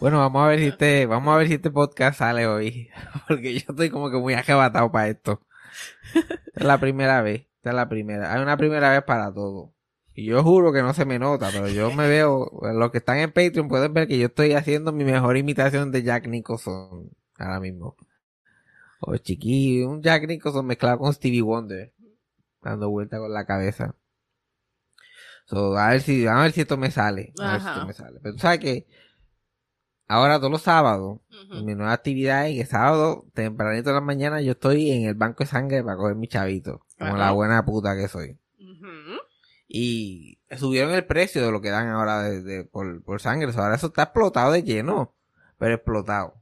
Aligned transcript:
Bueno, 0.00 0.18
vamos 0.18 0.44
a 0.44 0.48
ver 0.48 0.60
si 0.60 0.66
este, 0.66 1.06
vamos 1.06 1.34
a 1.34 1.38
ver 1.38 1.48
si 1.48 1.54
este 1.54 1.72
podcast 1.72 2.20
sale 2.20 2.46
hoy. 2.46 2.88
Porque 3.28 3.54
yo 3.54 3.66
estoy 3.68 3.90
como 3.90 4.10
que 4.10 4.16
muy 4.16 4.34
ajebatado 4.34 4.92
para 4.92 5.08
esto. 5.08 5.40
Es 6.54 6.64
la 6.64 6.78
primera 6.78 7.20
vez. 7.20 7.46
Esta 7.56 7.70
es 7.70 7.76
la 7.76 7.88
primera. 7.88 8.32
Hay 8.32 8.40
una 8.40 8.56
primera 8.56 8.90
vez 8.90 9.02
para 9.02 9.34
todo. 9.34 9.74
Y 10.14 10.26
yo 10.26 10.42
juro 10.44 10.72
que 10.72 10.82
no 10.82 10.94
se 10.94 11.04
me 11.04 11.18
nota, 11.18 11.48
pero 11.52 11.68
yo 11.68 11.92
me 11.92 12.08
veo, 12.08 12.50
los 12.74 12.90
que 12.90 12.98
están 12.98 13.18
en 13.18 13.32
Patreon 13.32 13.68
pueden 13.68 13.92
ver 13.92 14.08
que 14.08 14.18
yo 14.18 14.26
estoy 14.26 14.52
haciendo 14.52 14.92
mi 14.92 15.04
mejor 15.04 15.36
imitación 15.36 15.92
de 15.92 16.02
Jack 16.02 16.26
Nicholson 16.26 17.10
ahora 17.36 17.60
mismo. 17.60 17.96
O 19.00 19.16
chiquillo, 19.16 19.90
un 19.90 20.02
Jack 20.02 20.26
Nicholson 20.26 20.66
mezclado 20.66 20.98
con 20.98 21.12
Stevie 21.12 21.42
Wonder, 21.42 21.92
dando 22.62 22.90
vuelta 22.90 23.18
con 23.18 23.32
la 23.32 23.46
cabeza. 23.46 23.94
So, 25.46 25.76
a 25.76 25.90
ver 25.90 26.00
si, 26.00 26.26
a 26.26 26.34
ver 26.34 26.52
si 26.52 26.62
esto 26.62 26.76
me 26.76 26.90
sale. 26.90 27.32
A 27.40 27.52
ver 27.52 27.60
si 27.60 27.68
esto 27.68 27.86
me 27.86 27.92
sale. 27.92 28.18
Pero 28.20 28.34
tú 28.34 28.40
sabes 28.40 28.58
que 28.58 28.86
ahora 30.08 30.38
todos 30.38 30.50
los 30.50 30.62
sábados, 30.62 31.20
Ujú. 31.50 31.62
mi 31.64 31.74
nueva 31.74 31.92
actividad 31.92 32.48
es 32.48 32.56
que 32.58 32.66
sábado, 32.66 33.26
tempranito 33.34 33.90
de 33.90 33.94
la 33.94 34.00
mañana, 34.00 34.40
yo 34.40 34.52
estoy 34.52 34.90
en 34.90 35.04
el 35.06 35.14
banco 35.14 35.44
de 35.44 35.50
sangre 35.50 35.82
para 35.84 35.96
coger 35.96 36.16
mi 36.16 36.26
chavito. 36.26 36.80
Como 36.98 37.16
la 37.16 37.30
buena 37.32 37.64
puta 37.64 37.94
que 37.96 38.08
soy. 38.08 38.36
Y 39.68 40.38
subieron 40.56 40.92
el 40.92 41.04
precio 41.04 41.44
de 41.44 41.52
lo 41.52 41.60
que 41.60 41.70
dan 41.70 41.88
ahora 41.88 42.22
de, 42.22 42.42
de- 42.42 42.64
por, 42.64 43.02
por 43.04 43.20
sangre. 43.20 43.52
Ahora 43.54 43.74
eso 43.74 43.88
está 43.88 44.04
explotado 44.04 44.52
de 44.52 44.62
lleno. 44.62 45.14
Pero 45.58 45.74
explotado. 45.74 46.34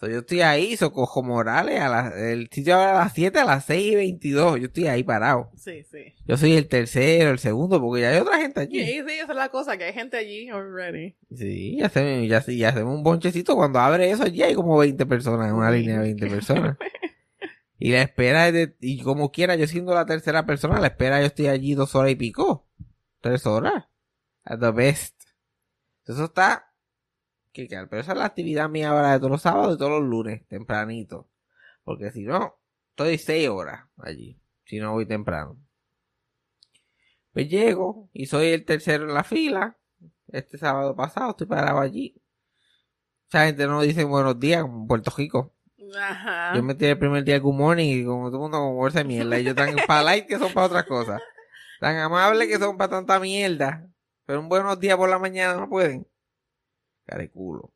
So, 0.00 0.08
yo 0.08 0.20
estoy 0.20 0.40
ahí, 0.40 0.78
Socojo 0.78 1.22
Morales, 1.22 1.78
a 1.78 1.88
la- 1.90 2.30
el 2.32 2.48
sitio 2.50 2.80
a 2.80 2.94
las 2.94 3.12
7, 3.12 3.38
a 3.38 3.44
las 3.44 3.66
6 3.66 3.92
y 3.92 3.96
22. 3.96 4.58
Yo 4.58 4.66
estoy 4.68 4.86
ahí 4.86 5.02
parado. 5.02 5.50
Sí, 5.56 5.82
sí. 5.90 6.14
Yo 6.26 6.38
soy 6.38 6.54
el 6.54 6.68
tercero, 6.68 7.28
el 7.30 7.38
segundo, 7.38 7.78
porque 7.82 8.00
ya 8.00 8.08
hay 8.12 8.18
otra 8.20 8.38
gente 8.38 8.60
allí. 8.60 8.80
Sí, 8.82 9.02
sí, 9.06 9.12
esa 9.20 9.32
es 9.32 9.36
la 9.36 9.50
cosa, 9.50 9.76
que 9.76 9.84
hay 9.84 9.92
gente 9.92 10.16
allí 10.16 10.48
already. 10.48 11.16
Sí, 11.36 11.76
ya 11.76 11.86
hacemos, 11.86 12.26
ya, 12.28 12.42
ya 12.46 12.68
hacemos 12.70 12.94
un 12.96 13.02
bonchecito. 13.02 13.54
Cuando 13.56 13.78
abre 13.78 14.10
eso, 14.10 14.22
allí 14.22 14.42
hay 14.42 14.54
como 14.54 14.78
20 14.78 15.04
personas, 15.04 15.48
en 15.50 15.54
una 15.56 15.70
línea 15.70 15.96
de 15.98 16.02
20 16.04 16.26
personas. 16.28 16.78
Y 17.82 17.92
la 17.92 18.02
espera 18.02 18.46
es 18.48 18.52
de, 18.52 18.76
y 18.80 19.02
como 19.02 19.32
quiera, 19.32 19.56
yo 19.56 19.66
siendo 19.66 19.94
la 19.94 20.04
tercera 20.04 20.44
persona, 20.44 20.78
la 20.80 20.88
espera 20.88 21.18
yo 21.20 21.26
estoy 21.28 21.46
allí 21.46 21.74
dos 21.74 21.94
horas 21.94 22.12
y 22.12 22.14
pico. 22.14 22.68
Tres 23.22 23.46
horas. 23.46 23.84
At 24.44 24.60
the 24.60 24.70
best. 24.70 25.18
Eso 26.06 26.24
está, 26.24 26.69
que 27.52 27.66
claro, 27.66 27.88
pero 27.88 28.02
esa 28.02 28.12
es 28.12 28.18
la 28.18 28.26
actividad 28.26 28.68
mía 28.68 28.90
ahora 28.90 29.12
de 29.12 29.18
todos 29.18 29.30
los 29.30 29.42
sábados 29.42 29.74
y 29.74 29.78
todos 29.78 30.00
los 30.00 30.08
lunes, 30.08 30.46
tempranito. 30.48 31.28
Porque 31.84 32.10
si 32.10 32.22
no, 32.22 32.58
estoy 32.90 33.18
seis 33.18 33.48
horas 33.48 33.86
allí, 33.98 34.40
si 34.64 34.78
no 34.78 34.92
voy 34.92 35.06
temprano. 35.06 35.58
Pues 37.32 37.48
llego 37.48 38.08
y 38.12 38.26
soy 38.26 38.48
el 38.48 38.64
tercero 38.64 39.04
en 39.04 39.14
la 39.14 39.24
fila. 39.24 39.76
Este 40.28 40.58
sábado 40.58 40.94
pasado 40.94 41.30
estoy 41.30 41.46
parado 41.46 41.80
allí. 41.80 42.20
Esa 43.28 43.46
gente 43.46 43.66
no 43.66 43.80
dice 43.82 44.04
buenos 44.04 44.38
días 44.38 44.62
como 44.62 44.82
en 44.82 44.86
Puerto 44.86 45.12
Rico. 45.16 45.54
Ajá. 45.96 46.54
Yo 46.54 46.62
metí 46.62 46.86
el 46.86 46.98
primer 46.98 47.24
día 47.24 47.38
good 47.38 47.54
morning 47.54 48.00
y 48.00 48.04
como 48.04 48.28
todo 48.28 48.36
el 48.36 48.42
mundo 48.42 48.58
con 48.58 48.74
bolsa 48.74 48.98
de 48.98 49.04
mierda. 49.04 49.38
Y 49.38 49.44
yo 49.44 49.54
tan 49.54 49.74
para 49.86 50.02
light 50.02 50.26
que 50.26 50.38
son 50.38 50.52
para 50.52 50.66
otras 50.66 50.84
cosas. 50.84 51.20
Tan 51.80 51.96
amables 51.96 52.48
que 52.48 52.58
son 52.58 52.76
para 52.76 52.90
tanta 52.90 53.18
mierda. 53.20 53.88
Pero 54.26 54.40
un 54.40 54.48
buenos 54.48 54.78
días 54.78 54.96
por 54.96 55.08
la 55.08 55.18
mañana 55.18 55.54
no 55.54 55.68
pueden. 55.68 56.06
Careculo. 57.10 57.72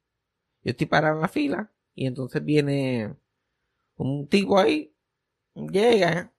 Yo 0.63 0.71
estoy 0.71 0.87
parado 0.87 1.17
en 1.17 1.23
la 1.23 1.29
fila. 1.29 1.71
Y 1.95 2.07
entonces 2.07 2.45
viene 2.45 3.15
un 3.97 4.29
tipo 4.29 4.59
ahí. 4.59 4.95
Llega 5.55 6.33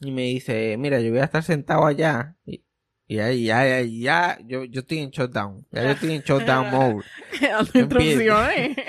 y 0.00 0.10
me 0.10 0.22
dice, 0.22 0.76
mira, 0.78 1.00
yo 1.00 1.10
voy 1.10 1.20
a 1.20 1.24
estar 1.24 1.42
sentado 1.42 1.86
allá. 1.86 2.36
Y, 2.44 2.64
ya, 3.08 3.32
ya, 3.32 3.80
ya, 3.82 4.38
yo, 4.44 4.64
yo 4.64 4.80
estoy 4.80 4.98
en 4.98 5.10
shutdown. 5.10 5.66
Ya 5.70 5.84
yo 5.84 5.90
estoy 5.90 6.12
en 6.12 6.22
shutdown 6.22 6.70
mode. 6.70 7.04
Instrucciones. 7.74 8.76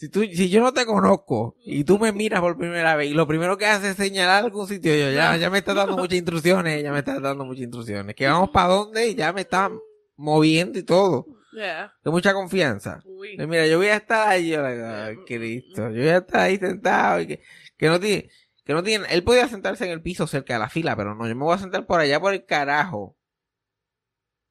Si, 0.00 0.08
tú, 0.08 0.22
si 0.22 0.48
yo 0.48 0.62
no 0.62 0.72
te 0.72 0.86
conozco 0.86 1.58
y 1.62 1.84
tú 1.84 1.98
me 1.98 2.10
miras 2.10 2.40
por 2.40 2.56
primera 2.56 2.96
vez 2.96 3.10
y 3.10 3.12
lo 3.12 3.26
primero 3.26 3.58
que 3.58 3.66
haces 3.66 3.90
es 3.90 3.96
señalar 3.96 4.42
algún 4.44 4.66
sitio, 4.66 4.96
yo 4.96 5.12
ya, 5.12 5.36
ya 5.36 5.50
me 5.50 5.58
estás 5.58 5.76
dando 5.76 5.94
muchas 5.94 6.16
instrucciones, 6.16 6.82
ya 6.82 6.90
me 6.90 7.00
estás 7.00 7.20
dando 7.20 7.44
muchas 7.44 7.64
instrucciones. 7.64 8.14
Que 8.14 8.26
vamos 8.26 8.48
para 8.54 8.68
dónde 8.68 9.08
y 9.08 9.14
ya 9.14 9.30
me 9.34 9.42
estás 9.42 9.70
moviendo 10.16 10.78
y 10.78 10.84
todo. 10.84 11.26
Yeah. 11.52 11.92
Con 12.02 12.12
mucha 12.12 12.32
confianza. 12.32 13.00
Uy. 13.04 13.36
Y 13.38 13.46
mira, 13.46 13.66
yo 13.66 13.78
voy 13.78 13.88
a 13.88 13.96
estar 13.96 14.28
ahí, 14.28 14.50
yo, 14.50 14.64
ay, 14.64 15.16
Cristo, 15.26 15.90
yo 15.90 16.00
voy 16.00 16.08
a 16.08 16.18
estar 16.18 16.40
ahí 16.42 16.56
sentado 16.56 17.20
y 17.20 17.26
que, 17.26 17.42
que 17.76 17.88
no 17.88 17.98
tiene, 17.98 18.30
que 18.64 18.72
no 18.72 18.82
tiene, 18.82 19.06
él 19.10 19.24
podía 19.24 19.48
sentarse 19.48 19.84
en 19.84 19.90
el 19.90 20.02
piso 20.02 20.26
cerca 20.26 20.54
de 20.54 20.60
la 20.60 20.68
fila, 20.68 20.94
pero 20.96 21.14
no, 21.14 21.26
yo 21.26 21.34
me 21.34 21.44
voy 21.44 21.54
a 21.54 21.58
sentar 21.58 21.86
por 21.86 22.00
allá 22.00 22.20
por 22.20 22.32
el 22.32 22.44
carajo. 22.44 23.16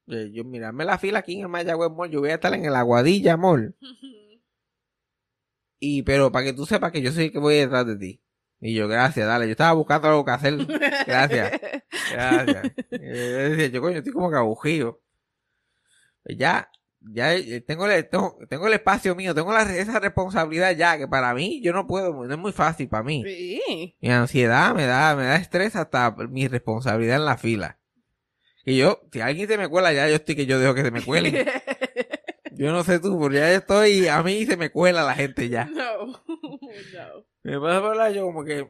Eh, 0.07 0.31
Yo, 0.33 0.43
mirarme 0.43 0.85
la 0.85 0.97
fila 0.97 1.19
aquí 1.19 1.35
en 1.35 1.41
el 1.41 1.49
Mayagüez 1.49 1.91
Mall, 1.91 2.09
yo 2.09 2.19
voy 2.19 2.31
a 2.31 2.35
estar 2.35 2.53
en 2.53 2.65
el 2.65 2.75
Aguadilla 2.75 3.37
Mall. 3.37 3.75
Y, 5.81 6.03
pero 6.03 6.29
para 6.29 6.43
que 6.43 6.51
tú 6.51 6.65
sepas 6.65 6.91
que 6.91 7.01
yo 7.01 7.09
soy 7.09 7.27
el 7.27 7.31
que 7.31 7.39
voy 7.39 7.55
detrás 7.55 7.87
de 7.87 7.95
ti. 7.95 8.21
Y 8.59 8.73
yo, 8.73 8.89
gracias, 8.89 9.25
dale. 9.25 9.45
Yo 9.45 9.51
estaba 9.51 9.71
buscando 9.71 10.09
algo 10.09 10.25
que 10.25 10.31
hacer. 10.31 10.57
Gracias. 11.07 11.61
Gracias. 12.11 12.73
Yo 12.91 12.97
decía, 12.99 13.67
yo 13.67 13.81
coño, 13.81 13.99
estoy 13.99 14.11
como 14.11 14.29
que. 14.29 14.93
Pues 16.23 16.37
ya, 16.37 16.69
ya 17.01 17.33
eh, 17.33 17.61
tengo 17.61 17.87
el, 17.87 18.07
tengo, 18.09 18.37
tengo 18.49 18.67
el 18.67 18.73
espacio 18.73 19.15
mío, 19.15 19.33
tengo 19.33 19.53
la, 19.53 19.61
esa 19.75 19.99
responsabilidad 19.99 20.75
ya, 20.75 20.97
que 20.97 21.07
para 21.07 21.33
mí 21.33 21.61
yo 21.61 21.73
no 21.73 21.87
puedo, 21.87 22.25
no 22.25 22.33
es 22.33 22.39
muy 22.39 22.51
fácil 22.51 22.87
para 22.89 23.03
mí. 23.03 23.23
Sí. 23.25 23.95
Mi 24.01 24.09
ansiedad 24.09 24.73
me 24.75 24.85
da, 24.85 25.15
me 25.15 25.25
da 25.25 25.35
estrés 25.37 25.75
hasta 25.75 26.11
mi 26.11 26.47
responsabilidad 26.47 27.17
en 27.17 27.25
la 27.25 27.37
fila. 27.37 27.77
Y 28.65 28.77
yo, 28.77 29.01
si 29.11 29.21
alguien 29.21 29.47
se 29.47 29.57
me 29.57 29.67
cuela, 29.67 29.93
ya 29.93 30.07
yo 30.07 30.15
estoy 30.15 30.35
que 30.35 30.45
yo 30.45 30.59
dejo 30.59 30.75
que 30.75 30.83
se 30.83 30.91
me 30.91 31.01
cuelen. 31.01 31.47
Yo 32.51 32.73
no 32.73 32.83
sé 32.83 32.99
tú, 32.99 33.17
pero 33.17 33.33
ya 33.33 33.53
estoy, 33.53 34.09
a 34.09 34.21
mí 34.21 34.45
se 34.45 34.57
me 34.57 34.69
cuela 34.69 35.05
la 35.05 35.15
gente 35.15 35.47
ya. 35.47 35.63
No. 35.63 36.07
no. 36.27 37.25
Me 37.41 37.57
pasa 37.57 37.75
a 37.75 37.87
hablar 37.87 38.11
yo 38.11 38.25
como 38.25 38.43
que, 38.43 38.67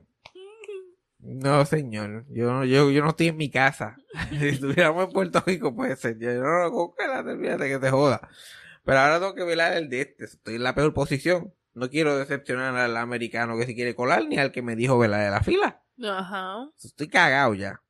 no 1.19 1.65
señor, 1.65 2.25
yo, 2.29 2.51
no- 2.51 2.65
yo, 2.65 2.89
yo 2.91 3.03
no 3.03 3.09
estoy 3.09 3.27
en 3.27 3.37
mi 3.37 3.49
casa. 3.49 3.97
si 4.29 4.47
estuviéramos 4.49 5.05
en 5.05 5.11
Puerto 5.11 5.43
Rico 5.45 5.75
puede 5.75 5.95
ser, 5.95 6.17
yo 6.19 6.33
no, 6.41 6.71
con 6.71 6.91
que 6.97 7.07
la 7.07 7.19
olvídate 7.19 7.67
que 7.69 7.79
te 7.79 7.89
joda. 7.91 8.27
Pero 8.83 8.99
ahora 8.99 9.19
tengo 9.19 9.35
que 9.35 9.43
velar 9.43 9.73
el 9.73 9.89
de 9.89 10.01
este, 10.01 10.25
estoy 10.25 10.55
en 10.55 10.63
la 10.63 10.73
peor 10.75 10.93
posición. 10.93 11.53
No 11.73 11.89
quiero 11.89 12.17
decepcionar 12.17 12.75
al 12.75 12.97
americano 12.97 13.57
que 13.57 13.65
se 13.65 13.75
quiere 13.75 13.95
colar, 13.95 14.25
ni 14.25 14.37
al 14.37 14.51
que 14.51 14.61
me 14.61 14.75
dijo 14.75 14.97
velar 14.97 15.23
de 15.23 15.29
la 15.31 15.43
fila. 15.43 15.83
Ajá. 16.03 16.69
Estoy 16.83 17.07
cagado 17.07 17.53
ya. 17.53 17.81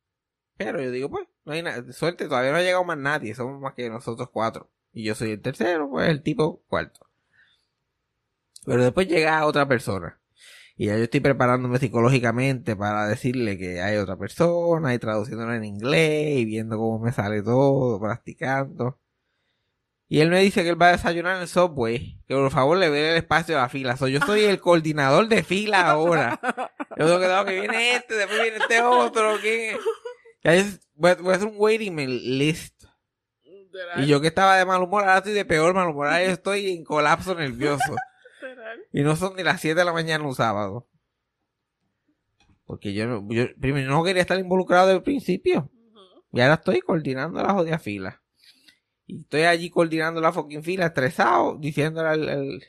Pero 0.58 0.82
yo 0.82 0.92
digo, 0.92 1.10
pues, 1.10 1.26
no 1.46 1.54
hay 1.54 1.64
nada, 1.64 1.92
suerte, 1.94 2.28
todavía 2.28 2.52
no 2.52 2.58
ha 2.58 2.62
llegado 2.62 2.84
más 2.84 2.98
nadie, 2.98 3.34
somos 3.34 3.62
más 3.62 3.74
que 3.76 3.90
nosotros 3.90 4.30
cuatro. 4.32 4.70
Y 4.92 5.04
yo 5.06 5.16
soy 5.16 5.32
el 5.32 5.42
tercero, 5.42 5.90
pues 5.90 6.10
el 6.10 6.22
tipo 6.22 6.62
cuarto. 6.68 7.08
Pero 8.66 8.84
después 8.84 9.08
llega 9.08 9.46
otra 9.46 9.68
persona. 9.68 10.19
Y 10.82 10.86
ya 10.86 10.96
yo 10.96 11.04
estoy 11.04 11.20
preparándome 11.20 11.78
psicológicamente 11.78 12.74
para 12.74 13.06
decirle 13.06 13.58
que 13.58 13.82
hay 13.82 13.98
otra 13.98 14.16
persona 14.16 14.94
y 14.94 14.98
traduciéndolo 14.98 15.54
en 15.54 15.66
inglés 15.66 16.38
y 16.38 16.46
viendo 16.46 16.78
cómo 16.78 17.00
me 17.00 17.12
sale 17.12 17.42
todo, 17.44 18.00
practicando. 18.00 18.98
Y 20.08 20.22
él 20.22 20.30
me 20.30 20.40
dice 20.40 20.64
que 20.64 20.70
él 20.70 20.82
va 20.82 20.88
a 20.88 20.92
desayunar 20.94 21.36
en 21.36 21.42
el 21.42 21.48
subway. 21.50 22.18
Que 22.30 22.34
por 22.34 22.50
favor 22.50 22.78
le 22.78 22.90
dé 22.90 23.10
el 23.12 23.18
espacio 23.18 23.58
a 23.58 23.64
la 23.64 23.68
fila. 23.70 23.98
So, 23.98 24.08
yo 24.08 24.22
soy 24.22 24.46
el 24.46 24.62
coordinador 24.62 25.28
de 25.28 25.44
fila 25.44 25.82
ahora. 25.90 26.40
Yo 26.98 27.06
tengo 27.08 27.20
que 27.20 27.28
dar 27.28 27.46
que 27.46 27.60
viene 27.60 27.96
este, 27.98 28.16
después 28.16 28.42
viene 28.42 28.58
este 28.60 28.82
otro. 28.82 29.38
que 29.42 29.78
Ya 30.46 30.54
es- 30.54 30.80
voy, 30.96 31.12
a, 31.12 31.16
voy 31.16 31.34
a 31.34 31.36
hacer 31.36 31.48
un 31.50 31.56
waiting 31.58 31.98
list. 32.38 32.86
Y 33.98 34.06
yo 34.08 34.22
que 34.22 34.28
estaba 34.28 34.56
de 34.56 34.66
mal 34.66 34.82
humor, 34.82 35.02
ahora 35.04 35.18
estoy 35.18 35.34
de 35.34 35.44
peor 35.44 35.74
mal 35.74 35.90
humor. 35.90 36.08
Ahora 36.08 36.24
yo 36.24 36.32
estoy 36.32 36.72
en 36.72 36.86
colapso 36.86 37.36
nervioso. 37.36 37.96
Y 38.92 39.02
no 39.02 39.16
son 39.16 39.36
ni 39.36 39.44
las 39.44 39.62
7 39.62 39.80
de 39.80 39.86
la 39.86 39.94
mañana 39.94 40.24
un 40.26 40.36
sábado. 40.36 40.88
Porque 42.66 42.94
yo, 42.94 43.08
no- 43.08 43.28
yo 43.30 43.46
primero 43.60 43.90
no 43.92 44.04
quería 44.04 44.22
estar 44.22 44.40
involucrado 44.40 44.88
desde 44.88 44.98
el 44.98 45.04
principio. 45.04 45.72
Y 46.32 46.42
ahora 46.42 46.56
estoy 46.56 46.82
coordinando 46.82 47.42
la 47.42 47.54
jodida 47.54 47.80
fila. 47.80 48.22
Y 49.08 49.22
estoy 49.22 49.42
allí 49.42 49.70
coordinando 49.72 50.22
la 50.22 50.32
fucking 50.32 50.64
fila, 50.64 50.86
estresado, 50.88 51.58
diciéndole 51.58 52.10
al, 52.10 52.30
al- 52.30 52.64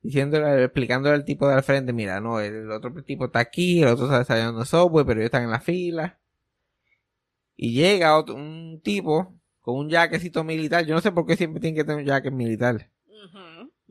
diciéndole, 0.00 0.64
explicándole 0.64 1.14
al 1.14 1.24
tipo 1.24 1.46
de 1.46 1.54
al 1.54 1.62
frente, 1.62 1.92
mira, 1.92 2.20
no, 2.20 2.40
el, 2.40 2.68
otro 2.72 2.92
tipo 3.04 3.26
está 3.26 3.38
aquí, 3.38 3.82
el 3.82 3.88
otro 3.88 4.06
está 4.06 4.18
desayunando 4.18 4.64
software, 4.64 5.06
pero 5.06 5.20
ellos 5.20 5.26
están 5.26 5.44
en 5.44 5.50
la 5.52 5.60
fila. 5.60 6.18
Y 7.56 7.74
llega 7.74 8.18
otro, 8.18 8.34
un 8.34 8.80
tipo 8.82 9.38
con 9.60 9.76
un 9.76 9.90
jaquecito 9.90 10.42
militar. 10.42 10.84
Yo 10.84 10.94
no 10.96 11.00
sé 11.00 11.12
por 11.12 11.26
qué 11.26 11.36
siempre 11.36 11.60
tienen 11.60 11.76
que 11.76 11.84
tener 11.84 12.00
un 12.00 12.06
jacket 12.06 12.32
militar. 12.32 12.90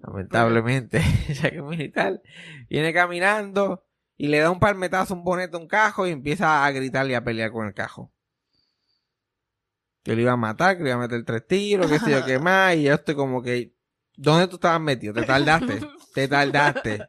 Lamentablemente, 0.03 1.00
jacket 1.30 1.62
militar. 1.63 2.21
Viene 2.69 2.94
caminando 2.94 3.83
y 4.18 4.27
le 4.27 4.39
da 4.39 4.50
un 4.51 4.59
palmetazo, 4.59 5.13
un 5.13 5.24
bonete 5.24 5.56
a 5.57 5.59
un 5.59 5.68
cajo 5.68 6.07
y 6.07 6.12
empieza 6.12 6.65
a 6.65 6.71
gritar 6.71 7.07
y 7.09 7.13
a 7.13 7.24
pelear 7.24 7.51
con 7.51 7.68
el 7.68 7.74
cajo. 7.74 8.12
Que 10.03 10.15
lo 10.15 10.21
iba 10.21 10.31
a 10.31 10.38
matar, 10.38 10.77
que 10.77 10.83
le 10.83 10.89
iba 10.89 10.98
a 10.98 11.01
meter 11.01 11.24
tres 11.24 11.45
tiros, 11.48 11.89
que 11.89 12.00
sé 12.00 12.12
yo 12.12 12.25
qué 12.25 12.39
más, 12.44 12.75
y 12.75 12.83
yo 12.83 12.94
estoy 12.95 13.13
como 13.15 13.42
que, 13.44 13.74
¿dónde 14.15 14.48
tú 14.48 14.56
estabas 14.56 14.81
metido? 14.81 15.13
Te 15.13 15.24
tardaste, 15.24 15.80
te 16.15 16.27
tardaste. 16.27 17.07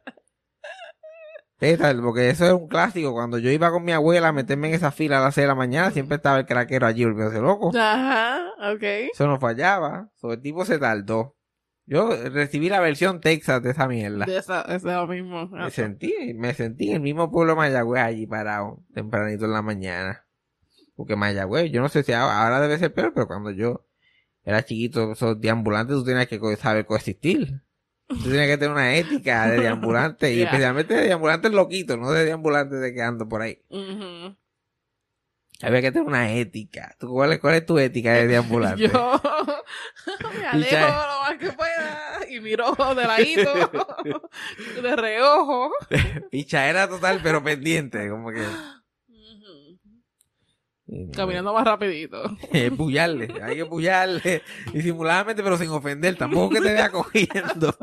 Te 1.57 1.77
tard- 1.79 2.01
porque 2.03 2.29
eso 2.29 2.45
es 2.45 2.51
un 2.51 2.67
clásico. 2.67 3.13
Cuando 3.13 3.37
yo 3.37 3.49
iba 3.49 3.71
con 3.71 3.83
mi 3.85 3.93
abuela 3.93 4.27
a 4.27 4.31
meterme 4.33 4.67
en 4.67 4.73
esa 4.75 4.91
fila 4.91 5.19
a 5.19 5.21
las 5.21 5.35
6 5.35 5.43
de 5.43 5.47
la 5.47 5.55
mañana, 5.55 5.91
siempre 5.91 6.17
estaba 6.17 6.39
el 6.39 6.45
craquero 6.45 6.85
allí 6.85 7.05
volviéndose 7.05 7.39
loco. 7.39 7.71
Ajá, 7.75 8.41
ok. 8.73 8.83
Eso 9.13 9.27
no 9.27 9.39
fallaba. 9.39 10.09
So, 10.15 10.33
el 10.33 10.41
tipo 10.41 10.65
se 10.65 10.77
tardó. 10.77 11.35
Yo 11.85 12.09
recibí 12.29 12.69
la 12.69 12.79
versión 12.79 13.19
Texas 13.19 13.61
de 13.61 13.71
esa 13.71 13.87
mierda. 13.87 14.25
De 14.25 14.37
esa, 14.37 14.61
esa 14.61 14.75
es 14.75 14.83
lo 14.83 15.07
mismo. 15.07 15.47
Me 15.47 15.69
sentí, 15.69 16.33
me 16.33 16.53
sentí 16.53 16.89
en 16.89 16.95
el 16.95 17.01
mismo 17.01 17.29
pueblo 17.29 17.53
de 17.53 17.57
Mayagüez 17.57 18.01
allí 18.01 18.25
parado, 18.25 18.79
tempranito 18.93 19.45
en 19.45 19.51
la 19.51 19.61
mañana. 19.61 20.25
Porque 20.95 21.15
Mayagüez, 21.15 21.71
yo 21.71 21.81
no 21.81 21.89
sé 21.89 22.03
si 22.03 22.13
ahora 22.13 22.43
ahora 22.43 22.61
debe 22.61 22.77
ser 22.77 22.93
peor, 22.93 23.11
pero 23.13 23.27
cuando 23.27 23.51
yo 23.51 23.85
era 24.43 24.63
chiquito, 24.63 25.11
esos 25.11 25.39
deambulantes 25.41 25.95
tú 25.97 26.03
tenías 26.03 26.27
que 26.27 26.39
saber 26.57 26.85
coexistir. 26.85 27.61
Tú 28.07 28.23
tenías 28.23 28.47
que 28.47 28.57
tener 28.57 28.71
una 28.71 28.95
ética 28.95 29.47
de 29.47 29.61
deambulante, 29.61 30.33
y 30.33 30.41
especialmente 30.43 30.93
de 30.93 31.03
deambulantes 31.03 31.51
loquitos, 31.51 31.97
no 31.97 32.11
de 32.11 32.25
deambulantes 32.25 32.79
de 32.79 32.93
que 32.93 33.01
ando 33.01 33.27
por 33.27 33.41
ahí. 33.41 33.59
Ujú. 33.69 34.35
Había 35.63 35.81
que 35.81 35.91
tener 35.93 36.07
una 36.07 36.29
ética. 36.31 36.93
¿Tú, 36.99 37.09
cuál, 37.09 37.33
es, 37.33 37.39
¿Cuál 37.39 37.55
es 37.55 37.65
tu 37.65 37.79
ética 37.79 38.13
de 38.13 38.27
deambulante? 38.27 38.81
Yo 38.87 38.89
me 40.37 40.45
alejo 40.45 40.77
lo 40.77 41.21
más 41.21 41.37
que 41.39 41.51
pueda 41.53 42.19
y 42.29 42.39
miro 42.41 42.73
de 42.73 43.03
ladito, 43.03 43.53
de 44.83 44.95
reojo. 44.95 45.71
Pichadera 46.29 46.89
total, 46.89 47.21
pero 47.23 47.41
pendiente, 47.41 48.09
como 48.09 48.31
que... 48.31 48.45
Caminando 51.15 51.53
más 51.53 51.65
rapidito. 51.65 52.21
Eh, 52.51 52.69
puyarle, 52.69 53.27
hay 53.41 53.55
que 53.55 53.65
puyarle 53.65 54.43
disimuladamente 54.73 55.41
pero 55.41 55.57
sin 55.57 55.69
ofender, 55.69 56.15
tampoco 56.17 56.55
que 56.55 56.61
te 56.61 56.73
vea 56.73 56.91
cogiendo, 56.91 57.73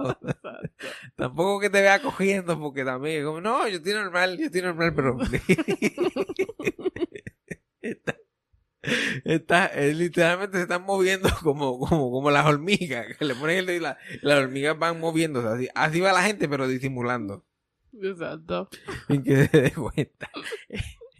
tampoco 1.16 1.60
que 1.60 1.70
te 1.70 1.80
vea 1.80 2.00
cogiendo 2.00 2.60
porque 2.60 2.84
también 2.84 3.24
como 3.24 3.40
no, 3.40 3.66
yo 3.66 3.78
estoy 3.78 3.94
normal, 3.94 4.38
yo 4.38 4.44
estoy 4.44 4.62
normal 4.62 4.92
pero 4.94 5.18
está, 7.82 8.16
está- 9.24 9.66
eh, 9.66 9.94
literalmente 9.94 10.56
se 10.58 10.62
están 10.64 10.82
moviendo 10.82 11.28
como, 11.42 11.78
como, 11.78 12.10
como 12.10 12.30
las 12.30 12.46
hormigas, 12.46 13.16
que 13.16 13.24
le 13.24 13.34
ponen 13.34 13.58
el 13.58 13.66
dedo 13.66 13.76
y 13.76 13.80
la- 13.80 13.98
las 14.22 14.38
hormigas 14.38 14.78
van 14.78 15.00
moviéndose 15.00 15.48
así, 15.48 15.68
así 15.74 16.00
va 16.00 16.12
la 16.12 16.22
gente 16.22 16.48
pero 16.48 16.66
disimulando, 16.68 17.44
Exacto. 18.00 18.68
sin 19.08 19.22
que 19.22 19.46
se 19.46 19.60
dé 19.62 19.72
cuenta. 19.72 20.30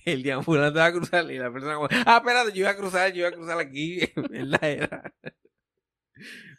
El 0.07 0.23
deambulante 0.23 0.79
va 0.79 0.87
a 0.87 0.93
cruzar 0.93 1.31
y 1.31 1.39
la 1.39 1.53
persona 1.53 1.75
como, 1.75 1.89
ah, 2.07 2.17
espérate, 2.19 2.53
yo 2.53 2.61
iba 2.61 2.71
a 2.71 2.77
cruzar, 2.77 3.13
yo 3.13 3.19
iba 3.21 3.29
a 3.29 3.33
cruzar 3.33 3.59
aquí, 3.59 4.01
¿verdad? 4.31 4.65
Era. 4.65 5.15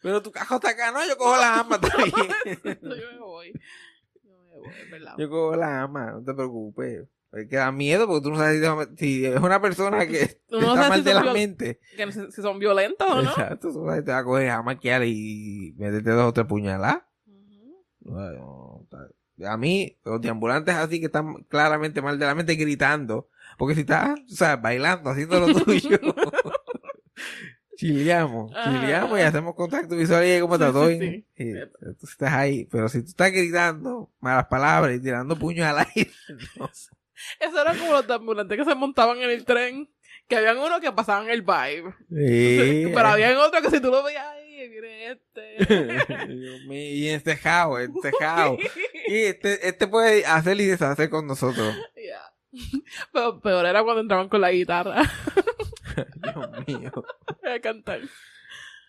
Pero 0.01 0.21
tu 0.21 0.31
cajo 0.31 0.55
está 0.55 0.69
acá, 0.69 0.91
no, 0.91 1.05
yo 1.07 1.17
cojo 1.17 1.37
la 1.37 1.59
ama 1.59 1.79
también. 1.79 2.11
Yo 2.81 3.11
me 3.11 3.19
voy. 3.19 3.51
Yo 4.23 4.31
me 4.31 4.57
voy, 4.57 4.69
es 4.83 4.89
verdad. 4.91 5.15
Yo 5.17 5.29
cojo 5.29 5.55
la 5.55 5.81
ama, 5.81 6.11
no 6.11 6.23
te 6.23 6.33
preocupes. 6.33 7.07
Es 7.33 7.47
que 7.47 7.55
da 7.55 7.71
miedo 7.71 8.07
porque 8.07 8.23
tú 8.23 8.31
no 8.31 8.37
sabes 8.37 8.61
si, 8.97 9.25
es 9.25 9.39
una 9.39 9.61
persona 9.61 10.05
que 10.07 10.41
no 10.49 10.73
está 10.75 10.89
mal 10.89 10.99
si 10.99 11.05
de 11.05 11.13
la 11.13 11.21
viol- 11.23 11.33
mente. 11.33 11.79
Que 11.95 12.11
si 12.11 12.41
son 12.41 12.59
violentos 12.59 13.07
o 13.09 13.21
no. 13.21 13.29
Exacto, 13.29 13.71
tú 13.71 13.85
sabes, 13.85 14.03
te 14.03 14.11
va 14.11 14.17
a 14.19 14.23
coger 14.23 14.49
a 14.49 14.61
maquiar 14.61 15.03
y 15.05 15.73
meterte 15.77 16.09
dos 16.11 16.27
o 16.29 16.33
tres 16.33 16.45
puñaladas. 16.47 17.03
No, 18.01 18.81
está- 18.83 19.51
A 19.51 19.57
mí, 19.57 19.97
los 20.03 20.19
deambulantes 20.21 20.75
así 20.75 20.99
que 20.99 21.05
están 21.05 21.43
claramente 21.47 22.01
mal 22.01 22.19
de 22.19 22.25
la 22.25 22.35
mente 22.35 22.55
gritando. 22.55 23.29
Porque 23.57 23.75
si 23.75 23.81
estás, 23.81 24.19
o 24.19 24.35
sea, 24.35 24.57
bailando, 24.57 25.09
haciendo 25.09 25.39
lo 25.39 25.53
tuyo. 25.63 25.99
chileamos, 27.75 28.51
chileamos 28.63 29.17
y 29.17 29.21
hacemos 29.23 29.55
contacto 29.55 29.95
visual 29.95 30.23
y 30.25 30.39
como 30.39 30.55
Sí, 30.57 30.61
está 30.61 30.71
todo 30.73 30.87
sí, 30.89 30.99
sí. 30.99 31.25
Y 31.37 31.53
tú 31.95 32.05
estás 32.05 32.33
ahí. 32.33 32.65
Pero 32.65 32.89
si 32.89 33.01
tú 33.01 33.07
estás 33.09 33.31
gritando 33.31 34.11
malas 34.19 34.45
palabras 34.47 34.95
y 34.95 34.99
tirando 34.99 35.35
puños 35.37 35.65
al 35.65 35.79
aire, 35.95 36.11
no. 36.59 36.69
Eso 37.39 37.61
era 37.61 37.73
como 37.75 37.93
los 37.93 38.09
ambulantes 38.09 38.57
que 38.57 38.65
se 38.65 38.75
montaban 38.75 39.17
en 39.21 39.29
el 39.29 39.45
tren. 39.45 39.89
Que 40.27 40.37
habían 40.37 40.57
unos 40.59 40.79
que 40.79 40.91
pasaban 40.91 41.29
el 41.29 41.41
vibe. 41.41 41.93
Sí. 42.09 42.91
Pero 42.93 43.07
habían 43.07 43.35
otros 43.37 43.61
que 43.61 43.69
si 43.69 43.81
tú 43.81 43.89
lo 43.89 44.01
veías 44.03 44.25
ahí, 44.25 44.41
este. 45.11 45.65
Dios 46.27 46.61
mío, 46.65 46.95
y 46.95 47.09
encejado, 47.09 47.79
encejado. 47.79 48.57
Y 49.07 49.15
este, 49.23 49.67
este 49.67 49.87
puede 49.87 50.25
hacer 50.25 50.59
y 50.61 50.67
deshacer 50.67 51.09
con 51.09 51.27
nosotros. 51.27 51.75
Pero 53.11 53.41
peor 53.41 53.65
era 53.65 53.83
cuando 53.83 54.01
entraban 54.01 54.29
con 54.29 54.39
la 54.41 54.51
guitarra 54.51 55.01
Dios 56.15 56.67
mío. 56.67 56.91
a 57.43 57.59
cantar. 57.59 58.01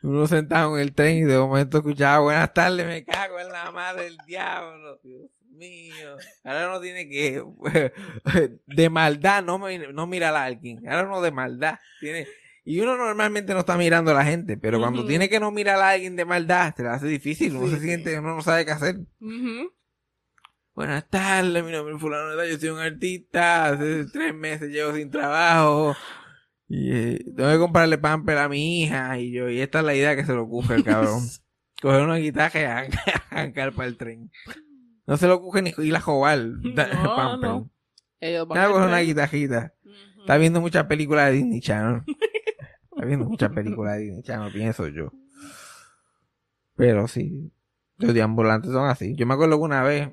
Uno 0.03 0.27
sentado 0.27 0.77
en 0.77 0.83
el 0.83 0.95
tren 0.95 1.19
y 1.19 1.23
de 1.23 1.39
momento 1.39 1.79
escuchaba 1.79 2.21
buenas 2.21 2.53
tardes, 2.53 2.87
me 2.87 3.05
cago 3.05 3.39
en 3.41 3.49
la 3.51 3.71
madre 3.73 4.05
del 4.05 4.17
diablo. 4.27 5.01
Dios 5.03 5.31
mío. 5.69 6.17
Ahora 6.45 6.69
uno 6.71 6.81
tiene 6.81 7.09
que 7.09 7.43
de 8.67 8.91
maldad 8.91 9.43
no, 9.45 9.59
me- 9.59 9.93
no 9.93 10.07
mirar 10.07 10.35
a 10.35 10.45
alguien. 10.45 10.87
Ahora 10.89 11.07
uno 11.07 11.21
de 11.23 11.31
maldad 11.31 11.79
tiene 12.01 12.27
y 12.65 12.79
uno 12.81 12.97
normalmente 12.97 13.55
no 13.55 13.61
está 13.61 13.77
mirando 13.77 14.13
a 14.13 14.15
la 14.15 14.25
gente, 14.25 14.57
pero 14.57 14.79
cuando 14.79 15.03
tiene 15.09 15.29
que 15.29 15.41
no 15.41 15.51
mirar 15.51 15.81
a 15.81 15.91
alguien 15.91 16.15
de 16.15 16.25
maldad, 16.25 16.73
se 16.77 16.83
le 16.85 16.91
hace 16.91 17.07
difícil, 17.09 17.57
uno 17.57 17.67
Sí, 17.67 17.75
se 17.75 17.81
siente, 17.81 18.19
uno 18.19 18.37
no 18.37 18.43
sabe 18.43 18.65
qué 18.65 18.71
hacer. 18.71 18.97
Buenas 20.75 21.09
tardes, 21.11 21.63
mi 21.65 21.71
nombre 21.73 21.95
es 21.95 22.01
fulano 22.01 22.31
de 22.31 22.37
tal, 22.37 22.51
yo 22.51 22.59
soy 22.59 22.69
un 22.71 22.79
artista, 22.79 23.67
hace 23.67 24.07
tres 24.07 24.33
meses 24.35 24.71
llevo 24.71 24.95
sin 24.95 25.11
trabajo. 25.11 25.95
Y 26.69 26.93
eh, 26.95 27.25
tengo 27.37 27.51
que 27.51 27.59
comprarle 27.59 27.99
pamper 27.99 28.39
a 28.39 28.49
mi 28.49 28.83
hija 28.83 29.19
y 29.19 29.33
yo, 29.33 29.51
y 29.51 29.61
esta 29.61 29.81
es 29.81 29.85
la 29.85 29.95
idea 29.95 30.17
que 30.17 30.25
se 30.25 30.33
le 30.33 30.39
ocurre 30.39 30.77
el 30.77 30.85
cabrón. 30.85 31.21
Coger 31.83 32.03
una 32.03 32.17
guitarra 32.17 32.87
y 32.87 32.91
arrancar 33.31 33.73
para 33.73 33.89
el 33.89 33.97
tren. 33.97 34.31
No 35.07 35.17
se 35.17 35.27
le 35.27 35.33
ocurre 35.33 35.63
ni 35.63 35.75
ir 35.79 35.97
a 35.97 36.01
jugar 36.01 36.39
No, 36.39 37.37
no. 37.37 37.71
Ellos 38.21 38.47
van 38.47 38.71
coger 38.71 38.87
una 38.87 38.97
tren. 38.97 39.07
guitarrita. 39.07 39.75
Ujú. 39.85 40.21
Está 40.21 40.37
viendo 40.37 40.61
muchas 40.61 40.87
películas 40.87 41.27
de 41.27 41.33
Disney 41.33 41.61
Channel. 41.61 42.03
Está 42.93 43.05
viendo 43.05 43.25
muchas 43.27 43.51
películas 43.51 43.97
de 43.97 44.03
Disney 44.05 44.23
Channel, 44.23 44.53
pienso 44.53 44.87
yo. 44.89 45.11
Pero 46.77 47.09
sí, 47.09 47.53
los 47.99 48.15
deambulantes 48.15 48.71
son 48.71 48.89
así. 48.89 49.15
Yo 49.17 49.27
me 49.27 49.35
acuerdo 49.35 49.57
que 49.59 49.65
una 49.65 49.83
vez, 49.83 50.11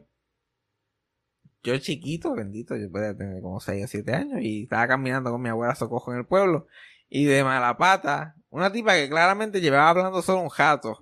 yo 1.64 1.78
chiquito, 1.78 2.34
bendito, 2.34 2.76
yo 2.76 2.90
podía 2.92 3.16
tener 3.16 3.42
como 3.42 3.60
6 3.60 3.86
o 3.86 3.88
7 3.88 4.14
años 4.14 4.40
y 4.42 4.64
estaba 4.64 4.88
caminando 4.88 5.32
con 5.32 5.42
mi 5.42 5.50
abuela 5.50 5.76
Socojo 5.76 6.12
en 6.14 6.20
el 6.20 6.26
pueblo 6.26 6.68
y 7.10 7.26
de 7.26 7.44
mala 7.44 7.78
pata, 7.78 8.36
una 8.52 8.72
tipa 8.72 8.94
que 8.96 9.10
claramente 9.10 9.62
llevaba 9.62 9.90
hablando 9.90 10.22
solo 10.22 10.42
un 10.42 10.50
jato, 10.50 11.00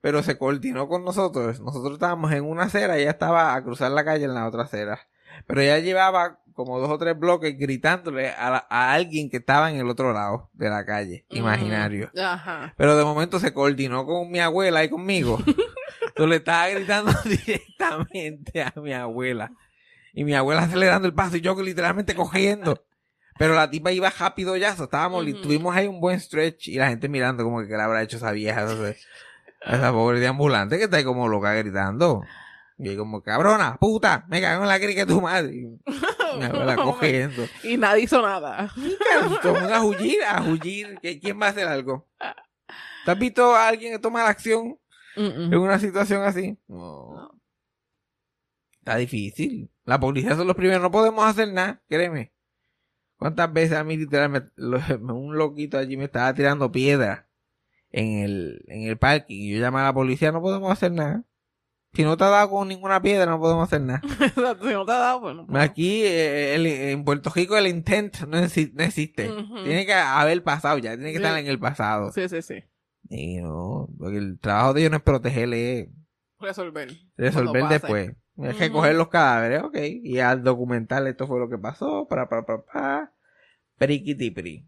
pero 0.00 0.22
se 0.22 0.36
coordinó 0.38 0.88
con 0.88 1.04
nosotros. 1.04 1.60
Nosotros 1.60 1.94
estábamos 1.94 2.32
en 2.32 2.44
una 2.44 2.64
acera 2.64 2.98
y 2.98 3.02
ella 3.02 3.10
estaba 3.12 3.54
a 3.54 3.62
cruzar 3.62 3.90
la 3.92 4.04
calle 4.04 4.24
en 4.24 4.34
la 4.34 4.46
otra 4.48 4.62
acera. 4.64 4.98
Pero 5.46 5.60
ella 5.60 5.78
llevaba 5.78 6.40
como 6.54 6.78
dos 6.80 6.90
o 6.90 6.98
tres 6.98 7.18
bloques 7.18 7.56
gritándole 7.56 8.30
a, 8.30 8.50
la- 8.50 8.66
a 8.68 8.92
alguien 8.92 9.30
que 9.30 9.38
estaba 9.38 9.70
en 9.70 9.76
el 9.76 9.88
otro 9.88 10.12
lado 10.12 10.50
de 10.52 10.68
la 10.68 10.84
calle, 10.84 11.24
imaginario. 11.30 12.10
Pero 12.76 12.96
de 12.96 13.04
momento 13.04 13.38
se 13.38 13.54
coordinó 13.54 14.04
con 14.04 14.30
mi 14.30 14.40
abuela 14.40 14.82
y 14.84 14.90
conmigo. 14.90 15.38
Entonces 15.46 16.28
le 16.28 16.36
estaba 16.36 16.68
gritando 16.68 17.12
directamente 17.24 18.62
a 18.62 18.72
mi 18.76 18.92
abuela. 18.92 19.52
Y 20.12 20.24
mi 20.24 20.34
abuela 20.34 20.62
acelerando 20.62 21.06
el 21.06 21.14
paso 21.14 21.36
y 21.36 21.40
yo 21.40 21.54
literalmente 21.62 22.14
cogiendo. 22.14 22.84
Pero 23.40 23.54
la 23.54 23.70
tipa 23.70 23.90
iba 23.90 24.10
rápido 24.10 24.54
ya, 24.58 24.76
so, 24.76 24.84
estábamos, 24.84 25.26
Ujú. 25.26 25.40
tuvimos 25.40 25.74
ahí 25.74 25.86
un 25.86 25.98
buen 25.98 26.20
stretch 26.20 26.68
y 26.68 26.74
la 26.74 26.88
gente 26.90 27.08
mirando 27.08 27.42
como 27.42 27.62
que 27.62 27.68
qué 27.68 27.74
le 27.74 27.82
habrá 27.82 28.02
hecho 28.02 28.18
esa 28.18 28.32
vieja, 28.32 28.60
entonces, 28.60 29.06
esa 29.62 29.92
pobre 29.92 30.20
de 30.20 30.26
ambulante 30.26 30.76
que 30.76 30.84
está 30.84 30.98
ahí 30.98 31.04
como 31.04 31.26
loca 31.26 31.54
gritando. 31.54 32.22
Y 32.76 32.96
como, 32.96 33.22
cabrona, 33.22 33.78
puta, 33.78 34.26
me 34.28 34.42
cago 34.42 34.62
en 34.64 34.68
la 34.68 34.78
crica 34.78 35.06
de 35.06 35.12
tu 35.14 35.22
madre. 35.22 35.54
Y 35.54 35.66
mi 36.38 36.44
abuela 36.44 36.76
cogiendo. 36.82 37.46
Y 37.64 37.78
nadie 37.78 38.02
hizo 38.04 38.20
nada. 38.20 38.70
Como 39.42 39.56
a 39.58 39.84
huir, 39.84 40.22
a. 40.22 40.42
¿Qui- 40.44 41.18
¿Quién 41.22 41.40
va 41.40 41.46
a 41.46 41.48
hacer 41.50 41.66
algo? 41.66 42.08
¿Te 43.06 43.10
has 43.10 43.18
visto 43.18 43.54
a 43.56 43.68
alguien 43.68 43.92
que 43.94 43.98
toma 43.98 44.22
la 44.22 44.28
acción 44.30 44.78
en 45.16 45.56
una 45.58 45.78
situación 45.78 46.22
así? 46.24 46.58
No. 46.68 47.32
Está 48.80 48.96
difícil. 48.96 49.70
La 49.84 49.98
policía 49.98 50.36
son 50.36 50.46
los 50.46 50.56
primeros. 50.56 50.82
No 50.82 50.90
podemos 50.90 51.24
hacer 51.24 51.50
nada, 51.52 51.80
créeme. 51.88 52.32
¿Cuántas 53.20 53.52
veces 53.52 53.76
a 53.76 53.84
mí 53.84 53.96
literalmente 53.96 54.50
un 55.12 55.36
loquito 55.38 55.78
allí 55.78 55.96
me 55.96 56.04
estaba 56.04 56.34
tirando 56.34 56.72
piedra 56.72 57.28
en 57.92 58.18
el, 58.24 58.64
en 58.66 58.82
el 58.84 58.96
parque 58.98 59.34
y 59.34 59.52
yo 59.54 59.60
llamé 59.60 59.78
a 59.80 59.84
la 59.84 59.92
policía? 59.94 60.32
No 60.32 60.40
podemos 60.40 60.72
hacer 60.72 60.90
nada. 60.90 61.22
Si 61.92 62.02
no 62.04 62.16
te 62.16 62.24
ha 62.24 62.28
dado 62.28 62.48
con 62.50 62.68
ninguna 62.68 63.02
piedra, 63.02 63.26
no 63.30 63.38
podemos 63.40 63.64
hacer 63.64 63.82
nada. 63.82 64.00
Exacto, 64.20 64.66
si 64.66 64.72
no 64.72 64.86
te 64.86 64.92
ha 64.92 64.96
dado, 64.98 65.20
pues 65.20 65.34
no. 65.36 65.46
Aquí 65.58 66.02
eh, 66.04 66.54
el- 66.54 66.66
en 66.66 67.04
Puerto 67.04 67.30
Rico 67.34 67.56
el 67.58 67.66
intent 67.66 68.20
no, 68.28 68.38
exi- 68.38 68.72
no 68.72 68.84
existe. 68.84 69.28
Tiene 69.64 69.84
que 69.84 69.92
haber 69.92 70.42
pasado 70.42 70.78
ya, 70.78 70.90
tiene 70.96 71.12
que 71.12 71.18
Sí. 71.18 71.22
estar 71.24 71.36
en 71.38 71.46
el 71.46 71.58
pasado. 71.58 72.10
Sí, 72.12 72.28
sí, 72.28 72.42
sí. 72.42 72.64
Y 73.10 73.38
no, 73.42 73.88
porque 73.98 74.16
el 74.18 74.38
trabajo 74.38 74.72
de 74.72 74.80
ellos 74.82 74.92
no 74.92 74.96
es 74.98 75.02
protegerle, 75.02 75.80
es 75.80 75.88
Resolver. 76.38 76.90
resolver 77.16 77.64
después. 77.68 78.12
Hay 78.42 78.54
que 78.54 78.70
coger 78.70 78.94
los 78.94 79.08
cadáveres, 79.08 79.62
ok. 79.62 79.76
Y 80.02 80.18
al 80.18 80.42
documental 80.42 81.06
esto 81.06 81.26
fue 81.26 81.38
lo 81.38 81.48
que 81.48 81.58
pasó, 81.58 82.06
para, 82.08 82.28
para, 82.28 82.44
para, 82.44 82.62
para. 82.62 83.12
Periquitipri. 83.78 84.66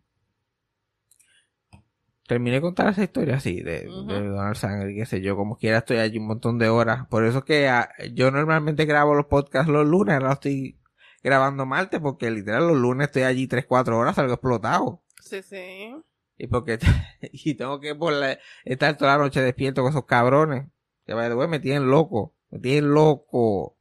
Terminé 2.27 2.57
de 2.57 2.63
contar 2.63 2.89
esa 2.89 3.03
historia 3.03 3.37
así, 3.37 3.61
de, 3.61 3.85
donar 3.85 4.57
sangre 4.57 4.95
qué 4.95 5.05
sé 5.05 5.21
yo, 5.21 5.37
como 5.37 5.57
quiera 5.59 5.79
estoy 5.79 5.99
allí 5.99 6.19
un 6.19 6.29
montón 6.29 6.59
de 6.59 6.69
horas. 6.69 7.07
Por 7.09 7.25
eso 7.25 7.39
es 7.39 7.45
que 7.45 7.69
ah, 7.69 7.91
yo 8.15 8.31
normalmente 8.31 8.85
grabo 8.87 9.15
los 9.15 9.27
podcasts 9.27 9.71
los 9.71 9.87
lunes, 9.87 10.15
ahora 10.15 10.33
estoy 10.33 10.79
grabando 11.23 11.67
martes, 11.67 12.01
porque 12.01 12.31
literal 12.31 12.67
los 12.69 12.77
lunes 12.77 13.09
estoy 13.09 13.23
allí 13.23 13.49
3, 13.49 13.67
4 13.67 13.99
horas, 13.99 14.15
salgo 14.17 14.35
explotado. 14.35 15.03
Sí, 15.21 15.43
sí. 15.43 15.95
Y 16.39 16.47
porque 16.47 16.79
y 17.33 17.55
tengo 17.55 17.81
que 17.81 17.95
por 17.95 18.13
la- 18.13 18.39
estar 18.65 18.97
toda 18.97 19.17
la 19.17 19.25
noche 19.25 19.43
despierto 19.43 19.83
con 19.83 19.91
esos 19.91 20.07
cabrones. 20.07 20.69
Que 21.05 21.15
me 21.15 21.59
tienen 21.59 21.91
loco. 21.91 22.33
Me 22.53 22.59
tienen 22.61 22.93
loco. 22.93 23.77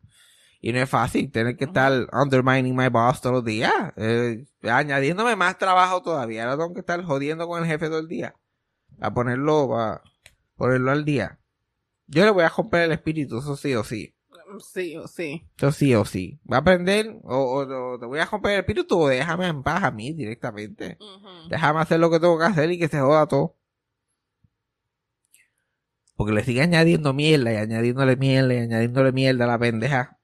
Y 0.62 0.72
no 0.74 0.80
es 0.80 0.90
fácil 0.90 1.32
tener 1.32 1.58
que 1.58 1.66
estar 1.66 1.92
undermining 2.14 2.76
my 2.76 2.88
boss 2.90 3.20
todos 3.22 3.36
los 3.38 3.46
días. 3.46 3.72
eh, 3.98 4.46
añadiéndome 4.64 5.36
más 5.36 5.58
trabajo 5.58 6.02
todavía. 6.02 6.44
Ahora 6.44 6.58
tengo 6.64 6.74
que 6.74 6.80
estar 6.82 7.04
jodiendo 7.04 7.48
con 7.48 7.62
el 7.64 7.68
jefe 7.70 7.88
todo 7.88 8.00
el 8.00 8.08
día. 8.08 8.36
A 9.00 9.14
ponerlo, 9.14 9.78
a 9.80 10.02
ponerlo 10.56 10.92
al 10.92 11.04
día. 11.06 11.40
Yo 12.08 12.24
le 12.26 12.32
voy 12.32 12.44
a 12.44 12.50
romper 12.50 12.82
el 12.84 12.92
espíritu, 12.92 13.40
eso 13.40 13.56
sí 13.56 13.74
o 13.76 13.84
sí. 13.84 14.16
Sí, 14.60 14.98
o 14.98 15.08
sí. 15.08 15.48
Eso 15.58 15.72
sí 15.72 15.96
o 15.96 16.04
sí. 16.06 16.40
Va 16.52 16.58
a 16.58 16.60
aprender, 16.60 17.16
o, 17.24 17.38
o- 17.38 17.94
o 17.94 18.00
te 18.00 18.06
voy 18.06 18.20
a 18.20 18.26
romper 18.26 18.52
el 18.54 18.60
espíritu, 18.60 19.00
o 19.00 19.08
déjame 19.08 19.48
en 19.48 19.64
paz 19.64 19.82
a 19.84 19.92
mí 19.92 20.14
directamente. 20.14 20.98
Déjame 21.50 21.80
hacer 21.80 22.00
lo 22.02 22.12
que 22.12 22.20
tengo 22.20 22.38
que 22.38 22.44
hacer 22.46 22.70
y 22.70 22.78
que 22.78 22.90
se 22.90 23.00
joda 23.00 23.26
todo. 23.28 23.56
Porque 26.16 26.34
le 26.34 26.44
sigue 26.44 26.62
añadiendo 26.62 27.14
mierda 27.14 27.54
y 27.54 27.56
añadiéndole 27.56 28.16
mierda 28.16 28.54
y 28.54 28.58
añadiéndole 28.58 29.12
mierda 29.12 29.46
a 29.46 29.48
la 29.48 29.60
pendeja. 29.60 30.20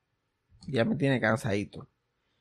Ya 0.68 0.86
me 0.86 0.96
tiene 0.96 1.20
cansadito. 1.20 1.88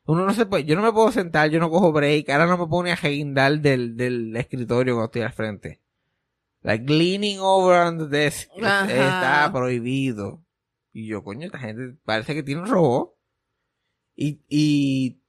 Uno 0.07 0.25
no 0.25 0.33
se 0.35 0.47
puede, 0.47 0.65
yo 0.65 0.77
no 0.77 0.83
me 0.83 0.93
puedo 0.93 1.11
sentar, 1.11 1.51
yo 1.51 1.59
no 1.59 1.69
cojo 1.69 1.93
break, 1.93 2.31
ahora 2.31 2.47
no 2.47 2.57
me 2.59 2.67
pone 2.69 2.93
a 2.93 2.97
reguindar 2.97 3.61
del, 3.61 3.97
del 3.97 4.37
escritorio 4.37 4.95
cuando 4.95 5.07
estoy 5.07 5.23
al 5.23 5.33
frente. 5.33 5.81
Like 6.63 6.93
leaning 6.93 7.39
over 7.41 7.87
on 7.87 7.99
the 7.99 8.07
desk 8.07 8.49
Ajá. 8.63 8.87
está 8.87 9.51
prohibido. 9.53 10.45
Y 10.93 11.07
yo, 11.07 11.23
coño, 11.23 11.47
esta 11.47 11.59
gente 11.59 11.97
parece 12.05 12.35
que 12.35 12.43
tiene 12.43 12.63
un 12.63 12.69
robot. 12.69 13.15
Y, 14.15 14.41
y 14.49 15.21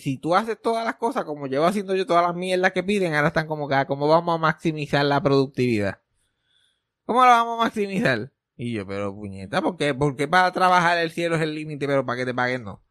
si 0.00 0.18
tú 0.18 0.34
haces 0.34 0.60
todas 0.60 0.84
las 0.84 0.96
cosas 0.96 1.24
como 1.24 1.46
llevo 1.46 1.64
haciendo 1.64 1.94
yo 1.94 2.06
todas 2.06 2.26
las 2.26 2.34
mierdas 2.34 2.72
que 2.72 2.82
piden, 2.82 3.14
ahora 3.14 3.28
están 3.28 3.46
como 3.46 3.68
que, 3.68 3.74
ah, 3.74 3.86
¿cómo 3.86 4.08
vamos 4.08 4.34
a 4.34 4.38
maximizar 4.38 5.04
la 5.04 5.22
productividad? 5.22 6.00
¿Cómo 7.06 7.24
la 7.24 7.30
vamos 7.30 7.60
a 7.60 7.64
maximizar? 7.64 8.32
Y 8.56 8.72
yo, 8.72 8.86
pero 8.86 9.14
puñeta, 9.14 9.62
¿por 9.62 9.76
qué? 9.76 9.94
¿Por 9.94 10.16
qué 10.16 10.26
para 10.26 10.50
trabajar 10.50 10.98
el 10.98 11.10
cielo 11.10 11.36
es 11.36 11.42
el 11.42 11.54
límite, 11.54 11.86
pero 11.86 12.04
para 12.04 12.18
que 12.18 12.26
te 12.26 12.34
paguen 12.34 12.64
no? 12.64 12.82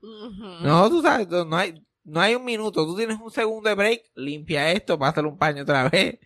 No, 0.62 0.90
tú 0.90 1.02
sabes, 1.02 1.28
no 1.28 1.58
hay, 1.58 1.84
no 2.04 2.22
hay 2.22 2.36
un 2.36 2.46
minuto, 2.46 2.86
tú 2.86 2.96
tienes 2.96 3.20
un 3.20 3.32
segundo 3.32 3.68
de 3.68 3.76
break, 3.76 4.04
limpia 4.16 4.72
esto, 4.72 4.98
pásale 4.98 5.28
un 5.28 5.38
paño 5.38 5.64
otra 5.64 5.90
vez. 5.90 6.20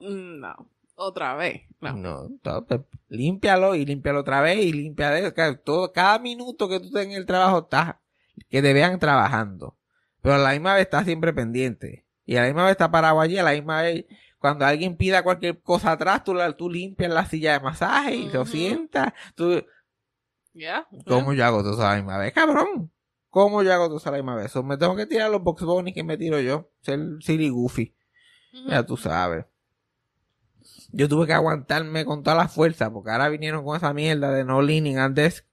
No, 0.00 0.56
otra 0.96 1.34
vez. 1.36 1.62
No. 1.80 1.94
No, 1.94 2.28
todo, 2.42 2.66
pues, 2.66 2.80
límpialo 3.08 3.74
y 3.74 3.86
límpialo 3.86 4.20
otra 4.20 4.40
vez 4.40 4.58
y 4.58 4.72
limpia 4.72 5.32
todo, 5.64 5.92
cada 5.92 6.18
minuto 6.18 6.68
que 6.68 6.80
tú 6.80 6.86
estés 6.86 7.06
en 7.06 7.12
el 7.12 7.24
trabajo 7.24 7.60
estás, 7.60 7.96
que 8.50 8.62
te 8.62 8.72
vean 8.72 8.98
trabajando. 8.98 9.78
Pero 10.22 10.34
a 10.34 10.38
la 10.38 10.50
misma 10.50 10.74
vez 10.74 10.82
estás 10.82 11.04
siempre 11.04 11.32
pendiente. 11.32 12.04
Y 12.24 12.36
a 12.36 12.40
la 12.40 12.46
misma 12.48 12.64
vez 12.64 12.72
está 12.72 12.90
parado 12.90 13.20
allí, 13.20 13.38
a 13.38 13.44
la 13.44 13.52
misma 13.52 13.82
vez, 13.82 14.06
cuando 14.46 14.64
alguien 14.64 14.96
pida 14.96 15.24
cualquier 15.24 15.60
cosa 15.60 15.90
atrás, 15.90 16.22
tú, 16.22 16.32
la, 16.32 16.56
tú 16.56 16.70
limpias 16.70 17.10
la 17.12 17.26
silla 17.26 17.54
de 17.54 17.60
masaje 17.64 18.14
y 18.14 18.30
se 18.30 18.38
Ujú. 18.38 18.46
sienta. 18.48 19.12
Tú, 19.34 19.64
¿Ya? 20.54 20.86
¿Cómo 21.04 21.32
yo 21.32 21.44
hago 21.44 21.64
todo 21.64 21.72
eso 21.72 21.84
a 21.84 21.90
la 21.90 21.96
misma 21.96 22.16
vez? 22.16 22.32
Cabrón. 22.32 22.92
¿Cómo 23.28 23.64
yo 23.64 23.72
hago 23.74 23.88
todo 23.88 23.96
eso 23.96 24.08
a 24.08 24.12
la 24.12 24.18
misma 24.18 24.36
vez? 24.36 24.54
Me 24.62 24.76
tengo 24.76 24.94
que 24.94 25.04
tirar 25.06 25.32
los 25.32 25.42
box 25.42 25.64
bunny 25.64 25.92
que 25.92 26.04
me 26.04 26.16
tiro 26.16 26.38
yo. 26.38 26.70
Ser 26.80 27.00
silly 27.22 27.48
goofy. 27.48 27.92
Ya 28.68 28.84
tú 28.86 28.96
sabes. 28.96 29.46
Yo 30.92 31.08
tuve 31.08 31.26
que 31.26 31.32
aguantarme 31.32 32.04
con 32.04 32.22
toda 32.22 32.36
la 32.36 32.46
fuerza 32.46 32.92
porque 32.92 33.10
ahora 33.10 33.28
vinieron 33.28 33.64
con 33.64 33.76
esa 33.76 33.92
mierda 33.92 34.30
de 34.30 34.44
no 34.44 34.62
leaning 34.62 34.98
and 34.98 35.16
desk. 35.16 35.44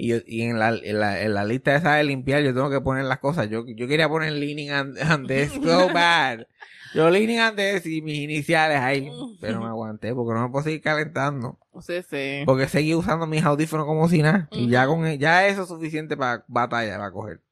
Y, 0.00 0.08
yo, 0.08 0.16
y 0.26 0.42
en, 0.42 0.58
la, 0.58 0.70
en, 0.70 0.98
la, 0.98 1.20
en 1.20 1.34
la 1.34 1.44
lista 1.44 1.74
esa 1.74 1.96
de 1.96 2.04
limpiar 2.04 2.42
yo 2.42 2.54
tengo 2.54 2.70
que 2.70 2.80
poner 2.80 3.04
las 3.04 3.18
cosas. 3.18 3.50
Yo, 3.50 3.66
yo 3.66 3.86
quería 3.86 4.08
poner 4.08 4.32
leaning 4.32 4.70
and, 4.70 4.98
and 4.98 5.28
desk 5.28 5.54
so 5.62 5.92
bad. 5.92 6.46
Yo 6.94 7.10
leaning 7.10 7.38
and 7.38 7.54
desk 7.54 7.84
y 7.84 8.00
mis 8.00 8.16
iniciales 8.16 8.78
ahí. 8.78 9.10
Pero 9.42 9.60
me 9.60 9.66
aguanté 9.66 10.14
porque 10.14 10.32
no 10.32 10.42
me 10.42 10.50
puedo 10.50 10.64
seguir 10.64 10.80
calentando. 10.80 11.58
Sí, 11.82 12.02
sí. 12.08 12.44
Porque 12.46 12.66
seguí 12.66 12.94
usando 12.94 13.26
mis 13.26 13.44
audífonos 13.44 13.84
como 13.84 14.08
si 14.08 14.22
nada. 14.22 14.48
Y 14.52 14.70
ya 14.70 14.86
con 14.86 15.04
ya 15.18 15.46
eso 15.46 15.62
es 15.62 15.68
suficiente 15.68 16.16
para 16.16 16.46
batalla, 16.48 16.96
para 16.96 17.12
coger. 17.12 17.42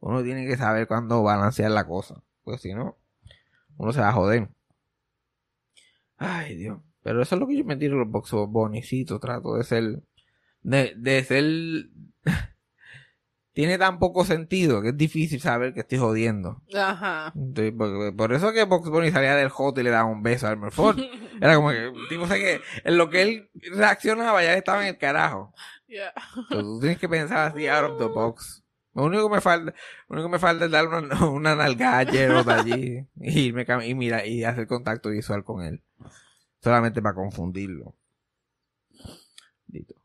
Uno 0.00 0.22
tiene 0.22 0.46
que 0.46 0.56
saber 0.56 0.88
cuándo 0.88 1.22
balancear 1.22 1.70
la 1.70 1.86
cosa. 1.86 2.22
Pues 2.42 2.62
si 2.62 2.72
no, 2.72 2.96
uno 3.76 3.92
se 3.92 4.00
va 4.00 4.08
a 4.08 4.12
joder. 4.12 4.48
Ay, 6.16 6.56
Dios. 6.56 6.78
Pero 7.02 7.20
eso 7.20 7.34
es 7.34 7.40
lo 7.40 7.46
que 7.46 7.58
yo 7.58 7.64
me 7.64 7.76
tiro 7.76 7.98
los 7.98 8.10
box 8.10 8.32
bonicitos. 8.48 9.20
Trato 9.20 9.56
de 9.56 9.64
ser. 9.64 10.02
De, 10.66 10.94
de 10.96 11.22
ser. 11.22 11.44
Tiene 13.52 13.78
tan 13.78 13.98
poco 13.98 14.24
sentido 14.24 14.82
que 14.82 14.88
es 14.88 14.96
difícil 14.96 15.40
saber 15.40 15.72
que 15.72 15.80
estoy 15.80 15.96
jodiendo. 15.96 16.60
Ajá. 16.74 17.32
Entonces, 17.34 17.72
por, 17.72 18.16
por 18.16 18.32
eso 18.34 18.52
que 18.52 18.64
Box 18.64 18.90
Bunny 18.90 19.10
salía 19.10 19.34
del 19.34 19.48
hot 19.48 19.78
y 19.78 19.82
le 19.82 19.90
daba 19.90 20.04
un 20.04 20.22
beso 20.22 20.46
a 20.46 20.50
Elmer 20.50 20.72
Ford. 20.72 20.98
Era 21.40 21.54
como 21.54 21.70
que, 21.70 21.92
tipo, 22.10 22.26
sé 22.26 22.38
que 22.38 22.60
en 22.84 22.98
lo 22.98 23.08
que 23.08 23.22
él 23.22 23.50
reaccionaba 23.72 24.42
ya 24.42 24.54
estaba 24.54 24.82
en 24.82 24.88
el 24.88 24.98
carajo. 24.98 25.54
Entonces, 25.88 26.62
tú 26.62 26.80
tienes 26.80 26.98
que 26.98 27.08
pensar 27.08 27.52
así 27.52 27.66
out 27.68 27.92
of 27.92 27.98
the 27.98 28.06
box. 28.06 28.62
Lo 28.92 29.04
único 29.04 29.28
que 29.28 29.36
me 29.36 29.40
falta, 29.40 29.72
lo 30.08 30.14
único 30.14 30.28
que 30.28 30.32
me 30.32 30.38
falta 30.38 30.64
es 30.64 30.70
darle 30.70 30.98
una, 30.98 31.26
una 31.30 31.54
nalgada 31.54 32.10
Gerald 32.10 32.50
allí 32.50 33.06
y 33.20 33.40
irme 33.40 33.64
y 33.84 33.94
mira, 33.94 34.26
y 34.26 34.42
hacer 34.42 34.66
contacto 34.66 35.10
visual 35.10 35.44
con 35.44 35.62
él. 35.62 35.82
Solamente 36.60 37.00
para 37.00 37.14
confundirlo. 37.14 37.94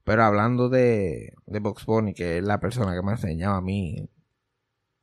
Pero 0.03 0.23
hablando 0.23 0.69
de, 0.69 1.33
de 1.45 1.59
Box 1.59 1.85
Bunny, 1.85 2.13
que 2.13 2.37
es 2.39 2.43
la 2.43 2.59
persona 2.59 2.93
que 2.93 3.01
me 3.01 3.11
ha 3.11 3.15
enseñado 3.15 3.55
a 3.55 3.61
mí 3.61 4.09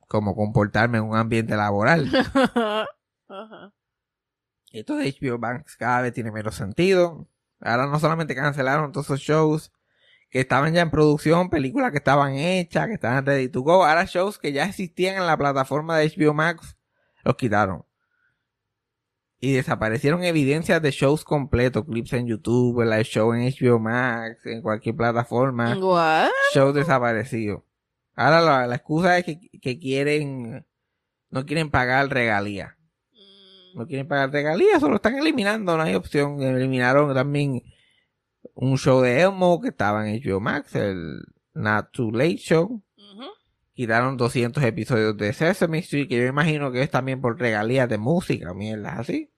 cómo 0.07 0.35
comportarme 0.35 0.97
en 0.97 1.05
un 1.05 1.15
ambiente 1.15 1.55
laboral. 1.55 2.09
Ajá. 3.29 3.73
Esto 4.71 4.97
de 4.97 5.15
HBO 5.19 5.39
Max 5.39 5.77
cada 5.77 6.01
vez 6.01 6.13
tiene 6.13 6.31
menos 6.31 6.55
sentido. 6.55 7.27
Ahora 7.59 7.87
no 7.87 7.99
solamente 7.99 8.35
cancelaron 8.35 8.91
todos 8.91 9.07
esos 9.07 9.19
shows 9.19 9.71
que 10.29 10.41
estaban 10.41 10.73
ya 10.73 10.81
en 10.81 10.91
producción, 10.91 11.49
películas 11.49 11.91
que 11.91 11.97
estaban 11.97 12.35
hechas, 12.35 12.87
que 12.87 12.93
estaban 12.93 13.25
ready 13.25 13.49
to 13.49 13.61
go. 13.61 13.83
Ahora 13.83 14.05
shows 14.05 14.37
que 14.37 14.51
ya 14.51 14.65
existían 14.65 15.17
en 15.17 15.25
la 15.25 15.37
plataforma 15.37 15.97
de 15.97 16.13
HBO 16.15 16.33
Max, 16.33 16.77
los 17.23 17.35
quitaron. 17.35 17.85
Y 19.39 19.53
desaparecieron 19.53 20.23
evidencias 20.23 20.81
de 20.81 20.91
shows 20.91 21.23
completos, 21.23 21.85
clips 21.85 22.13
en 22.13 22.27
YouTube, 22.27 22.83
live 22.83 23.03
show 23.03 23.33
en 23.33 23.49
HBO 23.49 23.79
Max, 23.79 24.45
en 24.45 24.61
cualquier 24.61 24.95
plataforma. 24.95 25.77
What? 25.77 26.29
Shows 26.53 26.75
desaparecidos. 26.75 27.61
Ahora 28.15 28.41
la, 28.41 28.67
la 28.67 28.75
excusa 28.75 29.17
es 29.17 29.23
que, 29.23 29.39
que 29.61 29.79
quieren, 29.79 30.65
no 31.29 31.45
quieren 31.45 31.69
pagar 31.69 32.09
regalías 32.09 32.79
no 33.73 33.87
quieren 33.87 34.07
pagar 34.07 34.31
regalías, 34.31 34.79
solo 34.79 34.95
están 34.95 35.17
eliminando, 35.17 35.75
no 35.77 35.83
hay 35.83 35.95
opción. 35.95 36.41
Eliminaron 36.41 37.13
también 37.13 37.63
un 38.53 38.77
show 38.77 39.01
de 39.01 39.21
Elmo 39.21 39.61
que 39.61 39.69
estaba 39.69 40.07
en 40.07 40.21
HBO 40.21 40.39
Max, 40.39 40.75
el 40.75 41.21
Not 41.53 41.91
Too 41.91 42.11
Late 42.11 42.37
Show. 42.37 42.83
Quitaron 43.79 44.17
200 44.17 44.61
episodios 44.65 45.15
de 45.15 45.31
Sesame 45.31 45.77
Street, 45.79 46.09
que 46.09 46.17
yo 46.17 46.25
imagino 46.25 46.69
que 46.69 46.81
es 46.81 46.89
también 46.91 47.21
por 47.21 47.39
regalías 47.39 47.87
de 47.87 47.97
música, 47.97 48.53
mierdas 48.53 48.99
así. 48.99 49.31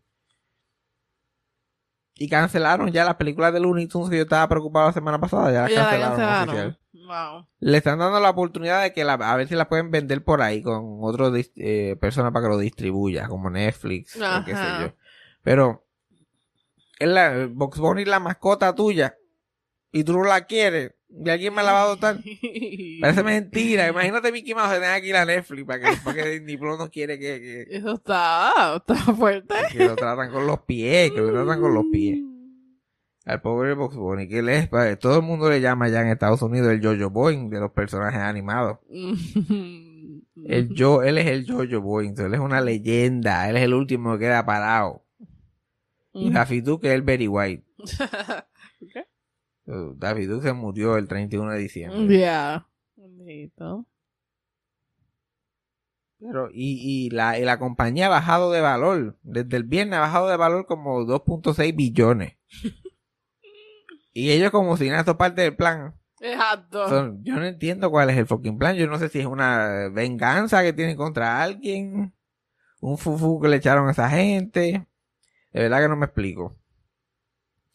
Y 2.15 2.27
cancelaron 2.27 2.91
ya 2.91 3.05
las 3.05 3.17
películas 3.17 3.53
de 3.53 3.59
Looney 3.59 3.85
Tunes 3.85 4.09
que 4.09 4.15
yo 4.17 4.23
estaba 4.23 4.49
preocupado 4.49 4.87
la 4.87 4.93
semana 4.93 5.19
pasada, 5.19 5.51
ya 5.51 5.61
las 5.61 5.71
Ya 5.71 5.83
la 5.99 6.07
cancelaron. 6.07 6.47
cancelaron. 6.47 6.77
Wow. 7.05 7.47
Le 7.59 7.77
están 7.77 7.99
dando 7.99 8.19
la 8.19 8.31
oportunidad 8.31 8.81
de 8.81 8.93
que 8.93 9.03
la, 9.03 9.13
a 9.13 9.35
ver 9.37 9.47
si 9.47 9.53
la 9.53 9.69
pueden 9.69 9.91
vender 9.91 10.23
por 10.23 10.41
ahí 10.41 10.63
con 10.63 10.99
dis- 11.33 11.51
eh, 11.55 11.95
persona 12.01 12.31
para 12.31 12.45
que 12.45 12.49
lo 12.49 12.57
distribuya, 12.57 13.27
como 13.27 13.51
Netflix, 13.51 14.15
o 14.15 14.43
qué 14.43 14.55
sé 14.55 14.63
yo. 14.81 14.95
Pero 15.43 15.85
es 16.97 17.07
la 17.09 17.47
Box 17.47 17.77
Bunny 17.77 18.01
es 18.01 18.07
la 18.07 18.19
mascota 18.19 18.73
tuya 18.73 19.15
y 19.91 20.03
tú 20.03 20.13
no 20.13 20.23
la 20.23 20.45
quieres 20.45 20.95
y 21.13 21.29
alguien 21.29 21.53
me 21.53 21.63
la 21.63 21.73
va 21.73 21.81
a 21.81 21.83
adoptar. 21.83 22.17
Parece 23.01 23.23
mentira. 23.23 23.87
Imagínate 23.87 24.31
Mickey 24.31 24.53
Mouse 24.53 24.73
tener 24.73 24.91
aquí 24.91 25.11
la 25.11 25.25
Netflix 25.25 25.65
para 25.65 25.79
que, 25.79 25.97
para 26.03 26.23
que 26.23 26.29
Disney 26.29 26.57
Plus 26.57 26.77
no 26.77 26.89
quiere 26.89 27.19
que, 27.19 27.67
que, 27.67 27.77
Eso 27.77 27.93
está, 27.93 28.75
está 28.77 28.95
fuerte. 28.95 29.55
que 29.71 29.85
lo 29.85 29.95
tratan 29.95 30.31
con 30.31 30.47
los 30.47 30.61
pies, 30.61 31.11
que 31.11 31.19
lo 31.19 31.31
tratan 31.31 31.59
con 31.59 31.73
los 31.73 31.85
pies. 31.91 32.19
Al 33.25 33.41
pobre 33.41 33.75
Box 33.75 33.95
Bunny, 33.95 34.27
que 34.27 34.39
él 34.39 34.49
es, 34.49 34.69
todo 34.99 35.17
el 35.17 35.21
mundo 35.21 35.47
le 35.47 35.61
llama 35.61 35.89
ya 35.89 36.01
en 36.01 36.07
Estados 36.07 36.41
Unidos 36.41 36.71
el 36.71 36.81
Jojo 36.83 37.11
Boing 37.11 37.49
de 37.51 37.59
los 37.59 37.71
personajes 37.71 38.19
animados. 38.19 38.79
El 40.43 40.69
yo, 40.73 41.03
él 41.03 41.19
es 41.19 41.27
el 41.27 41.45
Jojo 41.45 41.81
Boing, 41.81 42.15
él 42.17 42.33
es 42.33 42.39
una 42.39 42.61
leyenda, 42.61 43.47
él 43.47 43.57
es 43.57 43.63
el 43.63 43.75
último 43.75 44.13
que 44.13 44.21
queda 44.25 44.43
parado. 44.43 45.05
Y 46.13 46.31
la 46.31 46.47
Fitu 46.47 46.79
que 46.79 46.87
es 46.87 46.93
el 46.93 47.03
Very 47.03 47.27
White. 47.27 47.63
¿Qué? 48.91 49.05
Daffy 49.95 50.25
Duck 50.25 50.43
se 50.43 50.53
murió 50.53 50.97
el 50.97 51.07
31 51.07 51.51
de 51.53 51.59
diciembre. 51.59 52.19
Ya. 52.19 52.67
Bonito. 52.95 53.85
Pero, 56.19 56.49
y, 56.53 57.05
y, 57.07 57.09
la, 57.09 57.39
y 57.39 57.43
la 57.45 57.57
compañía 57.57 58.05
ha 58.05 58.09
bajado 58.09 58.51
de 58.51 58.61
valor. 58.61 59.17
Desde 59.23 59.57
el 59.57 59.63
viernes 59.63 59.97
ha 59.97 60.01
bajado 60.01 60.29
de 60.29 60.37
valor 60.37 60.65
como 60.67 61.01
2.6 61.03 61.75
billones. 61.75 62.37
y 64.13 64.29
ellos 64.31 64.51
como 64.51 64.77
si 64.77 64.87
nada, 64.87 64.99
esto 64.99 65.11
es 65.11 65.17
parte 65.17 65.41
del 65.41 65.55
plan. 65.55 65.95
Exacto. 66.19 66.87
Son- 66.89 67.23
yo 67.23 67.35
no 67.37 67.45
entiendo 67.45 67.89
cuál 67.89 68.11
es 68.11 68.17
el 68.17 68.27
fucking 68.27 68.59
plan. 68.59 68.75
Yo 68.75 68.85
no 68.85 68.99
sé 68.99 69.09
si 69.09 69.19
es 69.19 69.25
una 69.25 69.89
venganza 69.91 70.61
que 70.61 70.73
tienen 70.73 70.95
contra 70.95 71.41
alguien. 71.41 72.13
Un 72.79 72.97
fufu 72.99 73.39
que 73.41 73.47
le 73.47 73.55
echaron 73.57 73.87
a 73.87 73.91
esa 73.91 74.09
gente. 74.09 74.87
De 75.51 75.61
verdad 75.63 75.81
que 75.81 75.87
no 75.89 75.95
me 75.95 76.05
explico. 76.05 76.55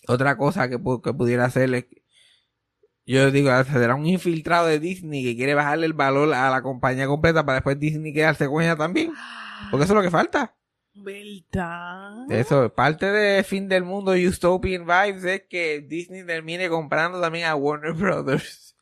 Otra 0.09 0.37
cosa 0.37 0.69
que, 0.69 0.79
que 1.03 1.13
pudiera 1.15 1.45
hacer 1.45 1.73
es... 1.75 1.85
que- 1.85 2.03
Yo 3.07 3.31
digo, 3.31 3.51
será 3.65 3.95
un 3.95 4.07
infiltrado 4.07 4.67
de 4.67 4.81
Disney 4.81 5.23
que 5.25 5.37
quiere 5.37 5.55
bajarle 5.55 5.87
el 5.87 5.93
valor 5.93 6.33
a 6.35 6.51
la 6.51 6.63
compañía 6.63 7.07
completa 7.07 7.45
para 7.45 7.57
después 7.57 7.79
Disney 7.79 8.13
quedarse 8.13 8.47
con 8.49 8.63
ella 8.63 8.77
también. 8.77 9.13
Porque 9.71 9.85
eso 9.85 9.93
es 9.93 9.97
lo 9.97 10.03
que 10.03 10.11
falta. 10.11 10.55
¿Verdad? 10.95 12.31
Eso, 12.31 12.73
parte 12.75 13.07
de 13.07 13.45
fin 13.45 13.69
del 13.69 13.85
mundo 13.85 14.13
Utopian 14.13 14.87
Vibes 14.87 15.25
es 15.25 15.43
que 15.49 15.81
Disney 15.83 16.25
termine 16.25 16.69
comprando 16.69 17.21
también 17.21 17.47
a 17.47 17.55
Warner 17.55 17.93
Brothers 17.93 18.75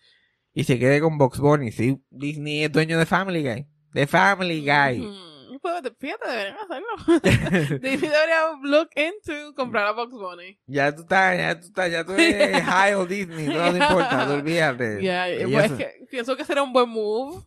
y 0.53 0.63
se 0.65 0.79
quede 0.79 1.01
con 1.01 1.19
Box 1.19 1.39
Bunny. 1.41 1.73
Sí, 1.73 2.01
Disney 2.11 2.65
es 2.65 2.73
dueño 2.73 2.99
de 2.99 3.07
Family 3.07 3.43
Guy. 3.43 3.67
De 3.93 4.07
Family 4.07 4.61
Guy. 4.61 5.01
Mm, 5.01 5.34
pues, 5.65 5.93
fíjate, 5.99 6.29
deberían 6.29 6.57
hacerlo. 6.59 7.79
Disney 7.81 8.11
debería 8.11 8.41
look 8.63 8.91
into 8.97 9.55
comprar 9.55 9.87
a 9.87 9.93
Box 9.93 10.13
Bunny. 10.13 10.59
ya 10.67 10.95
tú 10.95 11.03
estás, 11.03 11.37
ya 11.39 11.59
tú 11.61 11.67
estás, 11.67 11.91
ya 11.91 12.05
tú 12.05 12.13
eres 12.19 12.63
high 12.63 12.95
o 12.95 13.07
Disney, 13.07 13.47
no 13.49 13.73
te 13.73 13.79
importa, 13.79 14.27
tú 14.27 14.33
olvídate. 14.35 14.99
Ya, 15.03 15.27
pues, 15.51 15.65
eso- 15.67 15.77
que- 15.79 16.07
pienso 16.11 16.37
que 16.37 16.45
será 16.45 16.63
un 16.63 16.73
buen 16.73 16.89
move. 16.89 17.43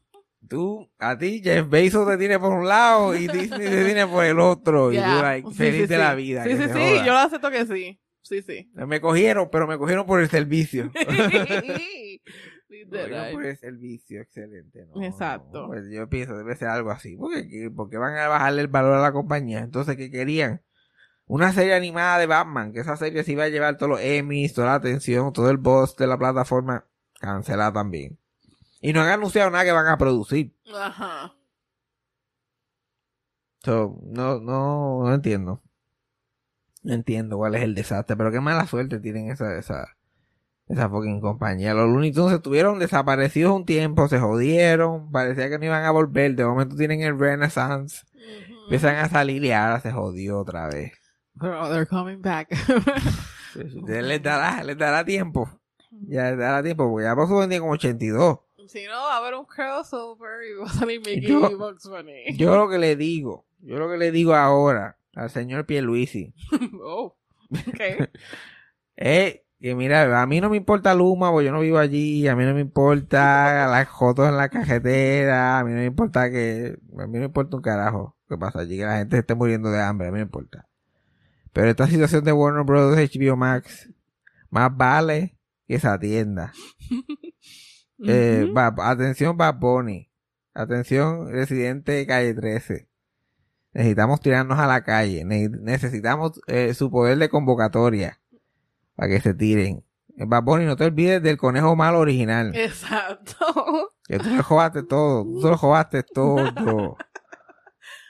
Tú, 0.50 0.90
a 0.98 1.18
ti, 1.18 1.42
Jeff 1.44 1.68
Bezos 1.70 2.08
te 2.08 2.18
tiene 2.18 2.40
por 2.40 2.54
un 2.54 2.68
lado 2.68 3.14
y 3.16 3.28
Disney 3.28 3.70
te 3.70 3.86
tiene 3.86 4.08
por 4.08 4.24
el 4.24 4.40
otro. 4.40 4.92
Y 4.94 4.96
tú, 4.96 5.02
like, 5.04 5.48
Sí, 5.50 5.56
feliz 5.56 5.82
sí, 5.82 5.88
de 5.88 5.96
sí. 5.96 6.02
la 6.02 6.16
vida. 6.16 6.44
Sí, 6.46 6.52
sí, 6.52 6.64
sí, 6.64 6.70
joda. 6.70 7.06
yo 7.06 7.12
lo 7.14 7.18
acepto 7.20 7.52
que 7.52 7.66
sí. 7.66 8.00
Sí, 8.22 8.42
sí. 8.42 8.70
Me 8.74 9.00
cogieron, 9.02 9.50
pero 9.52 9.68
me 9.68 9.78
cogieron 9.78 10.06
por 10.06 10.20
el 10.22 10.30
servicio. 10.30 10.90
Bueno, 12.86 13.16
por 13.34 13.46
el 13.46 13.58
servicio, 13.58 14.22
excelente. 14.22 14.86
¿no? 14.86 15.04
Exacto. 15.04 15.68
Pues 15.68 15.90
yo 15.90 16.08
pienso, 16.10 16.38
debe 16.38 16.56
ser 16.56 16.70
algo 16.70 16.92
así. 16.92 17.16
Porque, 17.18 17.72
porque 17.76 17.98
van 17.98 18.16
a 18.18 18.28
bajarle 18.28 18.62
el 18.62 18.68
valor 18.68 18.94
a 18.94 19.02
la 19.02 19.12
compañía. 19.12 19.60
Entonces, 19.60 19.96
¿qué 19.98 20.12
querían? 20.12 20.62
Una 21.26 21.52
serie 21.52 21.74
animada 21.74 22.20
de 22.20 22.26
Batman, 22.26 22.72
que 22.72 22.80
esa 22.80 22.96
serie 22.96 23.24
se 23.24 23.34
iba 23.34 23.44
a 23.44 23.50
llevar 23.50 23.78
todos 23.78 23.90
los 23.90 24.02
Emmys, 24.02 24.54
toda 24.54 24.68
la 24.68 24.76
atención, 24.76 25.34
todo 25.34 25.50
el 25.50 25.58
boss 25.58 25.96
de 25.98 26.08
la 26.08 26.18
plataforma, 26.18 26.86
cancelada 27.20 27.74
también. 27.74 28.18
Y 28.80 28.94
no 28.94 29.02
han 29.02 29.10
anunciado 29.10 29.50
nada 29.50 29.66
que 29.66 29.72
van 29.72 29.88
a 29.88 29.98
producir. 29.98 30.56
Ajá. 30.74 31.34
So, 33.64 34.00
no, 34.04 34.40
no, 34.40 35.04
no 35.04 35.14
entiendo. 35.14 35.62
No 36.84 36.94
entiendo 36.94 37.36
cuál 37.36 37.56
es 37.56 37.64
el 37.64 37.76
desastre, 37.76 38.16
pero 38.16 38.32
qué 38.32 38.40
mala 38.40 38.66
suerte 38.66 39.00
tienen 39.00 39.30
esa, 39.30 39.58
esa, 39.58 39.97
esa 40.70 40.90
fucking 40.90 41.22
compañía. 41.22 41.74
Los 41.74 41.88
Looney 41.90 42.12
Tunes 42.12 42.36
estuvieron 42.36 42.80
desaparecidos 42.80 43.54
un 43.56 43.66
tiempo, 43.66 44.08
se 44.08 44.20
jodieron, 44.20 45.12
parecía 45.12 45.50
que 45.50 45.58
no 45.60 45.66
iban 45.66 45.84
a 45.86 45.92
volver, 45.92 46.36
de 46.36 46.46
momento 46.46 46.76
tienen 46.76 47.02
el 47.02 47.18
Renaissance, 47.18 48.06
empiezan 48.64 48.96
a 48.96 49.10
salir 49.10 49.44
y 49.44 49.52
ahora 49.52 49.80
se 49.80 49.92
jodió 49.92 50.40
otra 50.40 50.68
vez. 50.68 50.92
Pero 51.40 51.70
they're 51.70 51.86
coming 51.86 52.22
back. 52.22 52.50
Les 53.56 54.22
dará, 54.22 54.64
les 54.64 54.78
dará 54.78 55.04
tiempo, 55.04 55.50
ya 56.08 56.30
les 56.30 56.38
dará 56.38 56.62
tiempo, 56.62 56.90
porque 56.92 57.06
ya 57.06 57.16
su 57.16 57.40
tiene 57.40 57.60
como 57.60 57.72
82. 57.72 58.40
si 58.68 58.86
no, 58.86 58.92
va 58.92 59.16
a 59.16 59.18
haber 59.18 59.34
un 59.34 59.46
crossover 59.46 60.44
y 60.48 60.54
va 60.60 60.66
a 60.66 60.74
salir 60.74 61.00
Mickey 61.00 61.22
Yo- 61.22 61.50
y 61.50 61.56
Bugs 61.56 61.88
Bunny. 61.90 62.38
Yo 62.38 62.56
lo 62.56 62.70
que 62.70 62.78
le 62.78 62.96
digo, 62.96 63.48
yo 63.60 63.78
lo 63.80 63.90
que 63.90 63.98
le 63.98 64.12
digo 64.12 64.36
ahora 64.36 65.00
al 65.16 65.32
señor 65.32 65.66
Pierluisi, 65.66 66.34
oh. 66.84 67.18
Ok. 67.52 68.10
Eh, 69.00 69.46
que 69.60 69.74
mira, 69.76 70.22
a 70.22 70.26
mí 70.28 70.40
no 70.40 70.50
me 70.50 70.58
importa 70.58 70.94
Luma, 70.94 71.32
porque 71.32 71.46
yo 71.48 71.52
no 71.52 71.60
vivo 71.62 71.78
allí, 71.80 72.28
a 72.28 72.36
mí 72.36 72.46
no 72.46 72.54
me 72.54 72.62
importa 72.62 73.68
las 73.68 73.90
fotos 73.90 74.30
en 74.30 74.38
la 74.38 74.50
cajetera, 74.50 75.60
a 75.60 75.64
mí 75.64 75.72
no 75.72 75.78
me 75.78 75.86
importa 75.86 76.30
que, 76.30 76.78
a 77.00 77.08
mí 77.08 77.14
no 77.14 77.20
me 77.20 77.26
importa 77.26 77.56
un 77.58 77.64
carajo 77.64 78.16
que 78.30 78.38
pasa 78.38 78.60
allí, 78.60 78.78
que 78.78 78.86
la 78.86 78.98
gente 78.98 79.18
esté 79.18 79.34
muriendo 79.36 79.72
de 79.72 79.82
hambre, 79.82 80.08
a 80.08 80.12
mí 80.12 80.16
no 80.16 80.26
me 80.26 80.28
importa. 80.28 80.68
Pero 81.54 81.70
esta 81.70 81.88
situación 81.88 82.24
de 82.24 82.34
Warner 82.34 82.64
Bros. 82.64 82.96
HBO 82.98 83.36
Max, 83.36 83.90
más 84.52 84.76
vale 84.76 85.38
que 85.68 85.80
se 85.80 85.88
atienda. 85.88 86.54
Eh, 88.08 88.48
va- 88.56 88.76
atención 88.92 89.36
Bad 89.38 89.56
Bunny, 89.56 90.12
atención 90.54 91.32
residente 91.32 91.94
de 91.94 92.06
calle 92.06 92.36
13. 92.36 92.88
Necesitamos 93.74 94.22
tirarnos 94.22 94.60
a 94.60 94.68
la 94.68 94.84
calle, 94.84 95.26
Ne- 95.26 95.50
necesitamos 95.50 96.40
eh, 96.46 96.76
su 96.76 96.92
poder 96.92 97.18
de 97.18 97.30
convocatoria 97.30 98.20
para 98.98 99.10
que 99.10 99.22
se 99.22 99.34
tiren. 99.34 99.86
Bad 100.18 100.44
Bunny, 100.44 100.66
no 100.66 100.76
te 100.76 100.84
olvides 100.84 101.24
del 101.24 101.38
conejo 101.38 101.76
malo 101.78 102.00
original, 102.00 102.54
Exacto. 102.56 103.94
que 104.08 104.18
tú 104.20 104.30
le 104.32 104.42
jodaste 104.42 104.84
todo, 104.84 105.24
tú 105.24 105.48
lo 105.48 105.58
jodaste 105.58 106.04
todo. 106.04 106.98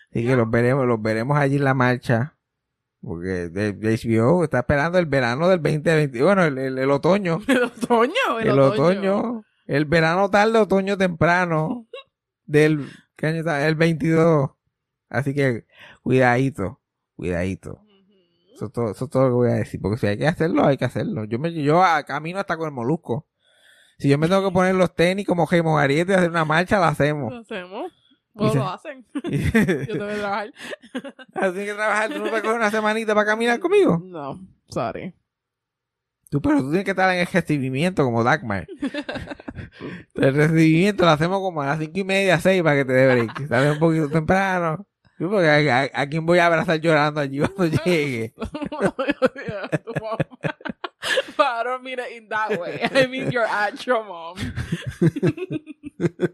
Así 0.10 0.26
que 0.26 0.36
los 0.36 0.50
veremos, 0.50 0.88
los 0.88 1.02
veremos 1.02 1.38
allí 1.38 1.58
en 1.58 1.63
la 1.65 1.73
marcha. 1.73 2.34
Porque 3.02 3.50
de, 3.50 3.73
de 3.73 3.95
HBO 3.97 4.43
está 4.43 4.60
esperando 4.60 4.97
el 4.97 5.06
verano 5.06 5.47
del 5.50 5.62
2020, 5.62 6.23
bueno, 6.23 6.43
el, 6.45 6.58
el- 6.58 6.78
el 6.80 6.91
otoño. 6.91 7.39
El 7.47 7.63
otoño. 7.63 8.39
El, 8.39 8.47
El 8.47 8.60
otoño, 8.60 9.43
el 9.65 9.86
verano 9.86 10.30
tarde, 10.30 10.58
otoño 10.60 10.97
temprano 10.97 11.86
del 12.45 12.89
¿qué 13.15 13.28
año 13.28 13.39
está? 13.39 13.67
el 13.67 13.76
22. 13.76 14.50
Así 15.10 15.34
que 15.36 15.65
cuidadito, 16.02 16.82
cuidadito. 17.15 17.82
Eso 18.58 18.65
es 18.65 18.72
todo, 18.72 18.89
eso 18.89 19.06
es 19.06 19.12
todo 19.12 19.24
lo 19.24 19.30
que 19.30 19.34
voy 19.36 19.50
a 19.52 19.54
decir, 19.54 19.80
porque 19.80 20.00
si 20.00 20.08
hay 20.08 20.17
que 20.17 20.26
hacerlo, 20.28 20.65
hay 20.65 20.78
que 20.78 20.86
hacerlo. 20.86 21.26
Yo 21.26 21.38
me 21.38 21.54
yo 21.54 21.84
a- 21.84 22.02
camino 22.02 22.39
hasta 22.39 22.58
con 22.58 22.65
el 22.65 22.74
molusco. 22.74 23.28
Si 24.00 24.10
yo 24.10 24.17
me 24.17 24.28
tengo 24.28 24.43
que 24.48 24.52
poner 24.52 24.74
los 24.74 24.96
tenis 24.96 25.28
como 25.28 25.46
Jaime 25.46 25.70
Ariete 25.80 26.13
y 26.13 26.15
hacer 26.15 26.32
una 26.32 26.43
marcha, 26.43 26.80
la 26.80 26.88
hacemos. 26.88 27.32
Lo 27.32 27.39
hacemos. 27.41 27.91
Se- 28.36 28.58
lo 28.58 28.67
hacen. 28.67 29.06
Yo 29.13 29.93
tengo 29.93 30.08
que 30.08 30.15
trabajar. 30.15 30.52
Así 31.36 31.56
que 31.65 31.74
trabajar, 31.76 32.10
tú 32.12 32.17
no 32.17 32.24
puedes 32.30 32.41
coger 32.41 32.58
una 32.58 32.72
semanita 32.72 33.13
para 33.13 33.28
caminar 33.28 33.60
conmigo. 33.60 34.02
No, 34.04 34.39
sorry. 34.70 35.13
Tú, 36.32 36.41
pero 36.41 36.58
tú 36.58 36.70
tienes 36.70 36.84
que 36.86 36.91
estar 36.91 37.13
en 37.13 37.20
el 37.22 37.28
recibimiento 37.28 38.04
como 38.04 38.24
Dagmar. 38.24 38.67
el 40.15 40.36
recibimiento 40.36 41.06
lo 41.06 41.12
hacemos 41.12 41.39
como 41.39 41.62
a 41.62 41.67
las 41.67 41.80
cinco 41.80 42.00
y 42.00 42.04
media, 42.04 42.39
seis 42.39 42.63
para 42.63 42.76
que 42.76 42.86
te 42.86 42.93
dé 42.93 43.13
break. 43.13 43.48
Sales 43.48 43.74
un 43.74 43.80
poquito 43.80 44.10
temprano. 44.10 44.86
Sí, 45.17 45.25
porque 45.25 45.49
a, 45.49 45.82
a- 45.84 46.01
a 46.01 46.08
quién 46.08 46.25
voy 46.25 46.39
a 46.39 46.45
abrazar 46.45 46.80
llorando 46.80 47.19
allí 47.21 47.39
cuando 47.56 47.77
llegue. 47.86 48.34
I 51.39 51.63
don't 51.63 51.84
mean 51.84 51.99
it 51.99 52.12
in 52.17 52.30
that 52.30 52.60
way. 52.60 52.80
I 52.84 53.08
mean 53.08 53.32
your 53.32 53.45
actual 53.45 54.03
mom. 54.06 54.38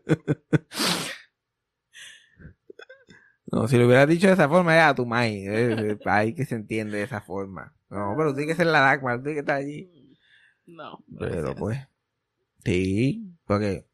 No, 3.52 3.68
si 3.68 3.78
lo 3.78 3.86
hubieras 3.86 4.08
dicho 4.08 4.28
de 4.28 4.34
esa 4.34 4.50
forma, 4.50 4.74
era 4.74 4.90
a 4.90 4.96
tu 4.96 5.06
mai. 5.06 5.46
Ahí 6.06 6.34
que 6.34 6.46
se 6.46 6.56
entiende 6.56 6.98
de 6.98 7.04
esa 7.04 7.22
forma. 7.22 7.74
No, 7.90 8.16
pero 8.18 8.34
tiene 8.34 8.48
que 8.48 8.56
ser 8.56 8.68
la 8.68 8.80
Dagmar, 8.80 9.20
tiene 9.22 9.34
que 9.36 9.40
estar 9.42 9.58
allí. 9.58 9.90
No. 10.66 11.04
no 11.08 11.20
Pero 11.20 11.50
es 11.50 11.56
pues, 11.56 11.80
sí, 12.66 13.36
porque 13.46 13.86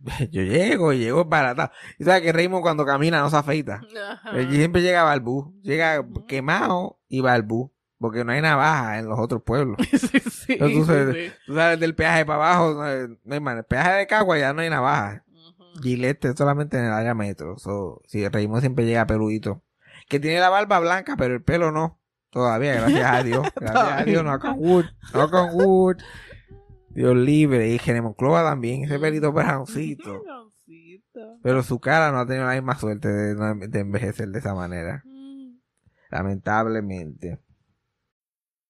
yo 0.30 0.42
llego 0.42 0.92
y 0.92 0.98
llego 0.98 1.24
baratado. 1.24 1.70
Y 1.98 2.04
sabes 2.04 2.22
que 2.22 2.32
Raymond 2.32 2.62
cuando 2.62 2.84
camina 2.84 3.20
no 3.20 3.30
se 3.30 3.36
afeita. 3.36 3.82
Ajá. 4.10 4.30
Él 4.38 4.50
siempre 4.50 4.82
llega 4.82 5.02
balbú. 5.02 5.54
Llega 5.62 6.04
quemado 6.26 7.00
y 7.08 7.20
balbú. 7.20 7.72
Porque 7.98 8.24
no 8.24 8.32
hay 8.32 8.42
navaja 8.42 8.98
en 8.98 9.08
los 9.08 9.18
otros 9.18 9.42
pueblos. 9.42 9.78
Sí, 9.96 10.20
sí, 10.30 10.52
Entonces, 10.52 11.06
tú 11.06 11.12
sí. 11.14 11.32
Tú 11.46 11.54
sabes 11.54 11.80
del 11.80 11.94
peaje 11.94 12.26
para 12.26 12.44
abajo, 12.44 12.74
no 12.74 12.82
hay, 12.82 13.06
no 13.24 13.34
hay 13.34 13.40
manera. 13.40 13.60
El 13.60 13.66
peaje 13.66 13.92
de 13.92 14.06
Cagua 14.06 14.38
ya 14.38 14.52
no 14.52 14.60
hay 14.60 14.70
navaja. 14.70 15.24
Ujú. 15.32 15.82
Gillette 15.82 16.26
es 16.26 16.34
solamente 16.36 16.78
en 16.78 16.84
el 16.84 16.92
área 16.92 17.14
metro. 17.14 17.58
So, 17.58 18.02
sí, 18.06 18.28
Raymond 18.28 18.60
siempre 18.60 18.84
llega 18.84 19.06
peludito. 19.06 19.62
Que 20.08 20.20
tiene 20.20 20.40
la 20.40 20.50
barba 20.50 20.78
blanca, 20.78 21.16
pero 21.16 21.34
el 21.34 21.42
pelo 21.42 21.72
no. 21.72 21.98
Todavía, 22.30 22.74
gracias 22.74 23.10
a 23.10 23.22
Dios. 23.22 23.48
Gracias 23.56 24.00
a 24.00 24.04
Dios, 24.04 24.22
no 24.22 24.38
con 24.38 24.54
wood. 24.58 24.84
No 25.14 25.30
con 25.30 25.54
wood. 25.54 25.96
Dios 26.96 27.14
libre. 27.14 27.68
Y 27.72 27.78
Genemonclova 27.78 28.42
también, 28.42 28.84
ese 28.84 28.98
pelito 28.98 29.32
broncito. 29.32 30.22
Pero 31.42 31.62
su 31.62 31.78
cara 31.78 32.10
no 32.10 32.20
ha 32.20 32.26
tenido 32.26 32.46
la 32.46 32.54
misma 32.54 32.76
suerte 32.76 33.08
de, 33.08 33.68
de 33.68 33.80
envejecer 33.80 34.28
de 34.28 34.38
esa 34.38 34.54
manera. 34.54 35.02
Mm. 35.04 35.58
Lamentablemente. 36.10 37.38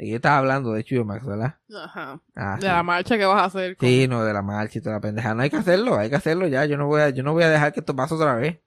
¿De 0.00 0.06
qué 0.06 0.14
estaba 0.14 0.38
hablando 0.38 0.72
de 0.72 1.04
Max, 1.04 1.26
verdad? 1.26 1.58
Ajá. 1.76 2.22
Ah, 2.34 2.54
De 2.54 2.62
sí. 2.62 2.66
la 2.68 2.82
marcha 2.82 3.18
que 3.18 3.26
vas 3.26 3.42
a 3.42 3.44
hacer. 3.44 3.76
con- 3.76 3.86
Sí, 3.86 4.08
no, 4.08 4.24
de 4.24 4.32
la 4.32 4.40
marcha 4.40 4.78
y 4.78 4.80
toda 4.80 4.94
la 4.94 5.00
pendeja. 5.02 5.34
No 5.34 5.42
hay 5.42 5.50
que 5.50 5.56
hacerlo, 5.58 5.98
hay 5.98 6.08
que 6.08 6.16
hacerlo 6.16 6.46
ya. 6.48 6.64
Yo 6.64 6.78
no 6.78 6.86
voy 6.86 7.02
a, 7.02 7.10
yo 7.10 7.22
no 7.22 7.34
voy 7.34 7.42
a 7.42 7.50
dejar 7.50 7.74
que 7.74 7.80
esto 7.80 7.94
pase 7.94 8.14
otra 8.14 8.34
vez. 8.36 8.60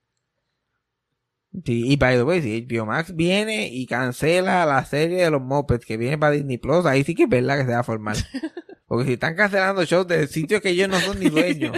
Sí, 1.65 1.91
y 1.91 1.95
by 1.97 2.17
the 2.17 2.23
way, 2.23 2.39
si 2.43 2.67
HBO 2.69 2.85
Max 2.85 3.15
viene 3.15 3.67
y 3.67 3.87
cancela 3.87 4.63
la 4.67 4.85
serie 4.85 5.23
de 5.23 5.31
los 5.31 5.41
Muppets 5.41 5.87
que 5.87 5.97
viene 5.97 6.19
para 6.19 6.33
Disney 6.33 6.59
Plus, 6.59 6.85
ahí 6.85 7.03
sí 7.03 7.15
que 7.15 7.23
es 7.23 7.29
verdad 7.29 7.57
que 7.57 7.65
se 7.65 7.71
va 7.71 7.79
a 7.79 7.83
formar. 7.83 8.15
Porque 8.85 9.05
si 9.07 9.13
están 9.13 9.35
cancelando 9.35 9.83
shows 9.85 10.07
de 10.07 10.27
sitios 10.27 10.61
que 10.61 10.69
ellos 10.69 10.87
no 10.87 10.99
son 10.99 11.19
ni 11.19 11.29
dueños, 11.31 11.75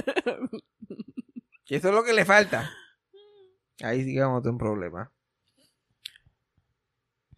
que 1.66 1.76
eso 1.78 1.88
es 1.88 1.96
lo 1.96 2.04
que 2.04 2.12
le 2.12 2.26
falta. 2.26 2.70
Ahí 3.82 4.04
sí 4.04 4.14
que 4.14 4.20
vamos 4.20 4.40
a 4.40 4.42
tener 4.42 4.52
un 4.52 4.58
problema. 4.58 5.14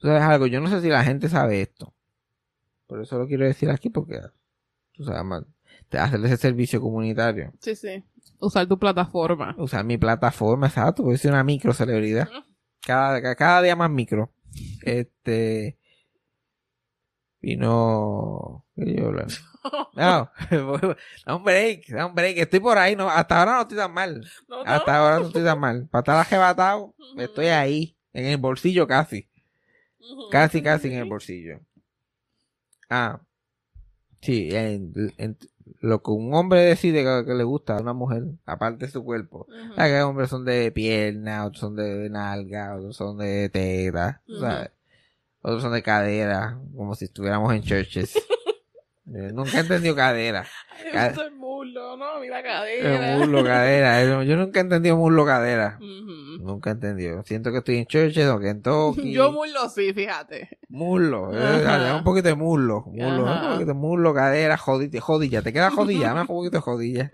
Sabes 0.02 0.24
algo, 0.24 0.48
yo 0.48 0.60
no 0.62 0.68
sé 0.72 0.82
si 0.82 0.90
la 0.90 1.04
gente 1.04 1.30
sabe 1.30 1.62
esto. 1.62 1.94
Por 2.88 3.02
eso 3.02 3.18
lo 3.20 3.28
quiero 3.28 3.46
decir 3.46 3.70
aquí 3.70 3.90
porque, 3.90 4.20
tú 4.94 5.04
sabes, 5.04 5.24
man, 5.24 5.46
te 5.90 6.00
hacer 6.00 6.24
ese 6.26 6.38
servicio 6.38 6.82
comunitario. 6.82 7.52
Sí, 7.60 7.76
sí. 7.76 8.04
Usar 8.40 8.68
tu 8.68 8.78
plataforma. 8.80 9.56
Usar 9.58 9.84
mi 9.84 9.98
plataforma, 9.98 10.68
exacto, 10.68 11.04
porque 11.04 11.18
soy 11.18 11.30
una 11.32 11.44
micro 11.44 11.74
celebridad. 11.74 12.28
Cada, 12.82 13.22
ca- 13.22 13.36
cada 13.36 13.62
día 13.62 13.76
más 13.76 13.90
micro. 13.90 14.32
Este. 14.84 15.78
Vino. 17.42 18.66
¿Qué 18.76 18.96
yo 18.96 19.08
hablar? 19.08 19.28
No, 19.96 20.30
da 21.26 21.36
un 21.36 21.44
break, 21.44 21.88
da 21.90 22.06
un 22.06 22.16
break. 22.16 22.38
Estoy 22.38 22.62
por 22.62 22.78
ahí, 22.78 22.96
no, 22.96 23.10
hasta 23.10 23.38
ahora 23.40 23.56
no 23.56 23.62
estoy 23.64 23.76
tan 23.78 23.92
mal. 23.94 24.22
No, 24.48 24.64
no. 24.64 24.72
Hasta 24.72 24.96
ahora 24.98 25.20
no 25.20 25.26
estoy 25.28 25.44
tan 25.44 25.60
mal. 25.60 25.90
Para 25.92 26.00
estar 26.04 26.16
arrebatado, 26.18 26.96
estoy 27.18 27.48
ahí, 27.48 27.98
en 28.14 28.28
el 28.28 28.38
bolsillo 28.38 28.88
casi. 28.88 29.28
Casi, 30.32 30.62
casi 30.62 30.88
en 30.88 30.94
el 31.00 31.10
bolsillo. 31.10 31.60
Ah, 32.90 33.22
sí, 34.22 34.50
en, 34.52 34.94
en- 35.18 35.38
lo 35.82 36.02
que 36.02 36.12
un 36.12 36.34
hombre 36.34 36.62
decide 36.62 37.04
que, 37.04 37.26
que 37.26 37.34
le 37.34 37.44
gusta 37.44 37.76
a 37.78 37.82
una 37.82 37.94
mujer, 37.94 38.24
aparte 38.46 38.86
de 38.86 38.92
su 38.92 39.04
cuerpo. 39.04 39.48
¿Sabes 39.76 39.92
que 39.92 39.98
hay 39.98 40.02
hombres 40.02 40.30
son 40.30 40.46
de 40.46 40.72
pierna, 40.72 41.46
otros 41.46 41.60
son 41.60 41.76
de 41.76 42.10
nalga, 42.10 42.76
otros 42.76 42.96
son 42.96 43.18
de 43.18 43.50
teta, 43.50 44.22
Ujú. 44.28 44.40
¿sabes? 44.40 44.72
Otros 45.42 45.62
son 45.62 45.74
de 45.74 45.84
cadera, 45.84 46.58
como 46.76 46.96
si 46.96 47.06
estuviéramos 47.06 47.54
en 47.54 47.62
churches. 47.64 48.16
Eh, 49.14 49.32
nunca 49.34 49.58
he 49.58 49.62
entendido 49.62 49.96
cadera. 49.96 50.46
Ay, 50.86 50.92
Ca- 50.92 51.08
eso 51.08 51.24
es 51.24 51.32
muslo, 51.34 51.96
¿no? 51.96 52.20
Mira 52.20 52.44
cadera. 52.44 53.14
Eh, 53.14 53.18
muslo, 53.18 53.44
cadera. 53.44 54.24
Yo 54.24 54.36
nunca 54.36 54.60
he 54.60 54.64
entendido 54.64 54.98
muslo, 54.98 55.26
cadera. 55.26 55.78
Ujú. 55.80 56.44
Nunca 56.44 56.72
he 56.72 56.74
entendido. 56.74 57.24
Siento 57.24 57.52
que 57.52 57.60
estoy 57.60 57.78
en 57.78 57.86
churches 57.86 58.28
o 58.28 58.38
que 58.40 58.50
en 58.50 58.62
Kentucky. 58.62 59.14
Yo 59.14 59.32
muslo 59.32 59.70
sí, 59.70 59.94
fíjate. 59.94 60.60
Muslo, 60.70 61.32
eh, 61.34 61.94
un 61.96 62.04
poquito 62.04 62.28
de 62.28 62.36
muslo, 62.36 62.84
muslo, 62.86 63.24
un 63.24 63.42
poquito 63.54 63.66
de 63.68 63.74
muslo, 63.74 64.14
cadera, 64.14 64.58
jodilla, 64.58 65.00
jodilla, 65.00 65.42
te 65.42 65.54
queda 65.54 65.72
jodilla, 65.72 66.08
dame 66.10 66.22
un 66.22 66.28
poquito 66.28 66.58
de 66.58 66.62
jodilla. 66.62 67.12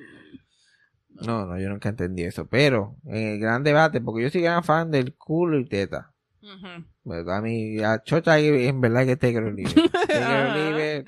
No, 1.10 1.46
no, 1.46 1.60
yo 1.60 1.70
nunca 1.70 1.90
entendí 1.90 2.24
eso, 2.24 2.48
pero 2.48 2.96
en 3.06 3.34
el 3.34 3.40
gran 3.40 3.64
debate, 3.64 4.02
porque 4.02 4.24
yo 4.24 4.30
soy 4.32 4.42
gran 4.42 4.64
fan 4.64 4.90
del 4.90 5.16
culo 5.16 5.60
y 5.60 5.66
teta. 5.66 6.12
Ujú. 6.42 6.86
¿verdad? 7.06 7.38
A 7.38 7.42
mí, 7.42 7.80
a 7.84 8.02
Chocha 8.04 8.40
en 8.40 8.82
verdad 8.82 9.06
que 9.06 9.16
Take 9.16 9.34
It 9.34 9.38
or 9.38 9.54
Leave 9.54 9.70
It. 9.72 9.92
Take 10.08 11.06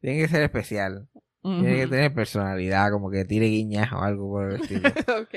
tiene 0.00 0.20
que 0.20 0.28
ser 0.28 0.42
especial, 0.42 1.08
tiene 1.42 1.76
que 1.76 1.86
tener 1.86 2.14
personalidad, 2.14 2.90
como 2.90 3.10
que 3.10 3.24
tire 3.24 3.46
guiñas 3.46 3.92
o 3.92 4.00
algo 4.00 4.30
por 4.30 4.52
el 4.52 4.60
estilo. 4.60 4.88
ok. 5.22 5.34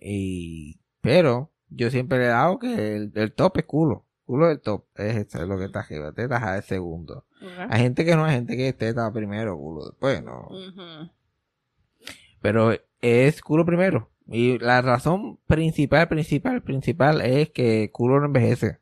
Y, 0.00 0.80
pero 1.00 1.52
yo 1.68 1.90
siempre 1.90 2.18
le 2.18 2.24
he 2.24 2.28
dado 2.28 2.58
que 2.58 2.96
el, 2.96 3.12
el 3.14 3.32
top 3.32 3.58
es 3.58 3.64
culo. 3.64 4.06
Culo 4.24 4.48
del 4.48 4.60
top 4.60 4.84
es, 4.96 5.16
es 5.16 5.34
lo 5.34 5.56
que 5.56 5.66
está 5.66 5.80
arriba. 5.80 6.12
Tetas 6.12 6.42
a 6.42 6.56
el 6.56 6.62
segundo. 6.62 7.26
Ok. 7.40 7.70
Hay 7.70 7.80
gente 7.80 8.04
que 8.04 8.16
no, 8.16 8.24
hay 8.24 8.34
gente 8.34 8.56
que 8.56 8.68
es 8.68 8.76
teta 8.76 9.12
primero, 9.12 9.56
culo 9.56 9.86
después, 9.86 10.22
no. 10.22 10.48
Pero 12.40 12.72
es 13.00 13.40
culo 13.40 13.64
primero. 13.64 14.10
Y 14.26 14.58
la 14.58 14.82
razón 14.82 15.38
principal, 15.46 16.08
principal, 16.08 16.62
principal 16.62 17.20
es 17.20 17.50
que 17.50 17.90
culo 17.92 18.18
no 18.18 18.26
envejece. 18.26 18.80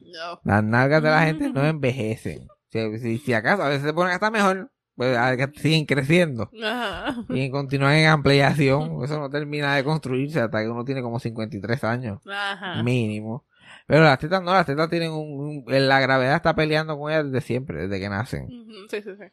No. 0.00 0.40
Las 0.44 0.62
nalgas 0.62 1.02
de 1.02 1.10
la 1.10 1.26
gente 1.26 1.50
no 1.50 1.64
envejecen. 1.66 2.48
Si, 2.76 2.98
si, 2.98 3.18
si 3.18 3.32
acaso 3.32 3.62
a 3.62 3.68
veces 3.68 3.84
se 3.84 3.92
ponen 3.92 4.12
hasta 4.14 4.30
mejor, 4.30 4.70
pues 4.94 5.16
siguen 5.56 5.84
creciendo. 5.86 6.50
Ajá. 6.64 7.16
Y 7.28 7.50
continúan 7.50 7.94
en 7.94 8.06
ampliación. 8.08 9.02
Eso 9.04 9.18
no 9.20 9.28
termina 9.30 9.74
de 9.76 9.84
construirse 9.84 10.40
hasta 10.40 10.62
que 10.62 10.68
uno 10.68 10.84
tiene 10.84 11.02
como 11.02 11.18
53 11.20 11.84
años. 11.84 12.20
Ajá. 12.26 12.82
mínimo. 12.82 13.44
Pero 13.86 14.02
las 14.04 14.18
tetas 14.18 14.42
no, 14.42 14.52
las 14.52 14.66
tetas 14.66 14.88
tienen 14.90 15.12
un, 15.12 15.64
un- 15.66 15.88
la 15.88 16.00
gravedad 16.00 16.36
está 16.36 16.54
peleando 16.54 16.98
con 16.98 17.10
ellas 17.12 17.26
desde 17.26 17.40
siempre, 17.46 17.82
desde 17.88 18.00
que 18.00 18.08
nacen. 18.08 18.48
Sí, 18.90 19.02
sí, 19.02 19.10
sí. 19.18 19.24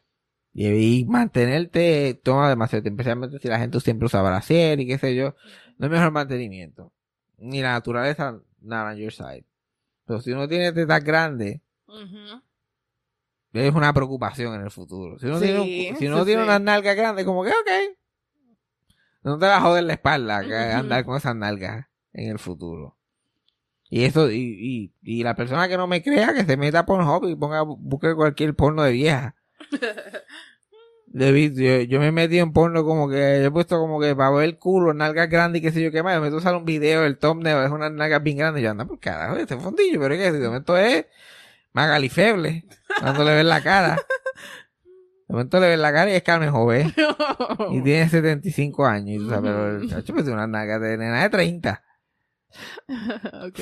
Y, 0.52 0.68
y 1.00 1.04
mantenerte 1.06 2.20
toma 2.22 2.48
demasiado 2.48 2.82
tiempo, 2.82 3.00
especialmente 3.02 3.38
si 3.40 3.48
la 3.48 3.58
gente 3.58 3.80
siempre 3.80 4.06
usa 4.06 4.22
brasier 4.22 4.78
y 4.80 4.86
qué 4.86 4.98
sé 4.98 5.14
yo. 5.16 5.34
No 5.78 5.86
es 5.86 5.92
mejor 5.92 6.12
mantenimiento. 6.12 6.92
Ni 7.38 7.60
la 7.62 7.72
naturaleza, 7.72 8.38
nada 8.60 8.92
on 8.92 8.96
your 8.98 9.12
side. 9.12 9.44
Pero 10.06 10.20
si 10.20 10.30
uno 10.32 10.46
tiene 10.46 10.70
tetas 10.72 11.02
grandes, 11.02 11.60
Ujú. 11.88 12.40
Es 13.60 13.74
una 13.74 13.92
preocupación 13.92 14.54
en 14.54 14.62
el 14.62 14.70
futuro. 14.70 15.18
Si 15.18 15.26
uno 15.26 15.38
Sí, 15.38 15.44
tiene, 15.44 15.60
un- 15.60 15.96
si 15.96 16.06
uno 16.06 16.18
sí, 16.20 16.24
tiene 16.26 16.42
sí. 16.42 16.48
unas 16.48 16.60
nalgas 16.60 16.96
grandes, 16.96 17.24
como 17.24 17.44
que 17.44 17.50
ok. 17.50 17.96
No 19.22 19.38
te 19.38 19.46
va 19.46 19.56
a 19.56 19.60
joder 19.60 19.84
la 19.84 19.94
espalda 19.94 20.42
que 20.42 20.52
Ujú. 20.54 20.78
andar 20.78 21.04
con 21.04 21.16
esas 21.16 21.34
nalgas 21.36 21.86
en 22.12 22.30
el 22.30 22.38
futuro. 22.38 22.96
Y 23.88 24.04
eso, 24.04 24.30
y, 24.30 24.92
y, 25.02 25.18
y 25.18 25.22
la 25.22 25.34
persona 25.34 25.68
que 25.68 25.76
no 25.76 25.86
me 25.86 26.02
crea, 26.02 26.34
que 26.34 26.44
se 26.44 26.56
meta 26.56 26.84
por 26.84 27.02
hobby 27.04 27.30
y 27.32 27.36
ponga, 27.36 27.62
busque 27.62 28.14
cualquier 28.14 28.54
porno 28.54 28.82
de 28.82 28.92
vieja. 28.92 29.34
Yo, 31.16 31.28
yo 31.30 32.00
me 32.00 32.08
he 32.08 32.12
metido 32.12 32.42
en 32.42 32.52
porno 32.52 32.84
como 32.84 33.08
que, 33.08 33.44
he 33.44 33.50
puesto 33.50 33.78
como 33.78 34.00
que 34.00 34.16
para 34.16 34.30
ver 34.30 34.44
el 34.46 34.58
culo, 34.58 34.92
nalgas 34.94 35.30
grandes 35.30 35.60
y 35.60 35.64
qué 35.64 35.70
sé 35.70 35.80
yo 35.80 35.92
qué 35.92 36.02
más. 36.02 36.16
Me 36.16 36.22
meto 36.22 36.34
a 36.36 36.38
usar 36.38 36.56
un 36.56 36.64
video, 36.64 37.04
el 37.04 37.18
thumbnail 37.18 37.64
es 37.66 37.70
unas 37.70 37.92
nalgas 37.92 38.20
bien 38.22 38.38
grandes. 38.38 38.62
Y 38.62 38.64
yo, 38.64 38.72
anda 38.72 38.84
por 38.84 38.98
carajo, 38.98 39.36
este 39.36 39.56
fondillo, 39.56 40.00
pero 40.00 40.14
es 40.14 40.20
que 40.20 40.32
de 40.32 40.46
momento 40.48 40.76
es 40.76 41.06
Magalifeble, 41.74 42.64
dándole 43.02 43.34
ver 43.34 43.44
la 43.44 43.62
cara. 43.62 43.96
De 45.26 45.32
momento 45.34 45.58
le 45.58 45.68
ves 45.68 45.78
la 45.78 45.92
cara 45.92 46.10
y 46.10 46.14
es 46.14 46.22
Carmen 46.22 46.50
Joven. 46.50 46.92
Y 47.72 47.82
tiene 47.82 48.08
75 48.08 48.86
años. 48.86 49.16
Y 49.16 49.18
tú 49.18 49.28
sabes, 49.28 49.42
pero 49.42 49.76
el 49.76 49.88
chacho 49.88 50.14
pues, 50.14 50.28
una 50.28 50.46
nalga 50.46 50.78
de 50.78 50.96
nena 50.96 51.22
de 51.22 51.30
30. 51.30 51.84
ok. 53.46 53.60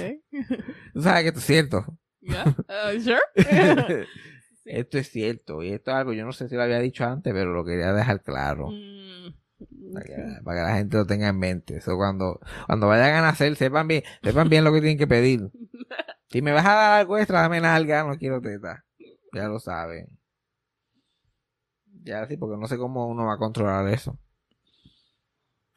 Tú 0.93 1.03
sabes 1.03 1.23
que 1.23 1.29
esto 1.29 1.41
es 1.41 1.47
cierto. 1.47 1.99
Yeah. 2.21 2.45
Uh, 2.47 3.01
sure. 3.01 3.21
esto 4.65 4.99
es 4.99 5.11
cierto. 5.11 5.63
Y 5.63 5.73
esto 5.73 5.91
es 5.91 5.97
algo, 5.97 6.13
yo 6.13 6.25
no 6.25 6.33
sé 6.33 6.49
si 6.49 6.55
lo 6.55 6.63
había 6.63 6.79
dicho 6.81 7.05
antes, 7.05 7.33
pero 7.33 7.53
lo 7.53 7.65
quería 7.65 7.93
dejar 7.93 8.23
claro. 8.23 8.69
Mm, 8.71 9.93
Para 9.95 10.05
que, 10.05 10.15
para 10.45 10.59
que 10.59 10.63
la 10.71 10.77
gente 10.77 10.97
lo 10.97 11.07
tenga 11.07 11.29
en 11.29 11.39
mente. 11.39 11.77
Eso 11.77 11.97
cuando, 11.97 12.41
cuando 12.67 12.89
vayan 12.89 13.15
a 13.15 13.23
nacer, 13.23 13.57
sepan 13.57 13.89
bien, 13.89 14.03
sepan 14.23 14.49
bien 14.49 14.65
lo 14.65 14.73
que 14.73 14.81
tienen 14.81 14.99
que 14.99 15.07
pedir. 15.07 15.51
Si 16.33 16.41
me 16.41 16.53
vas 16.53 16.65
a 16.65 16.75
dar 16.75 17.01
algo 17.01 17.19
extra, 17.19 17.43
dame 17.43 17.61
nalga, 17.61 18.05
no 18.05 18.17
quiero 18.17 18.41
teta. 18.41 18.85
Ya 19.35 19.49
lo 19.49 19.61
saben. 19.61 20.09
Ya 22.03 22.27
sí, 22.27 22.37
porque 22.37 22.57
no 22.57 22.67
sé 22.67 22.79
cómo 22.79 23.07
uno 23.07 23.27
va 23.27 23.35
a 23.35 23.39
controlar 23.39 23.87
eso. 23.89 24.19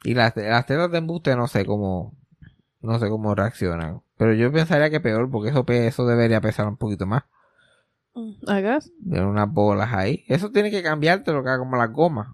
Y 0.02 0.14
las, 0.14 0.34
las 0.36 0.66
tetas 0.66 0.90
de 0.90 0.98
embuste 0.98 1.36
no 1.36 1.46
sé 1.46 1.66
cómo, 1.66 2.16
no 2.80 2.98
sé 2.98 3.08
cómo 3.08 3.34
reaccionan. 3.34 4.02
Pero 4.16 4.32
yo 4.32 4.50
pensaría 4.50 4.88
que 4.88 5.00
peor, 5.00 5.30
porque 5.30 5.50
eso, 5.50 5.64
eso 5.68 6.06
debería 6.06 6.40
pesar 6.40 6.66
un 6.66 6.78
poquito 6.78 7.06
más. 7.06 7.24
Guess. 8.14 8.92
De 8.98 9.20
unas 9.20 9.52
bolas 9.52 9.92
ahí. 9.92 10.24
Eso 10.26 10.50
tiene 10.50 10.70
que 10.70 10.82
cambiarte 10.82 11.32
lo 11.32 11.42
que 11.42 11.50
haga 11.50 11.58
como 11.58 11.76
las 11.76 11.92
gomas. 11.92 12.28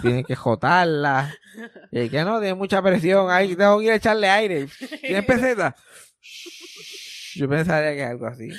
Tienes 0.00 0.26
que 0.26 0.34
jotarlas. 0.34 1.32
Y 1.92 2.08
que 2.08 2.24
no, 2.24 2.40
tiene 2.40 2.54
mucha 2.54 2.80
presión. 2.80 3.30
Ahí 3.30 3.54
tengo 3.54 3.78
que 3.78 3.84
ir 3.84 3.92
a 3.92 3.96
echarle 3.96 4.30
aire. 4.30 4.68
¿Tienes 5.02 5.26
peseta? 5.26 5.76
Yo 7.34 7.48
pensaría 7.48 7.92
que 7.92 8.02
es 8.02 8.10
algo 8.10 8.26
así. 8.26 8.50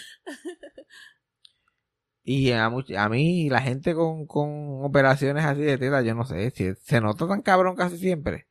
Y 2.26 2.52
a, 2.52 2.66
a 2.66 3.10
mí, 3.10 3.50
la 3.50 3.62
gente 3.62 3.94
con, 3.96 4.26
con 4.28 4.84
operaciones 4.86 5.44
así 5.46 5.62
de 5.62 5.78
teta, 5.78 6.02
yo 6.02 6.16
no 6.16 6.24
sé, 6.26 6.52
si 6.52 6.74
se 6.76 7.02
nota 7.02 7.28
tan 7.28 7.42
cabrón 7.42 7.76
casi 7.76 7.98
siempre. 7.98 8.48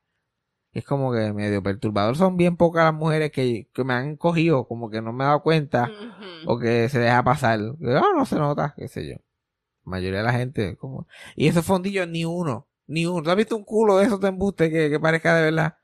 Es 0.73 0.85
como 0.85 1.13
que 1.13 1.33
medio 1.33 1.63
perturbador. 1.63 2.17
Son 2.17 2.37
bien 2.37 2.57
pocas 2.57 2.85
las 2.85 2.93
mujeres 2.93 3.31
que, 3.31 3.69
que 3.73 3.83
me 3.83 3.93
han 3.93 4.17
cogido, 4.17 4.67
como 4.67 4.89
que 4.89 5.01
no 5.01 5.13
me 5.13 5.23
he 5.23 5.27
dado 5.27 5.43
cuenta, 5.43 5.91
o 6.47 6.59
que 6.59 6.89
se 6.89 6.99
deja 6.99 7.23
pasar. 7.23 7.59
Que, 7.79 7.97
Ah, 7.97 8.03
no 8.15 8.25
se 8.25 8.37
nota, 8.37 8.73
qué 8.77 8.87
sé 8.87 9.07
yo. 9.07 9.15
La 9.85 9.91
mayoría 9.91 10.19
de 10.19 10.25
la 10.25 10.33
gente, 10.33 10.77
como... 10.77 11.07
Y 11.35 11.47
esos 11.47 11.65
fondillos, 11.65 12.07
ni 12.07 12.25
uno. 12.25 12.69
Ni 12.87 13.05
uno. 13.05 13.23
¿Tú 13.23 13.31
has 13.31 13.37
visto 13.37 13.55
un 13.57 13.65
culo 13.65 13.97
de 13.97 14.05
esos 14.05 14.19
de 14.21 14.29
embuste 14.29 14.71
que, 14.71 14.89
que 14.89 14.99
parezca 14.99 15.35
de 15.35 15.43
verdad? 15.43 15.77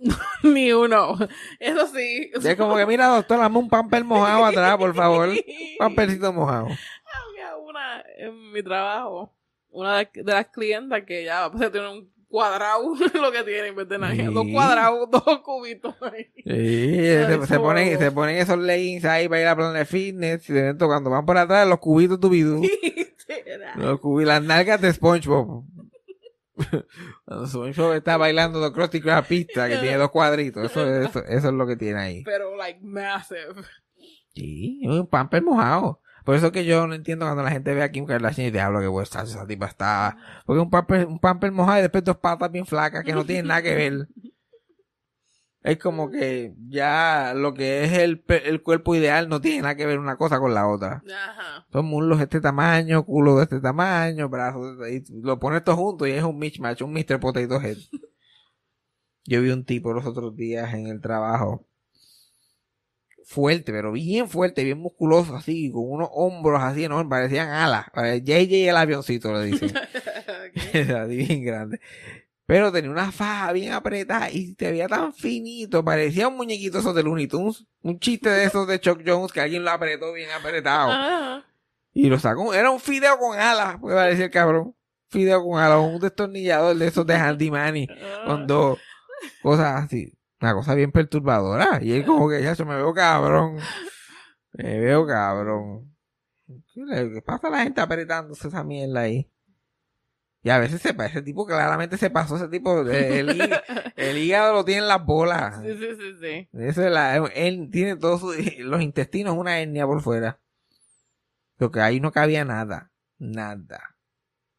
Ni 0.42 0.72
uno. 0.72 1.16
Eso 1.58 1.86
sí. 1.88 2.30
Es 2.34 2.56
como 2.56 2.76
que, 2.76 2.86
mira, 2.86 3.06
doctor, 3.08 3.38
dame 3.38 3.58
un 3.58 3.68
pamper 3.68 4.04
mojado 4.04 4.44
atrás, 4.44 4.76
por 4.76 4.94
favor. 4.94 5.30
Pampercito 5.78 6.32
mojado. 6.32 6.66
Había 6.66 7.56
una 7.56 8.02
en 8.18 8.52
mi 8.52 8.62
trabajo, 8.62 9.32
una 9.70 9.98
de, 9.98 10.08
de 10.14 10.32
las 10.32 10.46
clientas 10.48 11.02
que 11.04 11.24
ya 11.24 11.50
se 11.58 11.70
tiene 11.70 11.88
un 11.90 12.10
cuadrado, 12.28 12.94
lo 13.14 13.32
que 13.32 13.42
tiene 13.44 13.68
en 13.68 13.76
vez 13.76 13.88
de 13.88 13.98
nada. 13.98 14.14
Sí. 14.14 14.22
Dos 14.24 14.46
cuadrados, 14.52 15.10
dos 15.10 15.38
cubitos 15.40 15.94
ahí. 16.02 16.26
Sí, 16.36 16.96
se, 16.96 17.46
se 17.46 17.58
ponen, 17.58 17.98
se 17.98 18.10
ponen 18.10 18.36
esos 18.36 18.58
leggings 18.58 19.04
ahí 19.06 19.28
para 19.28 19.40
ir 19.40 19.46
a 19.48 19.56
Planet 19.56 19.86
Fitness. 19.88 20.50
Y 20.50 20.52
de 20.52 20.76
cuando 20.76 21.10
van 21.10 21.24
por 21.24 21.38
atrás, 21.38 21.66
los 21.66 21.78
cubitos 21.78 22.20
tubidú. 22.20 22.60
Literal. 23.28 23.72
Los 23.80 24.00
cubi- 24.00 24.24
las 24.24 24.42
nalgas 24.42 24.80
de 24.80 24.92
SpongeBob. 24.92 25.64
Cuando 27.24 27.46
SpongeBob 27.46 27.94
está 27.94 28.16
bailando 28.16 28.60
los 28.60 28.72
Krusty 28.72 29.00
Krab 29.00 29.26
pista, 29.26 29.68
que 29.68 29.78
tiene 29.78 29.96
dos 29.96 30.10
cuadritos. 30.10 30.64
Eso, 30.64 30.86
eso, 30.86 31.24
eso 31.24 31.48
es 31.48 31.54
lo 31.54 31.66
que 31.66 31.76
tiene 31.76 32.00
ahí. 32.00 32.22
Pero, 32.24 32.56
like, 32.56 32.80
massive. 32.82 33.62
Sí, 34.34 34.80
un 34.84 35.06
pamper 35.06 35.42
mojado. 35.42 36.00
Por 36.26 36.34
eso 36.34 36.50
que 36.50 36.64
yo 36.64 36.88
no 36.88 36.94
entiendo 36.94 37.24
cuando 37.24 37.44
la 37.44 37.52
gente 37.52 37.72
ve 37.72 37.84
a 37.84 37.92
Kim 37.92 38.04
Kardashian 38.04 38.48
y 38.48 38.50
diablo 38.50 38.80
que 38.80 39.02
está 39.02 39.22
esa 39.22 39.46
tipa 39.46 39.66
está. 39.66 40.16
Porque 40.44 40.60
un 40.60 40.70
pamper, 40.70 41.06
un 41.06 41.20
pamper 41.20 41.52
mojado 41.52 41.78
y 41.78 41.82
después 41.82 42.02
dos 42.02 42.16
patas 42.16 42.50
bien 42.50 42.66
flacas 42.66 43.04
que 43.04 43.12
no 43.12 43.24
tienen 43.24 43.46
nada 43.46 43.62
que 43.62 43.74
ver. 43.74 44.08
Es 45.66 45.78
como 45.78 46.12
que 46.12 46.54
ya 46.68 47.32
lo 47.34 47.52
que 47.52 47.82
es 47.82 47.92
el, 47.94 48.24
el 48.28 48.62
cuerpo 48.62 48.94
ideal 48.94 49.28
no 49.28 49.40
tiene 49.40 49.62
nada 49.62 49.74
que 49.74 49.84
ver 49.84 49.98
una 49.98 50.16
cosa 50.16 50.38
con 50.38 50.54
la 50.54 50.68
otra. 50.68 51.02
Ajá. 51.12 51.66
Son 51.72 51.86
muslos 51.86 52.18
de 52.18 52.24
este 52.24 52.40
tamaño, 52.40 53.04
culo 53.04 53.36
de 53.36 53.42
este 53.42 53.58
tamaño, 53.58 54.28
brazos 54.28 54.78
de 54.78 54.96
este, 54.96 55.12
y 55.12 55.22
lo 55.22 55.40
pones 55.40 55.64
todo 55.64 55.76
junto 55.76 56.06
y 56.06 56.12
es 56.12 56.22
un 56.22 56.38
mismatch, 56.38 56.82
un 56.82 56.92
Mr. 56.92 57.18
Potato 57.18 57.60
Head. 57.60 57.78
Yo 59.24 59.42
vi 59.42 59.50
un 59.50 59.64
tipo 59.64 59.92
los 59.92 60.06
otros 60.06 60.36
días 60.36 60.72
en 60.72 60.86
el 60.86 61.00
trabajo. 61.00 61.66
Fuerte, 63.24 63.72
pero 63.72 63.90
bien 63.90 64.28
fuerte, 64.28 64.62
bien 64.62 64.78
musculoso, 64.78 65.34
así, 65.34 65.72
con 65.72 65.82
unos 65.84 66.10
hombros 66.12 66.62
así 66.62 66.84
enormes, 66.84 67.10
parecían 67.10 67.48
alas. 67.48 67.86
JJ 68.22 68.68
el 68.68 68.76
avioncito, 68.76 69.32
le 69.32 69.46
dicen. 69.46 69.72
Así 70.96 71.16
bien 71.16 71.44
grande. 71.44 71.80
Pero 72.46 72.70
tenía 72.70 72.90
una 72.90 73.10
faja 73.10 73.52
bien 73.52 73.72
apretada 73.72 74.30
y 74.30 74.54
te 74.54 74.70
veía 74.70 74.86
tan 74.86 75.12
finito, 75.12 75.84
parecía 75.84 76.28
un 76.28 76.36
muñequito 76.36 76.78
esos 76.78 76.94
de 76.94 77.02
Looney 77.02 77.26
Tunes. 77.26 77.66
Un 77.82 77.98
chiste 77.98 78.30
de 78.30 78.44
esos 78.44 78.68
de 78.68 78.80
Chuck 78.80 79.02
Jones 79.04 79.32
que 79.32 79.40
alguien 79.40 79.64
lo 79.64 79.70
apretó 79.70 80.12
bien 80.12 80.30
apretado. 80.30 80.92
Ajá. 80.92 81.44
Y 81.92 82.08
lo 82.08 82.18
sacó. 82.18 82.54
Era 82.54 82.70
un 82.70 82.78
fideo 82.78 83.18
con 83.18 83.38
alas, 83.38 83.78
puede 83.80 83.96
parecer 83.96 84.26
el 84.26 84.30
cabrón. 84.30 84.76
Fideo 85.08 85.42
con 85.42 85.58
alas, 85.58 85.80
un 85.80 85.98
destornillador 85.98 86.76
de 86.76 86.86
esos 86.86 87.06
de 87.06 87.14
Handy 87.14 87.50
Manny. 87.50 87.88
Con 88.26 88.46
dos 88.46 88.78
cosas 89.42 89.84
así. 89.84 90.12
Una 90.40 90.54
cosa 90.54 90.74
bien 90.74 90.92
perturbadora. 90.92 91.80
Y 91.82 91.92
él 91.92 92.04
como 92.04 92.28
que 92.28 92.42
ya 92.42 92.54
se 92.54 92.64
me 92.64 92.76
veo 92.76 92.92
cabrón. 92.94 93.58
Me 94.52 94.78
veo 94.78 95.06
cabrón. 95.06 95.96
¿Qué 96.46 96.80
le 96.84 97.22
pasa 97.22 97.48
a 97.48 97.50
la 97.50 97.62
gente 97.62 97.80
apretándose 97.80 98.48
esa 98.48 98.62
mierda 98.62 99.00
ahí? 99.00 99.28
Y 100.46 100.50
a 100.50 100.60
veces 100.60 100.80
se 100.80 100.90
ese 100.96 101.22
tipo 101.22 101.44
claramente 101.44 101.96
se 101.98 102.08
pasó 102.08 102.36
ese 102.36 102.46
tipo. 102.46 102.86
eh, 102.88 103.18
El, 103.18 103.30
hí- 103.36 103.50
el 103.96 104.16
hígado 104.16 104.54
lo 104.54 104.64
tiene 104.64 104.82
en 104.82 104.86
las 104.86 105.04
bolas. 105.04 105.60
Sí, 105.60 105.72
sí, 105.76 105.88
sí, 105.98 106.12
sí. 106.20 106.48
Eso 106.56 106.84
es 106.86 106.92
la, 106.92 107.16
él 107.16 107.68
tiene 107.72 107.96
todos 107.96 108.20
sus- 108.20 108.36
los 108.60 108.80
intestinos 108.80 109.36
una 109.36 109.58
hernia 109.58 109.86
por 109.86 110.00
fuera. 110.02 110.38
Porque 111.56 111.80
ahí 111.80 111.98
no 111.98 112.12
cabía 112.12 112.44
nada. 112.44 112.92
Nada. 113.18 113.96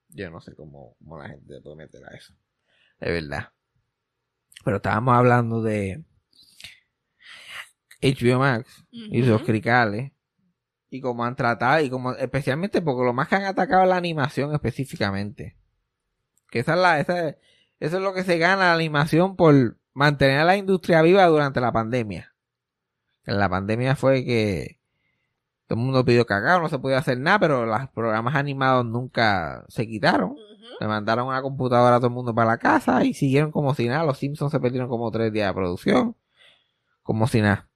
Yo 0.10 0.30
no 0.30 0.42
sé 0.42 0.56
cómo, 0.56 0.98
cómo 1.00 1.20
la 1.20 1.30
gente 1.30 1.62
puede 1.62 1.78
meter 1.78 2.04
a 2.04 2.14
eso. 2.18 2.34
De 3.00 3.10
verdad. 3.10 3.54
Pero 4.66 4.76
estábamos 4.76 5.16
hablando 5.16 5.62
de 5.62 6.04
HBO 8.02 8.40
Max 8.40 8.86
y 8.92 9.22
los 9.22 9.38
Ujú. 9.38 9.46
cricales. 9.46 10.12
Y 10.90 11.00
cómo 11.00 11.24
han 11.24 11.38
tratado, 11.38 11.82
y 11.82 11.90
como, 11.90 12.12
especialmente 12.12 12.82
porque 12.82 13.06
lo 13.06 13.14
más 13.14 13.30
que 13.30 13.36
han 13.36 13.46
atacado 13.46 13.84
es 13.84 13.90
la 13.90 13.96
animación 13.96 14.54
específicamente. 14.54 15.56
Que 16.50 16.60
esa 16.60 16.74
es 16.74 16.80
la, 16.80 17.00
esa, 17.00 17.30
eso 17.80 17.98
es 17.98 18.04
lo 18.04 18.14
que 18.14 18.24
se 18.24 18.38
gana 18.38 18.68
la 18.68 18.74
animación 18.74 19.36
por 19.36 19.78
mantener 19.94 20.40
a 20.40 20.46
la 20.46 20.58
industria 20.58 21.02
viva 21.02 21.26
durante 21.26 21.62
la 21.62 21.72
pandemia. 21.72 22.34
En 23.26 23.40
la 23.40 23.50
pandemia 23.50 23.96
fue 23.96 24.24
que 24.24 24.80
todo 25.68 25.80
el 25.80 25.86
mundo 25.86 26.06
pidió 26.06 26.26
cagado, 26.26 26.62
no 26.62 26.70
se 26.70 26.80
podía 26.80 27.00
hacer 27.00 27.20
nada, 27.20 27.40
pero 27.40 27.66
los 27.66 27.90
programas 27.90 28.36
animados 28.36 28.86
nunca 28.86 29.66
se 29.68 29.86
quitaron. 29.86 30.36
Le 30.80 30.88
mandaron 30.88 31.28
una 31.28 31.42
computadora 31.42 31.98
a 31.98 32.00
todo 32.00 32.08
el 32.08 32.14
mundo 32.14 32.34
para 32.34 32.52
la 32.52 32.58
casa 32.58 33.04
y 33.04 33.14
siguieron 33.14 33.52
como 33.52 33.74
si 33.74 33.88
nada. 33.88 34.06
Los 34.06 34.20
Simpsons 34.20 34.52
se 34.52 34.60
perdieron 34.60 34.88
como 34.88 35.12
tres 35.12 35.34
días 35.34 35.48
de 35.48 35.54
producción. 35.54 36.16
Como 37.04 37.28
si 37.28 37.42
nada. 37.42 37.67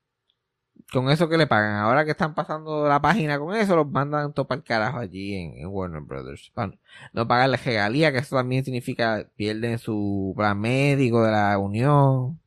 Con 0.91 1.09
eso 1.09 1.29
que 1.29 1.37
le 1.37 1.47
pagan. 1.47 1.75
Ahora 1.77 2.03
que 2.03 2.11
están 2.11 2.35
pasando 2.35 2.87
la 2.87 3.01
página 3.01 3.39
con 3.39 3.55
eso, 3.55 3.75
los 3.77 3.89
mandan 3.89 4.33
topar 4.33 4.57
el 4.57 4.63
carajo 4.63 4.97
allí 4.99 5.35
en, 5.35 5.57
en 5.57 5.67
Warner 5.67 6.01
Brothers. 6.01 6.51
Para 6.53 6.73
no 7.13 7.27
pagarle 7.27 7.57
regalía, 7.57 8.11
que 8.11 8.17
eso 8.17 8.35
también 8.35 8.65
significa 8.65 9.29
pierden 9.35 9.79
su 9.79 10.33
plan 10.35 10.59
médico 10.59 11.23
de 11.23 11.31
la 11.31 11.57
unión. 11.57 12.41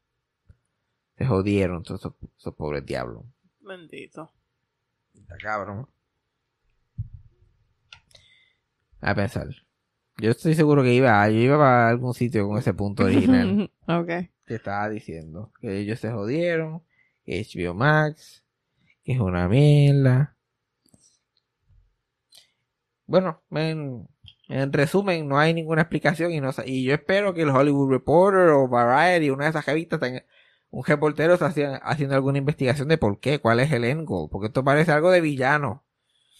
Se 1.16 1.24
jodieron 1.24 1.82
todos 1.82 2.00
esos, 2.00 2.12
esos 2.38 2.54
pobres 2.54 2.84
diablos. 2.84 3.24
Bendito. 3.60 4.30
Está 5.14 5.36
cabrón. 5.38 5.88
A 9.00 9.14
pensar. 9.14 9.48
Yo 10.18 10.30
estoy 10.30 10.54
seguro 10.54 10.82
que 10.82 10.92
iba, 10.94 11.28
yo 11.28 11.38
iba 11.38 11.58
para 11.58 11.88
algún 11.88 12.14
sitio 12.14 12.46
con 12.46 12.58
ese 12.58 12.72
punto 12.72 13.04
original 13.04 13.70
ok. 13.88 14.06
que 14.46 14.54
estaba 14.54 14.88
diciendo. 14.88 15.50
Que 15.60 15.78
ellos 15.78 15.98
se 15.98 16.10
jodieron, 16.10 16.82
HBO 17.26 17.74
Max, 17.74 18.44
que 19.02 19.12
es 19.12 19.20
una 19.20 19.48
mierda. 19.48 20.36
Bueno, 23.06 23.42
en, 23.50 24.08
en 24.48 24.72
resumen, 24.72 25.28
no 25.28 25.38
hay 25.38 25.52
ninguna 25.52 25.82
explicación 25.82 26.32
y 26.32 26.40
no 26.40 26.52
sa- 26.52 26.66
y 26.66 26.84
yo 26.84 26.94
espero 26.94 27.34
que 27.34 27.42
el 27.42 27.50
Hollywood 27.50 27.90
Reporter 27.90 28.48
o 28.50 28.66
Variety, 28.68 29.30
una 29.30 29.44
de 29.44 29.50
esas 29.50 29.66
revistas, 29.66 30.00
tenga 30.00 30.24
un 30.70 30.84
reportero 30.84 31.34
está 31.34 31.46
haciendo, 31.46 31.78
haciendo 31.82 32.14
alguna 32.16 32.38
investigación 32.38 32.88
de 32.88 32.98
por 32.98 33.20
qué, 33.20 33.38
cuál 33.40 33.60
es 33.60 33.70
el 33.72 33.84
end 33.84 34.06
goal, 34.06 34.28
porque 34.30 34.48
esto 34.48 34.64
parece 34.64 34.90
algo 34.92 35.10
de 35.10 35.20
villano. 35.20 35.84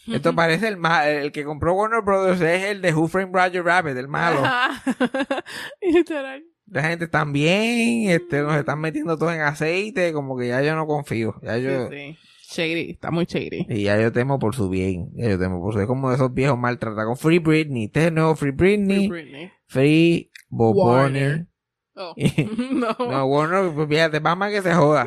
Esto 0.07 0.35
parece 0.35 0.69
el 0.69 0.77
ma- 0.77 1.09
el 1.09 1.33
que 1.33 1.45
compró 1.45 1.73
Warner 1.75 2.03
Brothers 2.03 2.41
es 2.43 2.65
el 2.65 2.83
de 2.83 2.93
Who 2.93 3.09
Framed 3.09 3.33
Roger 3.35 3.65
Rabbit, 3.65 3.97
el 3.97 4.09
malo. 4.09 4.43
Literal. 5.81 6.45
La 6.75 6.83
gente 6.83 7.07
también, 7.07 8.11
este, 8.11 8.43
nos 8.43 8.57
están 8.57 8.81
metiendo 8.81 9.17
todo 9.17 9.33
en 9.33 9.43
aceite, 9.43 10.13
como 10.13 10.37
que 10.37 10.49
ya 10.49 10.61
yo 10.61 10.75
no 10.75 10.89
confío. 10.89 11.37
Ya 11.41 11.57
yo, 11.57 11.89
Sí. 11.89 12.91
Está 12.91 13.13
muy 13.13 13.27
shady. 13.27 13.67
y 13.69 13.85
ya 13.85 14.01
yo 14.01 14.11
temo 14.11 14.41
por 14.41 14.57
su 14.57 14.69
bien. 14.69 15.11
Ya 15.15 15.29
yo 15.29 15.39
temo 15.39 15.61
por 15.61 15.73
su 15.73 15.79
bien. 15.79 15.87
Como 15.87 16.09
de 16.09 16.17
esos 16.17 16.35
viejos 16.35 16.59
maltratados. 16.59 17.21
Free 17.21 17.39
Britney. 17.39 17.85
Este 17.85 18.01
es 18.01 18.07
el 18.09 18.15
nuevo 18.15 18.35
Free 18.35 18.51
Britney. 18.51 19.09
Britney. 19.09 19.53
Free 19.69 20.33
Boboni. 20.49 20.91
Warner. 20.91 21.47
Oh. 21.95 22.13
no. 22.73 22.97
No, 22.99 23.25
Warner, 23.27 23.73
pues 23.73 23.89
fíjate, 23.89 24.19
mamá 24.19 24.51
que 24.51 24.61
se 24.61 24.75
joda. 24.75 25.07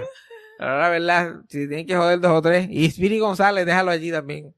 Ahora 0.59 0.79
la 0.79 0.89
verdad, 0.89 1.35
si 1.49 1.67
tienen 1.67 1.85
que 1.85 1.97
joder 1.97 2.21
dos 2.21 2.31
o 2.31 2.41
tres. 2.41 2.67
Y 2.71 2.89
Spiri 2.89 3.19
González, 3.19 3.65
déjalo 3.65 3.91
allí 3.91 4.09
también. 4.09 4.53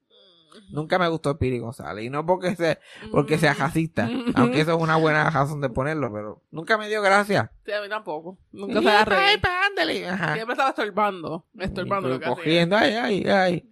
Nunca 0.71 0.99
me 0.99 1.07
gustó 1.07 1.33
Spiri 1.33 1.59
González. 1.59 2.05
Y 2.05 2.09
no 2.09 2.25
porque 2.25 2.55
sea, 2.55 2.79
porque 3.11 3.37
sea 3.37 3.53
racista. 3.53 4.09
Aunque 4.35 4.61
eso 4.61 4.75
es 4.75 4.81
una 4.81 4.97
buena 4.97 5.29
razón 5.29 5.61
de 5.61 5.69
ponerlo, 5.69 6.11
pero 6.11 6.43
nunca 6.51 6.77
me 6.77 6.87
dio 6.87 7.01
gracia. 7.01 7.51
Sí, 7.65 7.71
a 7.71 7.81
mí 7.81 7.89
tampoco. 7.89 8.37
Nunca 8.51 8.79
se 8.79 8.85
va 8.85 8.99
a 8.99 8.99
Ay, 8.99 9.35
reír. 9.35 9.41
ándale. 9.67 10.07
Ajá. 10.07 10.33
Siempre 10.35 10.53
estaba 10.53 10.69
estorbando. 10.69 11.47
Estorbando 11.57 12.09
lo 12.09 12.19
que 12.19 12.25
hacía. 12.25 12.35
cogiendo, 12.35 12.77
ay, 12.77 12.93
ay, 12.93 13.23
ay. 13.27 13.69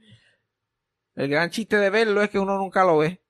El 1.16 1.30
gran 1.30 1.50
chiste 1.50 1.78
de 1.78 1.90
verlo 1.90 2.22
es 2.22 2.30
que 2.30 2.40
uno 2.40 2.58
nunca 2.58 2.84
lo 2.84 3.00
ve. 3.00 3.22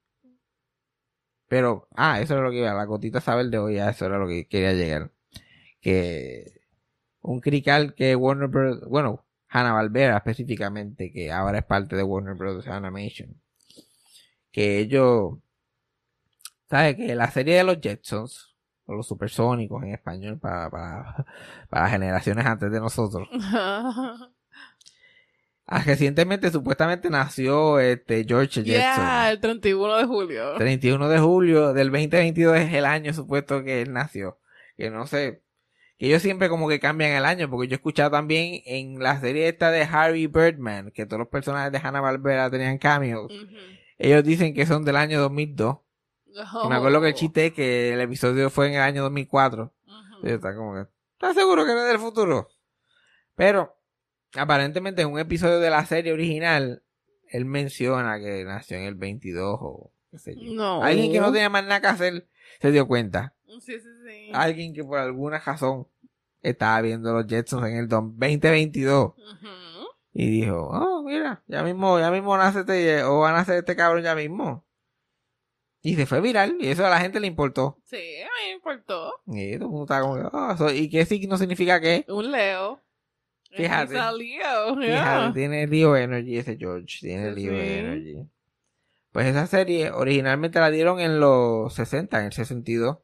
Pero, 1.48 1.88
ah, 1.96 2.20
eso 2.20 2.34
era 2.34 2.44
lo 2.44 2.52
que 2.52 2.58
iba, 2.58 2.74
la 2.74 2.84
gotita 2.84 3.22
saber 3.22 3.46
de 3.48 3.58
hoy, 3.58 3.80
ah, 3.80 3.90
eso 3.90 4.06
era 4.06 4.18
lo 4.18 4.28
que 4.28 4.48
quería 4.48 4.74
llegar. 4.74 5.12
Que 5.80 6.62
un 7.22 7.40
crical 7.40 7.94
que 7.96 8.16
Warner 8.16 8.50
Bros., 8.50 8.82
bueno, 8.90 9.26
Hanna 9.50 9.74
Barbera 9.74 10.18
específicamente, 10.18 11.12
que 11.12 11.32
ahora 11.32 11.60
es 11.60 11.66
parte 11.66 11.96
de 11.96 12.04
Warner 12.04 12.36
Bros. 12.36 12.68
Animation. 12.68 13.42
Que 14.52 14.80
ellos, 14.80 15.36
¿sabes? 16.70 16.96
Que 16.96 17.16
la 17.16 17.32
serie 17.32 17.58
de 17.58 17.64
los 17.64 17.80
Jetsons, 17.82 18.56
o 18.86 18.96
los 18.96 19.08
supersónicos 19.08 19.84
en 19.84 19.94
español, 19.94 20.40
para, 20.40 20.70
para, 20.70 21.26
para 21.70 21.90
generaciones 21.90 22.46
antes 22.46 22.72
de 22.72 22.80
nosotros. 22.80 23.28
Ah, 25.70 25.84
recientemente 25.86 26.50
supuestamente 26.50 27.10
nació 27.10 27.82
este 27.82 28.24
George 28.26 28.64
Jetson. 28.64 28.72
yeah, 28.72 29.30
el 29.30 29.42
31 29.42 29.98
de 29.98 30.06
julio. 30.06 30.54
31 30.56 31.10
de 31.10 31.20
julio 31.20 31.74
del 31.74 31.92
2022 31.92 32.58
es 32.58 32.74
el 32.74 32.86
año 32.86 33.12
supuesto 33.14 33.62
que 33.66 33.82
él 33.82 33.92
nació. 33.92 34.40
Que 34.78 34.90
no 34.90 35.06
sé, 35.08 35.44
que 35.98 36.08
ellos 36.08 36.22
siempre 36.22 36.50
como 36.50 36.68
que 36.70 36.80
cambian 36.80 37.12
el 37.12 37.26
año, 37.26 37.50
porque 37.50 37.68
yo 37.68 37.74
he 37.74 37.78
escuchado 37.78 38.12
también 38.12 38.62
en 38.66 39.00
la 39.00 39.20
serie 39.20 39.48
esta 39.48 39.72
de 39.72 39.82
Harry 39.84 40.28
Birdman, 40.28 40.92
que 40.92 41.06
todos 41.06 41.20
los 41.20 41.28
personajes 41.28 41.72
de 41.72 41.80
Hanna-Barbera 41.80 42.50
tenían 42.52 42.78
cameos, 42.78 43.32
ellos 43.98 44.24
dicen 44.24 44.54
que 44.54 44.66
son 44.66 44.86
del 44.86 44.96
año 44.96 45.20
2002. 45.20 45.78
Y 46.64 46.68
me 46.70 46.76
acuerdo 46.76 47.02
que 47.02 47.08
el 47.08 47.14
Oh. 47.14 47.18
chiste 47.18 47.48
es 47.48 47.54
que 47.54 47.94
el 47.94 48.02
episodio 48.02 48.50
fue 48.52 48.68
en 48.68 48.74
el 48.76 48.82
año 48.82 49.02
2004. 49.02 49.74
Ujú. 49.88 50.28
Y 50.28 50.30
está 50.32 50.56
como 50.56 50.76
que, 50.76 50.82
¿estás 51.14 51.36
seguro 51.36 51.66
que 51.66 51.74
no 51.74 51.82
es 51.82 51.88
del 51.88 51.98
futuro? 52.00 52.48
Pero, 53.36 53.76
aparentemente 54.36 55.02
en 55.02 55.10
un 55.12 55.20
episodio 55.20 55.60
de 55.60 55.70
la 55.72 55.84
serie 55.86 56.14
original, 56.14 56.84
él 57.30 57.46
menciona 57.46 58.20
que 58.20 58.44
nació 58.46 58.78
en 58.78 58.84
el 58.84 58.96
22 58.96 59.58
o 59.60 59.92
qué 60.12 60.20
sé 60.20 60.36
yo. 60.36 60.54
No. 60.54 60.84
Alguien 60.84 61.12
que 61.12 61.20
no 61.20 61.32
tenía 61.32 61.50
más 61.50 61.64
nada 61.64 61.82
que 61.82 61.88
hacer 61.88 62.28
se 62.62 62.72
dio 62.72 62.88
cuenta. 62.88 63.34
Sí, 63.62 63.80
sí, 63.80 63.90
sí. 64.06 64.32
Alguien 64.34 64.74
que 64.74 64.84
por 64.84 65.00
alguna 65.00 65.40
razón 65.40 65.88
estaba 66.42 66.82
viendo 66.82 67.14
los 67.14 67.26
Jetsons 67.28 67.66
en 67.68 67.78
el 67.78 67.88
2022 67.88 69.14
Ujú. 69.16 69.18
y 70.14 70.30
dijo, 70.42 70.68
oh, 70.72 71.04
mira, 71.04 71.44
ya 71.48 71.64
mismo, 71.64 72.00
ya 72.00 72.12
mismo 72.12 72.38
nace 72.38 72.60
este, 72.62 73.04
o 73.04 73.20
va 73.20 73.30
a 73.30 73.34
nacer 73.34 73.58
este 73.58 73.76
cabrón 73.76 74.04
ya 74.04 74.16
mismo. 74.16 74.66
Y 75.82 75.96
se 75.96 76.06
fue 76.06 76.22
viral 76.22 76.58
y 76.60 76.68
eso 76.68 76.86
a 76.86 76.90
la 76.90 77.00
gente 77.00 77.20
le 77.20 77.28
importó. 77.28 77.80
Sí, 77.86 77.96
a 77.96 78.26
mí 78.26 78.48
me 78.50 78.54
importó. 78.54 79.14
Y 79.28 79.54
todo 79.58 79.66
el 79.66 79.72
mundo 79.72 79.84
estaba 79.84 80.02
como, 80.02 80.16
"Oh, 80.34 80.52
eso- 80.54 80.72
¿y 80.74 80.90
qué 80.90 81.06
signo 81.06 81.38
significa 81.38 81.80
qué? 81.80 82.04
Un 82.10 82.32
Leo. 82.32 82.82
Fíjate. 83.52 83.94
Leo, 83.94 84.76
Fíjate, 84.76 84.86
yeah. 84.88 85.32
tiene 85.34 85.66
Leo 85.68 85.96
Energy 85.96 86.38
ese 86.38 86.58
George, 86.58 86.98
tiene 87.00 87.34
Sí, 87.34 87.42
Leo 87.46 87.54
sí. 87.54 87.70
Energy. 87.74 88.30
Pues 89.12 89.28
esa 89.28 89.48
serie 89.48 89.90
originalmente 89.92 90.60
la 90.60 90.70
dieron 90.70 91.00
en 91.00 91.20
los 91.20 91.74
60, 91.74 92.20
en 92.20 92.26
el 92.28 92.34
62. 92.34 92.98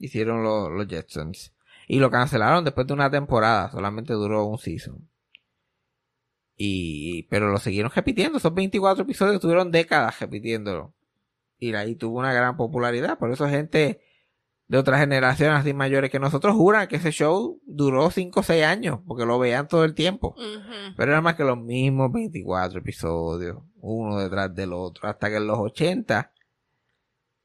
Hicieron 0.00 0.42
los, 0.42 0.68
los 0.72 0.88
Jetsons. 0.88 1.54
Y 1.86 2.00
lo 2.00 2.10
cancelaron 2.10 2.64
después 2.64 2.86
de 2.88 2.94
una 2.94 3.10
temporada, 3.10 3.70
solamente 3.70 4.14
duró 4.14 4.44
un 4.46 4.58
season. 4.58 5.08
Y, 6.56 7.22
pero 7.24 7.50
lo 7.50 7.58
siguieron 7.58 7.90
repitiendo, 7.94 8.38
esos 8.38 8.52
24 8.52 9.04
episodios 9.04 9.40
tuvieron 9.40 9.70
décadas 9.70 10.20
repitiéndolo. 10.20 10.94
Y 11.58 11.74
ahí 11.74 11.94
tuvo 11.94 12.18
una 12.18 12.32
gran 12.32 12.56
popularidad, 12.56 13.18
por 13.18 13.30
eso 13.30 13.48
gente 13.48 14.00
de 14.70 14.78
otra 14.78 14.98
generación 15.00 15.52
así 15.52 15.74
mayores 15.74 16.10
que 16.10 16.20
nosotros 16.20 16.54
juran 16.54 16.86
que 16.86 16.96
ese 16.96 17.10
show 17.10 17.60
duró 17.66 18.08
5 18.08 18.38
o 18.38 18.42
6 18.44 18.64
años, 18.64 19.00
porque 19.04 19.26
lo 19.26 19.38
veían 19.38 19.66
todo 19.66 19.84
el 19.84 19.94
tiempo. 19.94 20.36
Pero 20.96 21.10
era 21.10 21.20
más 21.20 21.34
que 21.34 21.42
los 21.42 21.58
mismos 21.58 22.12
24 22.12 22.78
episodios, 22.78 23.58
uno 23.80 24.20
detrás 24.20 24.54
del 24.54 24.72
otro, 24.72 25.08
hasta 25.08 25.28
que 25.28 25.36
en 25.36 25.48
los 25.48 25.58
80, 25.58 26.32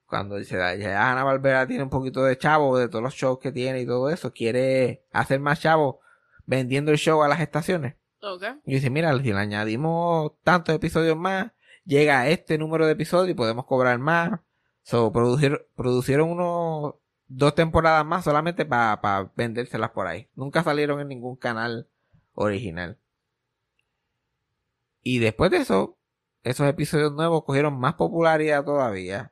cuando 0.08 0.36
dice, 0.36 0.56
ya 0.56 1.12
Ana 1.12 1.24
Barbera 1.24 1.68
tiene 1.68 1.84
un 1.84 1.90
poquito 1.90 2.24
de 2.24 2.38
chavo 2.38 2.78
de 2.78 2.88
todos 2.88 3.04
los 3.04 3.14
shows 3.14 3.40
que 3.40 3.52
tiene 3.52 3.82
y 3.82 3.86
todo 3.86 4.10
eso, 4.10 4.34
quiere 4.34 5.06
hacer 5.12 5.40
más 5.40 5.60
chavo 5.60 6.02
vendiendo 6.46 6.92
el 6.92 6.98
show 6.98 7.24
a 7.24 7.28
las 7.28 7.40
estaciones. 7.40 7.96
Ok. 8.22 8.44
Y 8.66 8.76
dice, 8.76 8.90
mira, 8.90 9.16
si 9.18 9.32
le 9.32 9.38
añadimos 9.38 10.34
tantos 10.44 10.76
episodios 10.76 11.18
más, 11.18 11.52
llega 11.86 12.22
a 12.22 12.30
este 12.30 12.58
número 12.58 12.86
de 12.86 12.94
episodios 12.94 13.30
y 13.30 13.36
podemos 13.36 13.66
cobrar 13.66 13.98
más. 14.00 14.40
So, 14.84 15.12
producir, 15.12 15.68
producieron 15.76 16.30
unos 16.30 16.96
dos 17.28 17.56
temporadas 17.56 18.06
más 18.06 18.24
solamente 18.24 18.66
para 18.66 19.32
vendérselas 19.36 19.92
por 19.92 20.08
ahí. 20.08 20.30
Nunca 20.36 20.64
salieron 20.64 21.00
en 21.00 21.08
ningún 21.08 21.36
canal 21.36 21.90
original. 22.34 23.00
Y 25.02 25.20
después 25.20 25.52
de 25.52 25.58
eso, 25.58 25.98
esos 26.44 26.68
episodios 26.68 27.12
nuevos 27.14 27.44
cogieron 27.44 27.80
más 27.80 27.96
popularidad 27.96 28.64
todavía. 28.64 29.32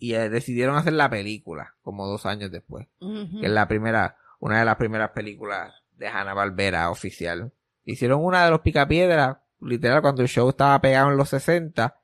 Y 0.00 0.14
eh, 0.14 0.30
decidieron 0.30 0.76
hacer 0.76 0.94
la 0.94 1.10
película, 1.10 1.74
como 1.82 2.06
dos 2.06 2.24
años 2.24 2.50
después 2.50 2.88
que 2.98 3.46
es 3.46 3.52
la 3.52 3.68
primera, 3.68 4.16
una 4.40 4.58
de 4.58 4.64
las 4.64 4.76
primeras 4.76 5.10
películas 5.10 5.74
de 5.96 6.08
Hanna 6.08 6.32
Barbera 6.32 6.90
oficial. 6.90 7.52
Hicieron 7.84 8.24
una 8.24 8.44
de 8.44 8.50
los 8.50 8.60
Picapiedras, 8.60 9.36
literal, 9.60 10.00
cuando 10.00 10.22
el 10.22 10.28
show 10.28 10.48
estaba 10.48 10.80
pegado 10.80 11.10
en 11.10 11.18
los 11.18 11.28
60, 11.28 12.00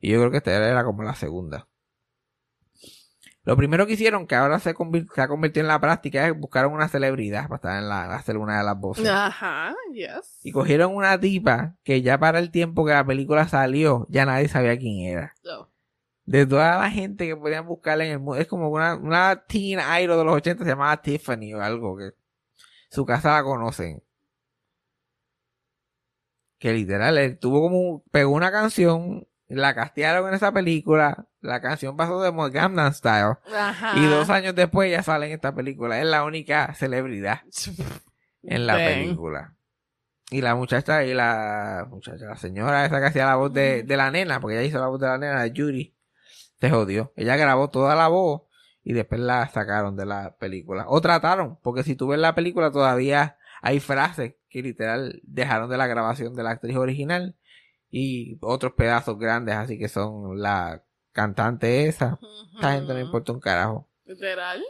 y 0.00 0.10
yo 0.10 0.18
creo 0.18 0.30
que 0.30 0.38
esta 0.38 0.52
era 0.52 0.84
como 0.84 1.02
la 1.02 1.14
segunda. 1.14 1.68
Lo 3.44 3.58
primero 3.58 3.86
que 3.86 3.92
hicieron, 3.92 4.26
que 4.26 4.36
ahora 4.36 4.58
se, 4.58 4.70
ha 4.70 4.74
convertido 4.74 5.60
en 5.60 5.68
la 5.68 5.78
práctica, 5.78 6.26
es 6.26 6.34
buscar 6.34 6.66
una 6.66 6.88
celebridad 6.88 7.42
para 7.42 7.56
estar 7.56 7.78
en 7.78 7.88
la, 7.90 8.14
hacer 8.14 8.38
una 8.38 8.56
de 8.56 8.64
las 8.64 8.78
voces. 8.78 9.06
Ajá, 9.06 9.74
yes. 9.92 10.40
Y 10.42 10.50
cogieron 10.50 10.94
una 10.94 11.20
tipa 11.20 11.76
que 11.84 12.00
ya 12.00 12.18
para 12.18 12.38
el 12.38 12.50
tiempo 12.50 12.86
que 12.86 12.92
la 12.92 13.04
película 13.04 13.46
salió, 13.46 14.06
ya 14.08 14.24
nadie 14.24 14.48
sabía 14.48 14.78
quién 14.78 15.14
era. 15.14 15.34
Oh. 15.44 15.68
De 16.26 16.46
toda 16.46 16.78
la 16.78 16.90
gente 16.90 17.26
que 17.26 17.36
podían 17.36 17.66
buscarla 17.66 18.04
en 18.06 18.12
el 18.12 18.18
mundo, 18.18 18.40
es 18.40 18.46
como 18.46 18.70
una, 18.70 18.94
una 18.96 19.44
teen 19.46 19.78
idol 20.00 20.18
de 20.18 20.24
los 20.24 20.34
80 20.36 20.64
se 20.64 20.70
llamaba 20.70 21.00
Tiffany 21.02 21.52
o 21.54 21.60
algo 21.60 21.96
que 21.96 22.12
su 22.90 23.04
casa 23.04 23.32
la 23.32 23.42
conocen. 23.42 24.02
Que 26.58 26.72
literal, 26.72 27.18
él 27.18 27.38
tuvo 27.38 27.60
como, 27.60 28.02
pegó 28.10 28.32
una 28.32 28.50
canción, 28.50 29.26
la 29.48 29.74
castearon 29.74 30.28
en 30.28 30.34
esa 30.34 30.50
película, 30.52 31.26
la 31.40 31.60
canción 31.60 31.96
pasó 31.96 32.22
de 32.22 32.32
Gangnam 32.50 32.92
Style, 32.94 33.36
Ajá. 33.54 33.92
y 33.98 34.06
dos 34.06 34.30
años 34.30 34.54
después 34.54 34.90
ya 34.90 35.02
sale 35.02 35.26
en 35.26 35.32
esta 35.32 35.54
película. 35.54 36.00
Es 36.00 36.06
la 36.06 36.24
única 36.24 36.72
celebridad 36.74 37.42
en 38.42 38.66
la 38.66 38.78
Dang. 38.78 38.86
película. 38.86 39.54
Y 40.30 40.40
la 40.40 40.54
muchacha, 40.54 41.04
y 41.04 41.12
la 41.12 41.86
muchacha, 41.90 42.24
la 42.24 42.36
señora 42.36 42.86
esa 42.86 42.98
que 42.98 43.06
hacía 43.06 43.26
la 43.26 43.36
voz 43.36 43.52
de, 43.52 43.82
de 43.82 43.96
la 43.98 44.10
nena, 44.10 44.40
porque 44.40 44.56
ella 44.56 44.66
hizo 44.66 44.78
la 44.78 44.86
voz 44.86 44.98
de 44.98 45.06
la 45.06 45.18
nena, 45.18 45.42
de 45.42 45.52
Yuri, 45.52 45.94
se 46.64 46.70
jodió. 46.70 47.12
Ella 47.16 47.36
grabó 47.36 47.68
toda 47.68 47.94
la 47.94 48.08
voz 48.08 48.42
y 48.82 48.94
después 48.94 49.20
la 49.20 49.46
sacaron 49.48 49.96
de 49.96 50.06
la 50.06 50.36
película. 50.38 50.86
O 50.88 51.00
trataron, 51.02 51.58
porque 51.62 51.82
si 51.82 51.94
tú 51.94 52.08
ves 52.08 52.18
la 52.18 52.34
película 52.34 52.70
todavía 52.70 53.36
hay 53.60 53.80
frases 53.80 54.36
que 54.48 54.62
literal 54.62 55.20
dejaron 55.24 55.68
de 55.68 55.76
la 55.76 55.86
grabación 55.86 56.34
de 56.34 56.42
la 56.42 56.52
actriz 56.52 56.76
original 56.76 57.36
y 57.90 58.38
otros 58.40 58.72
pedazos 58.72 59.18
grandes, 59.18 59.54
así 59.56 59.78
que 59.78 59.88
son 59.88 60.40
la 60.40 60.82
cantante 61.12 61.86
esa. 61.86 62.18
Esta 62.54 62.72
gente 62.72 62.94
no 62.94 63.00
importa 63.00 63.32
un 63.32 63.40
carajo. 63.40 63.88
Literal. 64.06 64.64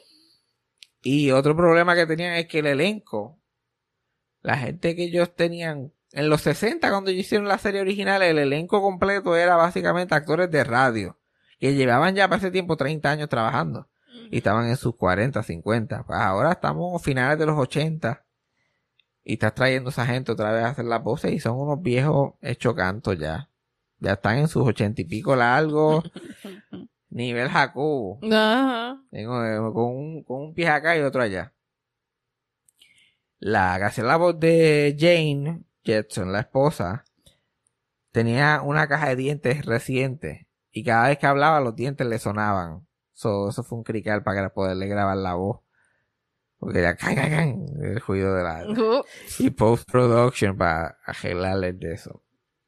Y 1.03 1.31
otro 1.31 1.57
problema 1.57 1.95
que 1.95 2.07
tenían 2.07 2.35
es 2.35 2.47
que 2.47 2.59
el 2.59 2.67
elenco, 2.67 3.39
la 4.43 4.57
gente 4.57 4.97
que 4.97 5.05
ellos 5.05 5.35
tenían 5.35 5.93
en 6.13 6.29
los 6.29 6.43
60 6.43 6.91
cuando 6.91 7.11
ellos 7.11 7.27
hicieron 7.27 7.47
la 7.47 7.59
serie 7.59 7.81
original, 7.81 8.23
el 8.23 8.39
elenco 8.39 8.81
completo 8.81 9.37
era 9.37 9.57
básicamente 9.57 10.15
actores 10.15 10.51
de 10.51 10.65
radio, 10.65 11.19
que 11.65 11.75
llevaban 11.75 12.15
ya 12.15 12.29
para 12.29 12.41
ese 12.41 12.51
tiempo 12.51 12.77
30 12.77 13.11
años 13.11 13.31
trabajando 13.31 13.89
y 14.31 14.37
estaban 14.37 14.69
en 14.69 14.77
sus 14.77 14.97
40, 14.97 15.43
50. 15.43 16.05
Pues 16.05 16.19
ahora 16.19 16.53
estamos 16.53 16.95
a 16.95 17.03
finales 17.03 17.39
de 17.39 17.47
los 17.47 17.59
80 17.59 18.23
y 19.23 19.33
estás 19.33 19.55
trayendo 19.55 19.89
a 19.89 19.93
esa 19.93 20.05
gente 20.05 20.31
otra 20.31 20.53
vez 20.53 20.63
a 20.63 20.69
hacer 20.69 20.85
las 20.85 21.03
voces 21.03 21.33
y 21.33 21.41
son 21.41 21.57
unos 21.59 21.81
viejos 21.81 22.35
hechos 22.43 22.75
canto 22.75 23.15
ya. 23.15 23.49
Ya 23.99 24.13
están 24.13 24.37
en 24.37 24.49
sus 24.49 24.67
80 24.67 25.01
y 25.01 25.05
pico 25.07 25.35
largos, 25.35 26.05
nivel 27.09 27.49
Jacobo. 27.49 28.19
Ajá. 28.31 29.03
Tengo 29.11 29.73
con 29.73 29.85
un, 29.87 30.23
con 30.23 30.43
un 30.43 30.53
pie 30.53 30.69
acá 30.69 30.99
y 30.99 31.01
otro 31.01 31.23
allá. 31.23 31.55
La 33.39 33.79
que 33.79 33.85
hacía 33.85 34.05
la 34.05 34.17
voz 34.17 34.39
de 34.39 34.95
Jane 34.99 35.63
Jetson, 35.83 36.31
la 36.31 36.41
esposa, 36.41 37.07
tenía 38.13 38.61
una 38.61 38.87
caja 38.87 39.09
de 39.09 39.17
dientes 39.17 39.65
reciente 39.65 40.47
y 40.75 40.83
cada 40.83 41.09
vez 41.09 41.19
que 41.19 41.27
hablaba 41.27 41.61
los 41.61 41.77
dientes 41.77 42.05
le 42.07 42.19
sonaban. 42.19 42.87
So, 43.13 43.49
eso 43.49 43.63
fue 43.63 43.79
un 43.79 43.85
crical 43.85 44.25
para 44.25 44.53
poderle 44.53 44.89
grabar 44.89 45.17
la 45.17 45.35
voz. 45.35 45.61
Porque 46.59 46.81
era 46.81 46.97
can, 46.97 47.15
can, 47.15 47.31
can, 47.31 47.67
el 47.81 48.01
ruido 48.01 48.35
de 48.35 48.43
la... 48.43 48.65
Uh, 48.67 49.05
Y 49.39 49.51
post-production 49.51 50.59
para 50.59 50.99
arreglarles 51.07 51.79
de 51.79 51.93
eso. 51.93 52.23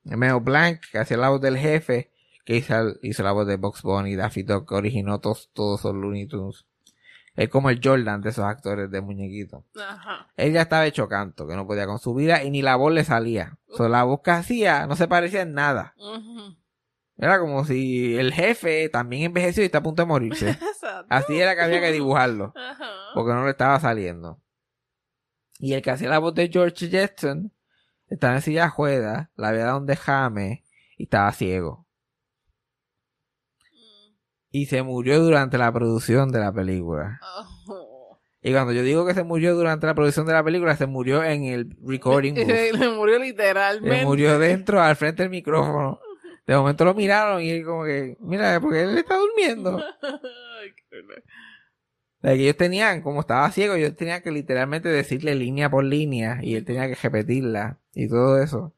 Mel 0.05 0.39
Blanc, 0.41 0.81
que 0.93 0.99
hacía 0.99 1.17
la 1.17 1.31
voz 1.31 1.41
del 1.41 1.59
jefe, 1.59 2.13
que 2.45 2.57
hizo, 2.57 2.75
hizo 3.03 3.25
la 3.25 3.33
voz 3.33 3.47
de 3.49 3.57
Box 3.57 3.83
Bunny, 3.83 4.15
Daffy 4.15 4.45
Duck, 4.45 4.69
que 4.69 4.77
originó 4.77 5.19
todos, 5.19 5.51
todos 5.53 5.81
esos 5.81 5.95
Looney 5.95 6.29
Tunes. 6.29 6.65
Es 7.35 7.49
como 7.49 7.71
el 7.71 7.81
Jordan 7.83 8.21
de 8.21 8.31
esos 8.31 8.45
actores 8.45 8.89
de 8.89 9.01
muñequito. 9.01 9.65
Ajá. 9.77 10.29
Él 10.37 10.53
ya 10.53 10.63
estaba 10.63 10.87
hecho 10.87 11.09
canto, 11.09 11.47
que 11.49 11.57
no 11.57 11.67
podía 11.67 11.87
con 11.87 11.99
su 11.99 12.15
vida 12.15 12.45
y 12.45 12.51
ni 12.51 12.63
la 12.63 12.77
voz 12.77 12.93
le 12.93 13.03
salía. 13.03 13.59
So, 13.77 13.89
la 13.89 14.05
voz 14.05 14.21
que 14.23 14.31
hacía 14.31 14.87
no 14.87 14.95
se 14.95 15.09
parecía 15.09 15.43
en 15.43 15.55
nada. 15.55 15.95
Ujú. 15.99 16.57
Era 17.19 17.39
como 17.39 17.65
si 17.65 18.17
el 18.17 18.33
jefe 18.33 18.89
también 18.91 19.25
envejeció 19.25 19.63
y 19.63 19.67
está 19.67 19.79
a 19.79 19.83
punto 19.83 20.03
de 20.03 20.07
morirse. 20.07 20.51
Exacto. 20.51 21.07
Así 21.09 21.41
era 21.41 21.55
que 21.55 21.63
había 21.63 21.81
que 21.81 21.93
dibujarlo 21.93 22.53
Ajá. 22.55 22.91
porque 23.15 23.33
no 23.33 23.45
le 23.45 23.51
estaba 23.51 23.81
saliendo. 23.81 24.41
Y 25.59 25.73
el 25.73 25.83
que 25.83 25.91
hacía 25.91 26.11
la 26.11 26.19
voz 26.19 26.35
de 26.35 26.49
George 26.49 26.89
Jetson 26.89 27.53
estaba 28.09 28.35
en 28.35 28.43
silla 28.43 28.65
de 28.65 28.73
ruedas, 28.77 29.29
la 29.37 29.49
había 29.49 29.65
dado 29.65 29.79
un 29.79 29.87
dejame 29.87 30.65
y 30.99 31.05
estaba 31.05 31.33
ciego. 31.33 31.87
Y 34.51 34.67
se 34.67 34.83
murió 34.83 35.21
durante 35.21 35.59
la 35.59 35.73
producción 35.73 36.31
de 36.31 36.39
la 36.39 36.53
película. 36.53 37.21
Oh. 37.69 38.19
Y 38.41 38.53
cuando 38.53 38.73
yo 38.73 38.83
digo 38.83 39.05
que 39.05 39.13
se 39.13 39.25
murió 39.25 39.55
durante 39.55 39.87
la 39.87 39.95
producción 39.95 40.25
de 40.25 40.33
la 40.33 40.45
película, 40.45 40.77
se 40.77 40.87
murió 40.87 41.25
en 41.25 41.45
el 41.45 41.77
recording 41.83 42.35
booth. 42.37 42.47
Le 42.79 42.89
murió 42.91 43.19
literalmente. 43.19 43.99
Se 43.99 44.05
murió 44.05 44.39
dentro, 44.39 44.81
al 44.81 44.97
frente 44.97 45.25
del 45.25 45.31
micrófono. 45.31 45.99
De 46.47 46.57
momento 46.57 46.85
lo 46.85 46.95
miraron 46.95 47.43
y 47.43 47.51
él 47.51 47.65
como 47.65 47.85
que, 47.85 48.17
mira, 48.21 48.61
porque 48.61 48.83
él 48.83 48.99
está 48.99 49.17
durmiendo. 49.17 49.83
Like, 52.23 52.43
ellos 52.43 52.57
tenían, 52.57 53.03
como 53.03 53.21
estaba 53.21 53.51
ciego, 53.53 53.75
ellos 53.75 53.95
tenían 53.95 54.23
que 54.23 54.31
literalmente 54.31 54.89
decirle 54.89 55.35
línea 55.35 55.71
por 55.71 55.85
línea 55.85 56.41
y 56.43 56.55
él 56.57 56.65
tenía 56.65 56.89
que 56.89 56.95
repetirla 56.95 57.79
y 57.95 58.09
todo 58.09 58.43
eso. 58.43 58.75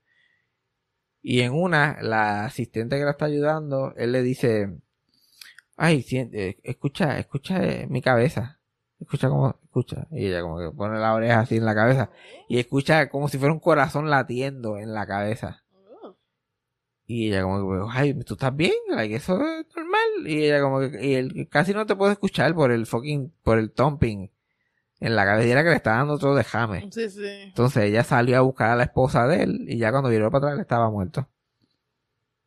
Y 1.23 1.41
en 1.41 1.53
una, 1.53 1.99
la 2.03 2.47
asistente 2.47 2.99
que 2.99 3.05
la 3.05 3.13
está 3.13 3.27
ayudando, 3.27 3.95
él 3.97 4.13
le 4.13 4.23
dice, 4.23 4.79
ay, 5.77 6.03
siente, 6.03 6.59
escucha, 6.63 7.19
escucha 7.19 7.65
eh, 7.65 7.87
mi 7.89 8.03
cabeza. 8.03 8.61
Escucha 9.01 9.29
como, 9.29 9.57
escucha. 9.63 10.09
Y 10.11 10.27
ella 10.27 10.43
como 10.43 10.59
que 10.59 10.71
pone 10.77 10.99
la 10.99 11.15
oreja 11.15 11.41
así 11.41 11.57
en 11.57 11.65
la 11.65 11.75
cabeza. 11.75 12.11
Y 12.49 12.59
escucha 12.59 13.09
como 13.09 13.29
si 13.29 13.39
fuera 13.39 13.53
un 13.53 13.61
corazón 13.61 14.11
latiendo 14.11 14.79
en 14.79 14.93
la 14.93 15.07
cabeza. 15.07 15.65
Y 17.11 17.29
ella 17.29 17.43
como 17.43 17.89
que, 17.89 17.99
ay, 17.99 18.13
¿tú 18.23 18.35
estás 18.35 18.55
bien? 18.55 18.75
Like, 18.91 19.17
eso 19.17 19.35
es 19.41 19.67
normal. 19.75 20.27
Y 20.27 20.45
ella 20.45 20.61
como 20.61 20.81
que, 20.81 21.07
y 21.07 21.15
él 21.15 21.49
casi 21.51 21.73
no 21.73 21.87
te 21.87 21.97
puede 21.97 22.13
escuchar 22.13 22.55
por 22.55 22.71
el 22.71 22.85
fucking, 22.85 23.33
por 23.43 23.59
el 23.59 23.73
thumping 23.73 24.31
en 25.01 25.17
la 25.17 25.25
cabellera 25.25 25.63
que 25.63 25.71
le 25.71 25.77
está 25.77 25.93
dando 25.93 26.13
otro 26.13 26.35
dejame. 26.35 26.87
Sí, 26.93 27.09
sí. 27.09 27.27
Entonces 27.27 27.85
ella 27.85 28.05
salió 28.05 28.37
a 28.37 28.43
buscar 28.43 28.73
a 28.73 28.77
la 28.77 28.83
esposa 28.83 29.27
de 29.27 29.43
él 29.43 29.65
y 29.69 29.79
ya 29.79 29.91
cuando 29.91 30.11
viró 30.11 30.31
para 30.31 30.39
atrás 30.39 30.55
él 30.57 30.61
estaba 30.61 30.91
muerto. 30.91 31.27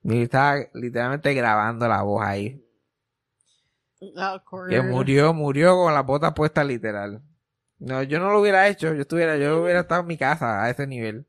Y 0.03 0.21
estaba 0.21 0.57
literalmente 0.75 1.33
grabando 1.33 1.87
la 1.87 2.03
voz 2.03 2.23
ahí. 2.23 2.63
Awkward. 4.15 4.69
Que 4.69 4.83
murió, 4.83 5.33
murió 5.33 5.75
con 5.75 5.91
la 5.91 6.03
bota 6.03 6.35
puesta 6.35 6.63
literal. 6.63 7.23
No, 7.79 8.03
yo 8.03 8.19
no 8.19 8.29
lo 8.31 8.39
hubiera 8.39 8.67
hecho, 8.67 8.93
yo 8.93 9.01
estuviera, 9.01 9.37
yo 9.37 9.63
hubiera 9.63 9.79
estado 9.79 10.01
en 10.01 10.07
mi 10.07 10.17
casa 10.17 10.63
a 10.63 10.69
ese 10.69 10.85
nivel. 10.85 11.25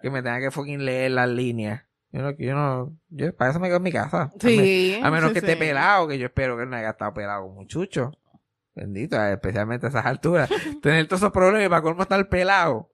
Que 0.00 0.10
me 0.10 0.20
tenga 0.20 0.40
que 0.40 0.50
fucking 0.50 0.84
leer 0.84 1.12
las 1.12 1.28
líneas. 1.28 1.84
Yo 2.12 2.20
no, 2.22 2.30
yo 2.32 2.54
no, 2.54 2.96
yo 3.08 3.34
para 3.34 3.50
eso 3.50 3.60
me 3.60 3.68
quedo 3.68 3.78
en 3.78 3.82
mi 3.82 3.92
casa. 3.92 4.22
A 4.22 4.26
me- 4.26 4.40
Sí. 4.40 5.00
A 5.02 5.10
menos 5.10 5.28
sí, 5.28 5.32
que 5.34 5.38
esté 5.38 5.52
sí. 5.54 5.58
pelado, 5.58 6.06
que 6.08 6.18
yo 6.18 6.26
espero 6.26 6.56
que 6.58 6.66
no 6.66 6.76
haya 6.76 6.90
estado 6.90 7.14
pelado 7.14 7.42
como 7.44 7.60
un 7.60 7.66
chucho. 7.66 8.12
Bendito, 8.74 9.22
especialmente 9.24 9.86
a 9.86 9.88
esas 9.88 10.04
alturas. 10.06 10.48
Tener 10.82 11.06
todos 11.08 11.20
esos 11.22 11.32
problemas 11.32 11.68
para 11.70 11.82
colmo 11.82 12.02
estar 12.02 12.28
pelado. 12.28 12.90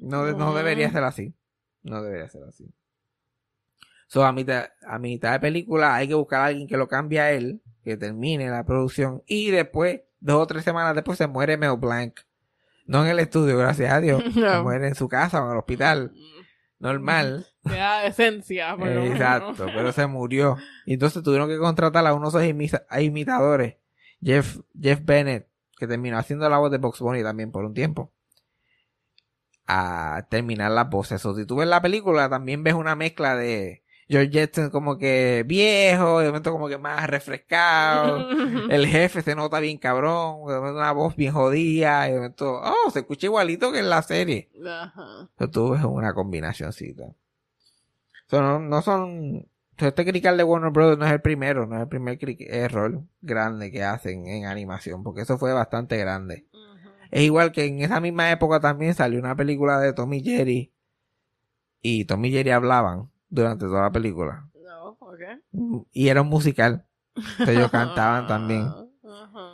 No, 0.00 0.24
no 0.26 0.36
No. 0.36 0.54
debería 0.54 0.90
ser 0.90 1.04
así. 1.04 1.34
No 1.82 2.02
debería 2.02 2.28
ser 2.28 2.42
así. 2.44 2.72
So, 4.06 4.24
a 4.24 4.32
mitad, 4.32 4.66
a 4.86 4.98
mitad 4.98 5.32
de 5.32 5.40
película 5.40 5.94
hay 5.94 6.08
que 6.08 6.14
buscar 6.14 6.40
a 6.42 6.44
alguien 6.46 6.68
que 6.68 6.76
lo 6.76 6.86
cambie 6.88 7.20
a 7.20 7.32
él, 7.32 7.62
que 7.82 7.96
termine 7.96 8.50
la 8.50 8.64
producción, 8.64 9.22
y 9.26 9.50
después, 9.50 10.02
dos 10.20 10.42
o 10.42 10.46
tres 10.46 10.64
semanas 10.64 10.94
después, 10.94 11.16
se 11.16 11.26
muere 11.26 11.56
Mel 11.56 11.76
Blanc. 11.78 12.20
No 12.86 13.04
en 13.04 13.10
el 13.10 13.18
estudio, 13.20 13.56
gracias 13.56 13.90
a 13.92 14.00
Dios. 14.00 14.22
Se 14.34 14.60
muere 14.62 14.88
en 14.88 14.94
su 14.94 15.08
casa 15.08 15.40
o 15.42 15.46
en 15.46 15.52
el 15.52 15.58
hospital. 15.58 16.12
Normal. 16.82 17.46
Me 17.62 17.76
da 17.76 18.04
esencia. 18.04 18.76
por 18.76 18.88
lo 18.88 19.00
menos. 19.02 19.14
Exacto, 19.14 19.66
pero 19.66 19.92
se 19.92 20.06
murió. 20.06 20.56
Y 20.84 20.94
entonces 20.94 21.22
tuvieron 21.22 21.48
que 21.48 21.56
contratar 21.58 22.04
a 22.06 22.12
unos 22.12 22.34
imisa- 22.34 22.84
a 22.90 23.00
imitadores. 23.00 23.76
Jeff, 24.20 24.58
Jeff 24.78 25.00
Bennett, 25.04 25.48
que 25.78 25.86
terminó 25.86 26.18
haciendo 26.18 26.48
la 26.48 26.58
voz 26.58 26.70
de 26.72 26.78
Box 26.78 26.98
Bunny 27.00 27.22
también 27.22 27.50
por 27.52 27.64
un 27.64 27.72
tiempo. 27.72 28.12
A 29.66 30.26
terminar 30.28 30.72
las 30.72 30.90
voces. 30.90 31.24
O 31.24 31.34
si 31.36 31.46
tú 31.46 31.56
ves 31.56 31.68
la 31.68 31.80
película, 31.80 32.28
también 32.28 32.62
ves 32.64 32.74
una 32.74 32.96
mezcla 32.96 33.36
de 33.36 33.81
George 34.12 34.30
Jetson 34.30 34.68
como 34.68 34.98
que 34.98 35.42
viejo, 35.46 36.20
de 36.20 36.26
momento 36.26 36.52
como 36.52 36.68
que 36.68 36.76
más 36.76 37.08
refrescado. 37.08 38.28
El 38.68 38.86
jefe 38.86 39.22
se 39.22 39.34
nota 39.34 39.58
bien 39.58 39.78
cabrón, 39.78 40.46
de 40.46 40.54
momento 40.56 40.78
una 40.78 40.92
voz 40.92 41.16
bien 41.16 41.32
jodida, 41.32 42.06
y 42.08 42.12
de 42.12 42.16
momento, 42.18 42.60
oh, 42.62 42.90
se 42.90 42.98
escucha 42.98 43.26
igualito 43.26 43.72
que 43.72 43.78
en 43.78 43.88
la 43.88 44.02
serie. 44.02 44.50
Ajá. 44.68 45.30
So, 45.38 45.48
tú 45.48 45.70
ves 45.70 45.82
una 45.82 46.12
combinacioncita. 46.12 47.14
So, 48.26 48.42
no, 48.42 48.58
no 48.58 48.82
son. 48.82 49.48
so, 49.78 49.86
este 49.86 50.04
crical 50.04 50.36
de 50.36 50.44
Warner 50.44 50.72
Brothers 50.72 50.98
no 50.98 51.06
es 51.06 51.12
el 51.12 51.22
primero, 51.22 51.66
no 51.66 51.76
es 51.76 51.82
el 51.82 51.88
primer 51.88 52.18
error 52.40 53.02
grande 53.22 53.72
que 53.72 53.82
hacen 53.82 54.26
en 54.26 54.44
animación, 54.44 55.02
porque 55.02 55.22
eso 55.22 55.38
fue 55.38 55.54
bastante 55.54 55.96
grande. 55.96 56.44
Es 57.10 57.22
igual 57.22 57.50
que 57.50 57.64
en 57.64 57.80
esa 57.80 57.98
misma 57.98 58.30
época 58.30 58.60
también 58.60 58.92
salió 58.92 59.18
una 59.18 59.36
película 59.36 59.80
de 59.80 59.94
Tommy 59.94 60.18
y 60.18 60.22
Jerry. 60.22 60.72
Y 61.80 62.04
Tommy 62.04 62.28
y 62.28 62.32
Jerry 62.32 62.50
hablaban 62.50 63.10
durante 63.32 63.64
toda 63.64 63.82
la 63.82 63.90
película. 63.90 64.46
No, 64.54 64.96
ok. 65.00 65.20
Y 65.90 66.08
era 66.08 66.20
un 66.20 66.28
musical. 66.28 66.86
So, 67.38 67.50
ellos 67.50 67.70
cantaban 67.70 68.26
también. 68.26 68.62
Ajá. 69.04 69.48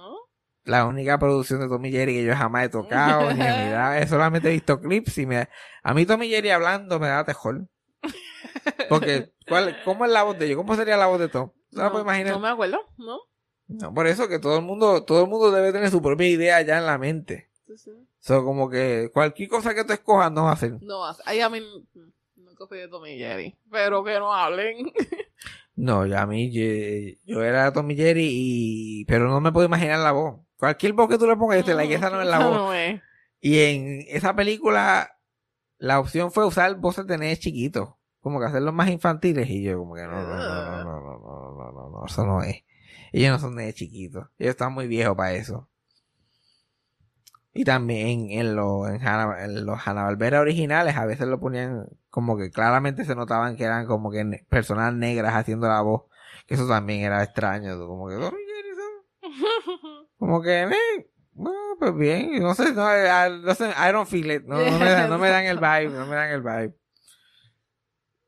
La 0.65 0.85
única 0.85 1.19
producción 1.19 1.61
de 1.61 1.69
Tommy 1.69 1.91
Jerry 1.91 2.13
que 2.15 2.25
yo 2.25 2.37
jamás 2.37 2.67
he 2.67 2.69
tocado, 2.69 3.33
ni 3.33 3.41
he 3.43 3.67
mirado, 3.67 3.95
he 3.95 4.07
solamente 4.07 4.51
visto 4.51 4.81
clips 4.81 5.17
y 5.19 5.27
me, 5.27 5.49
a 5.83 5.95
mí 5.95 6.05
Tommy 6.05 6.29
Jerry 6.29 6.51
hablando 6.51 6.99
me 6.99 7.09
da 7.09 7.25
tejol. 7.25 7.69
Porque, 8.89 9.33
¿cuál, 9.49 9.77
¿cómo 9.85 10.05
es 10.05 10.11
la 10.11 10.25
voz 10.25 10.39
de 10.39 10.47
ellos? 10.47 10.59
¿Cómo 10.59 10.75
sería 10.75 10.97
la 10.97 11.07
voz 11.07 11.21
de 11.21 11.29
Tom? 11.29 11.51
¿No 11.71 11.91
puedo 11.91 12.05
imaginar? 12.05 12.33
No 12.33 12.41
me 12.41 12.49
acuerdo, 12.49 12.81
¿no? 12.99 13.19
No, 13.69 13.95
por 13.95 14.07
eso 14.07 14.29
que 14.29 14.39
todo 14.39 14.57
el 14.57 14.65
mundo, 14.65 15.05
todo 15.05 15.23
el 15.23 15.31
mundo 15.31 15.51
debe 15.51 15.73
tener 15.73 15.91
su 15.91 16.03
propia 16.03 16.29
idea 16.29 16.61
ya 16.63 16.79
en 16.79 16.87
la 16.87 16.99
mente. 16.99 17.51
Sí, 17.67 17.77
sí. 17.77 17.91
So, 18.19 18.45
como 18.45 18.69
que 18.69 19.11
cualquier 19.13 19.49
cosa 19.49 19.75
que 19.75 19.85
tú 19.85 19.93
escojas 19.93 20.33
no 20.33 20.45
va 20.45 20.53
a 20.53 20.57
ser. 20.57 20.79
No, 20.83 21.03
ahí 21.25 21.41
a 21.41 21.49
mí 21.49 21.61
nunca 21.61 22.18
fui 22.67 22.79
de 22.79 22.89
Tommy 22.89 23.17
Jerry. 23.19 23.57
Pero 23.71 24.03
que 24.03 24.19
no 24.19 24.33
hablen. 24.35 24.93
No, 25.77 26.05
ya 26.07 26.23
a 26.23 26.27
mí, 26.27 26.51
yo, 26.51 26.63
yo 27.25 27.43
era 27.45 27.73
Tommy 27.73 27.95
Jerry 27.95 28.29
y, 28.31 29.05
pero 29.05 29.29
no 29.29 29.41
me 29.41 29.53
puedo 29.53 29.67
imaginar 29.67 30.01
la 30.01 30.11
voz. 30.13 30.41
Cualquier 30.57 30.93
voz 30.93 31.09
que 31.09 31.19
tú 31.19 31.27
le 31.29 31.37
pongas, 31.37 31.59
yo 31.59 31.65
te 31.65 31.75
la 31.75 31.87
que 31.87 31.95
esa 31.95 32.11
no 32.11 32.21
es 32.21 32.27
la 32.27 32.39
voz. 32.41 32.57
no 32.57 32.75
es. 32.75 33.01
Y 33.41 33.61
en 33.61 34.05
esa 34.09 34.35
película, 34.35 35.17
la 35.79 36.01
opción 36.01 36.33
fue 36.33 36.45
usar 36.45 36.75
voces 36.77 37.07
de 37.07 37.17
nenes 37.17 37.39
chiquitos. 37.39 37.91
Como 38.21 38.41
que 38.41 38.47
hacerlos 38.47 38.75
más 38.75 38.89
infantiles. 38.91 39.49
Y 39.49 39.63
yo 39.63 39.79
como 39.79 39.95
que 39.95 40.03
no, 40.03 40.11
no, 40.11 40.23
no, 40.23 40.37
no, 40.37 40.85
no, 40.85 41.01
no, 41.01 41.19
no, 41.21 41.53
no, 41.53 41.73
no, 41.73 41.91
no, 42.01 42.07
eso 42.07 42.27
no 42.27 42.43
es. 42.43 42.65
Ellos 43.13 43.31
no 43.31 43.39
son 43.39 43.55
nenes 43.55 43.77
chiquitos. 43.77 44.27
Ellos 44.37 44.51
están 44.51 44.73
muy 44.73 44.89
viejos 44.89 45.17
para 45.17 45.35
eso. 45.35 45.69
Y 47.55 47.65
también 47.65 48.31
en, 48.31 48.57
los 48.57 48.89
en, 48.89 49.01
Hanna- 49.07 49.45
en 49.45 49.65
los 49.65 49.79
Hanna 49.87 50.03
Barbera 50.03 50.41
originales 50.41 50.97
a 50.97 51.07
veces 51.07 51.27
lo 51.29 51.41
ponían 51.41 51.87
como 52.19 52.37
que 52.37 52.51
claramente 52.51 53.05
se 53.05 53.15
notaban 53.15 53.55
que 53.57 53.63
eran 53.63 53.87
como 53.87 54.11
que 54.11 54.25
ne- 54.25 54.45
personas 54.49 54.93
negras 54.93 55.35
haciendo 55.37 55.69
la 55.69 55.81
voz. 55.83 56.03
Que 56.49 56.55
eso 56.55 56.67
también 56.67 57.03
era 57.03 57.23
extraño. 57.23 57.79
Como 57.87 58.09
que 58.09 58.17
"Tommy 58.17 58.39
Jerry 58.45 58.75
son 58.75 60.09
como 60.19 60.43
que, 60.43 60.63
eh, 60.65 61.11
bueno, 61.33 61.77
pues 61.79 61.95
bien, 61.95 62.43
no 62.43 62.57
sé, 62.57 62.73
no, 62.73 62.83
I, 62.91 63.41
no 63.41 63.55
sé, 63.55 63.69
I 63.71 63.93
don't 63.93 64.09
feel 64.09 64.29
it, 64.33 64.43
no, 64.43 64.57
no, 64.59 64.79
me 64.81 64.91
dan, 64.91 65.09
no 65.09 65.17
me 65.19 65.29
dan 65.29 65.45
el 65.45 65.59
vibe, 65.59 65.91
no 65.91 66.07
me 66.07 66.17
dan 66.17 66.31
el 66.31 66.43
vibe. 66.43 66.75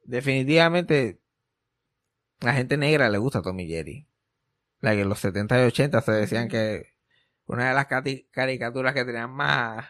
Definitivamente, 0.05 1.21
la 2.41 2.53
gente 2.53 2.77
negra 2.77 3.09
le 3.09 3.19
gusta 3.19 3.43
Tommy 3.43 3.67
Jerry. 3.67 4.07
La 4.79 4.93
que 4.93 5.01
en 5.01 5.09
los 5.09 5.19
70 5.19 5.61
y 5.61 5.67
80 5.67 6.01
se 6.01 6.13
decían 6.13 6.47
que 6.49 6.95
una 7.47 7.69
de 7.69 7.75
las 7.75 7.87
caricaturas 8.31 8.95
que 8.95 9.05
tenían 9.05 9.33
más, 9.33 9.85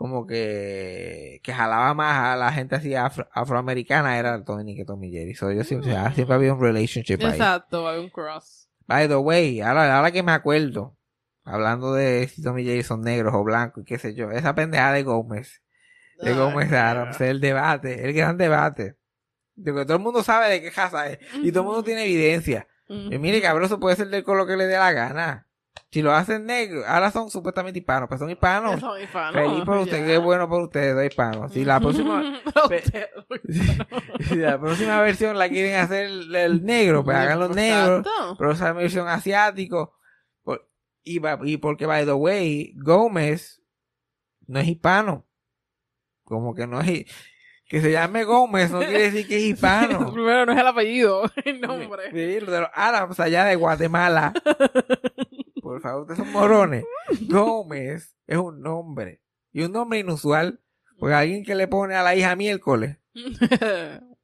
como 0.00 0.26
que, 0.26 1.40
que 1.42 1.52
jalaba 1.52 1.92
más 1.92 2.32
a 2.32 2.34
la 2.34 2.50
gente 2.54 2.74
así 2.74 2.94
afro- 2.94 3.28
afroamericana 3.34 4.18
era 4.18 4.42
Tony 4.42 4.74
que 4.74 4.86
Tommy 4.86 5.12
Jerry. 5.12 5.34
So, 5.34 5.52
yo 5.52 5.62
siempre, 5.62 5.92
siempre 6.14 6.34
había 6.34 6.54
un 6.54 6.60
relationship 6.62 7.18
ahí. 7.22 7.32
Exacto, 7.32 7.86
hay 7.86 8.00
un 8.00 8.08
cross. 8.08 8.70
By 8.86 9.08
the 9.08 9.16
way, 9.16 9.60
ahora, 9.60 9.94
ahora 9.98 10.10
que 10.10 10.22
me 10.22 10.32
acuerdo, 10.32 10.96
hablando 11.44 11.92
de 11.92 12.28
si 12.28 12.42
Tommy 12.42 12.64
Jerry 12.64 12.82
son 12.82 13.02
negros 13.02 13.34
o 13.34 13.44
blancos 13.44 13.82
y 13.82 13.84
qué 13.84 13.98
sé 13.98 14.14
yo, 14.14 14.30
esa 14.30 14.54
pendejada 14.54 14.94
de 14.94 15.02
Gómez, 15.02 15.62
de 16.18 16.30
Ay, 16.30 16.34
Gómez 16.38 16.72
Adams, 16.72 17.20
el 17.20 17.38
debate, 17.42 18.02
el 18.08 18.14
gran 18.14 18.38
debate. 18.38 18.96
De 19.54 19.74
que 19.74 19.84
todo 19.84 19.98
el 19.98 20.02
mundo 20.02 20.22
sabe 20.22 20.48
de 20.48 20.62
qué 20.62 20.70
casa 20.70 21.08
es 21.08 21.18
y 21.42 21.50
todo 21.52 21.60
el 21.64 21.66
mundo 21.66 21.84
tiene 21.84 22.04
evidencia. 22.04 22.66
Y 22.88 23.18
mire, 23.18 23.42
cabrón, 23.42 23.66
eso 23.66 23.78
puede 23.78 23.96
ser 23.96 24.08
del 24.08 24.24
color 24.24 24.48
que 24.48 24.56
le 24.56 24.64
dé 24.66 24.78
la 24.78 24.92
gana. 24.92 25.46
Si 25.92 26.02
lo 26.02 26.12
hacen 26.12 26.46
negro, 26.46 26.82
ahora 26.86 27.10
son 27.10 27.30
supuestamente 27.30 27.80
hispanos, 27.80 28.08
pues 28.08 28.20
son 28.20 28.30
hispanos. 28.30 28.76
Eso 28.76 28.96
es 28.96 29.04
hispano, 29.04 29.32
Feliz 29.32 29.64
por 29.64 29.78
usted, 29.78 29.98
ya. 30.00 30.06
qué 30.06 30.18
bueno 30.18 30.48
por 30.48 30.62
ustedes, 30.62 30.94
soy 30.94 31.06
hispano. 31.06 31.48
Si 31.48 31.64
la 31.64 31.80
próxima, 31.80 32.40
Pero 32.68 32.82
si 34.28 34.36
la 34.36 34.60
próxima 34.60 35.00
versión 35.00 35.36
la 35.38 35.48
quieren 35.48 35.76
hacer 35.80 36.04
el, 36.06 36.34
el 36.34 36.64
negro, 36.64 37.02
pues 37.04 37.16
hagan 37.16 37.40
los 37.40 37.54
negros. 37.56 38.06
Pero 38.38 38.52
esa 38.52 38.72
versión 38.72 39.08
asiático. 39.08 39.94
Por- 40.44 40.68
y, 41.02 41.18
va- 41.18 41.38
y 41.42 41.56
porque, 41.56 41.86
by 41.86 42.04
the 42.04 42.12
way, 42.12 42.72
Gómez 42.76 43.60
no 44.46 44.60
es 44.60 44.68
hispano. 44.68 45.26
Como 46.24 46.54
que 46.54 46.66
no 46.68 46.80
es. 46.80 47.04
Que 47.68 47.80
se 47.80 47.92
llame 47.92 48.24
Gómez 48.24 48.72
no 48.72 48.80
quiere 48.80 49.10
decir 49.10 49.28
que 49.28 49.36
es 49.36 49.42
hispano. 49.44 50.12
Primero 50.12 50.44
no 50.46 50.52
es 50.52 50.58
el 50.58 50.66
apellido, 50.66 51.22
el 51.44 51.60
nombre. 51.60 52.10
Sí, 52.10 52.16
de 52.16 52.40
los 52.40 52.68
árabes 52.74 53.18
allá 53.20 53.44
de 53.44 53.54
Guatemala. 53.56 54.32
Por 55.80 55.90
favor, 55.90 56.02
ustedes 56.02 56.18
son 56.18 56.32
morones. 56.32 56.84
Gómez 57.28 58.16
es 58.26 58.36
un 58.36 58.60
nombre. 58.60 59.22
Y 59.52 59.62
un 59.62 59.72
nombre 59.72 59.98
inusual. 59.98 60.60
Porque 60.98 61.14
alguien 61.14 61.44
que 61.44 61.54
le 61.54 61.66
pone 61.68 61.94
a 61.94 62.02
la 62.02 62.14
hija 62.14 62.36
miércoles. 62.36 62.98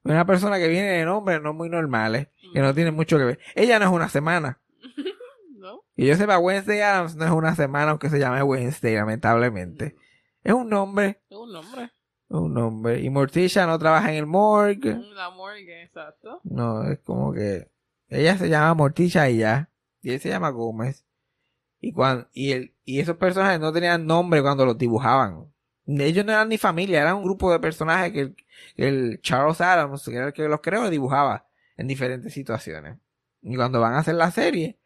Una 0.03 0.25
persona 0.25 0.57
que 0.59 0.67
viene 0.67 0.89
de 0.89 1.05
nombres 1.05 1.41
no 1.41 1.53
muy 1.53 1.69
normales. 1.69 2.27
Que 2.53 2.61
no 2.61 2.73
tiene 2.73 2.91
mucho 2.91 3.17
que 3.17 3.23
ver. 3.23 3.39
Ella 3.55 3.79
no 3.79 3.85
es 3.85 3.91
una 3.91 4.09
semana. 4.09 4.61
¿No? 5.57 5.81
Y 5.95 6.05
yo 6.05 6.15
sepa, 6.15 6.37
Wednesday 6.37 6.81
Adams 6.81 7.15
no 7.15 7.25
es 7.25 7.31
una 7.31 7.55
semana 7.55 7.91
aunque 7.91 8.09
se 8.09 8.19
llame 8.19 8.43
Wednesday, 8.43 8.93
lamentablemente. 8.95 9.95
Es 10.43 10.53
un 10.53 10.69
nombre, 10.69 11.21
Es 11.29 11.37
un 11.37 11.51
nombre. 11.51 11.83
es 11.83 11.91
un 12.37 12.53
nombre. 12.53 12.99
Y 13.01 13.09
Morticia 13.09 13.65
no 13.65 13.77
trabaja 13.79 14.11
en 14.11 14.17
el 14.19 14.27
morgue. 14.27 14.95
La 15.15 15.31
morgue, 15.31 15.83
exacto. 15.83 16.39
No, 16.43 16.83
es 16.83 16.99
como 16.99 17.33
que 17.33 17.69
ella 18.07 18.37
se 18.37 18.47
llama 18.47 18.75
Morticia 18.75 19.29
y 19.31 19.39
ya. 19.39 19.71
Y 20.01 20.11
él 20.11 20.19
se 20.21 20.29
llama 20.29 20.51
Gómez. 20.51 21.06
Y, 21.79 21.93
cuando, 21.93 22.27
y, 22.33 22.51
el, 22.51 22.73
y 22.85 22.99
esos 22.99 23.17
personajes 23.17 23.59
no 23.59 23.71
tenían 23.71 24.05
nombre 24.05 24.41
cuando 24.41 24.65
los 24.65 24.77
dibujaban. 24.77 25.51
Ellos 25.87 26.25
no 26.25 26.33
eran 26.33 26.49
ni 26.49 26.57
familia, 26.57 27.01
eran 27.01 27.17
un 27.17 27.23
grupo 27.23 27.51
de 27.51 27.59
personajes 27.59 28.11
que 28.11 28.35
el, 28.75 29.21
Charles 29.21 29.61
Adams, 29.61 30.03
que 30.03 30.15
era 30.15 30.27
el 30.27 30.33
que 30.33 30.47
los 30.47 30.61
creó, 30.61 30.89
dibujaba 30.89 31.47
en 31.77 31.87
diferentes 31.87 32.33
situaciones. 32.33 32.97
Y 33.41 33.55
cuando 33.55 33.79
van 33.79 33.93
a 33.93 33.99
hacer 33.99 34.15
la 34.15 34.31
serie, 34.31 34.79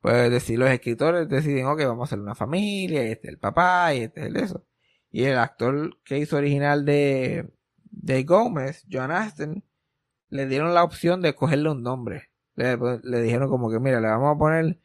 pues 0.00 0.30
decir, 0.30 0.58
los 0.58 0.70
escritores 0.70 1.28
deciden, 1.28 1.66
ok, 1.66 1.80
vamos 1.84 2.02
a 2.02 2.08
hacer 2.08 2.20
una 2.20 2.34
familia, 2.34 3.04
y 3.04 3.12
este 3.12 3.28
es 3.28 3.34
el 3.34 3.38
papá, 3.38 3.94
y 3.94 4.00
este 4.02 4.20
es 4.22 4.26
el 4.26 4.36
eso. 4.36 4.64
Y 5.10 5.24
el 5.24 5.38
actor 5.38 5.98
que 6.04 6.18
hizo 6.18 6.36
original 6.36 6.84
de, 6.84 7.50
de 7.84 8.24
Gómez, 8.24 8.84
John 8.90 9.10
Aston, 9.10 9.64
le 10.30 10.46
dieron 10.46 10.74
la 10.74 10.84
opción 10.84 11.22
de 11.22 11.34
cogerle 11.34 11.70
un 11.70 11.82
nombre. 11.82 12.30
Le, 12.56 12.76
le 13.02 13.22
dijeron 13.22 13.48
como 13.48 13.70
que, 13.70 13.78
mira, 13.78 14.00
le 14.00 14.08
vamos 14.08 14.34
a 14.34 14.38
poner, 14.38 14.78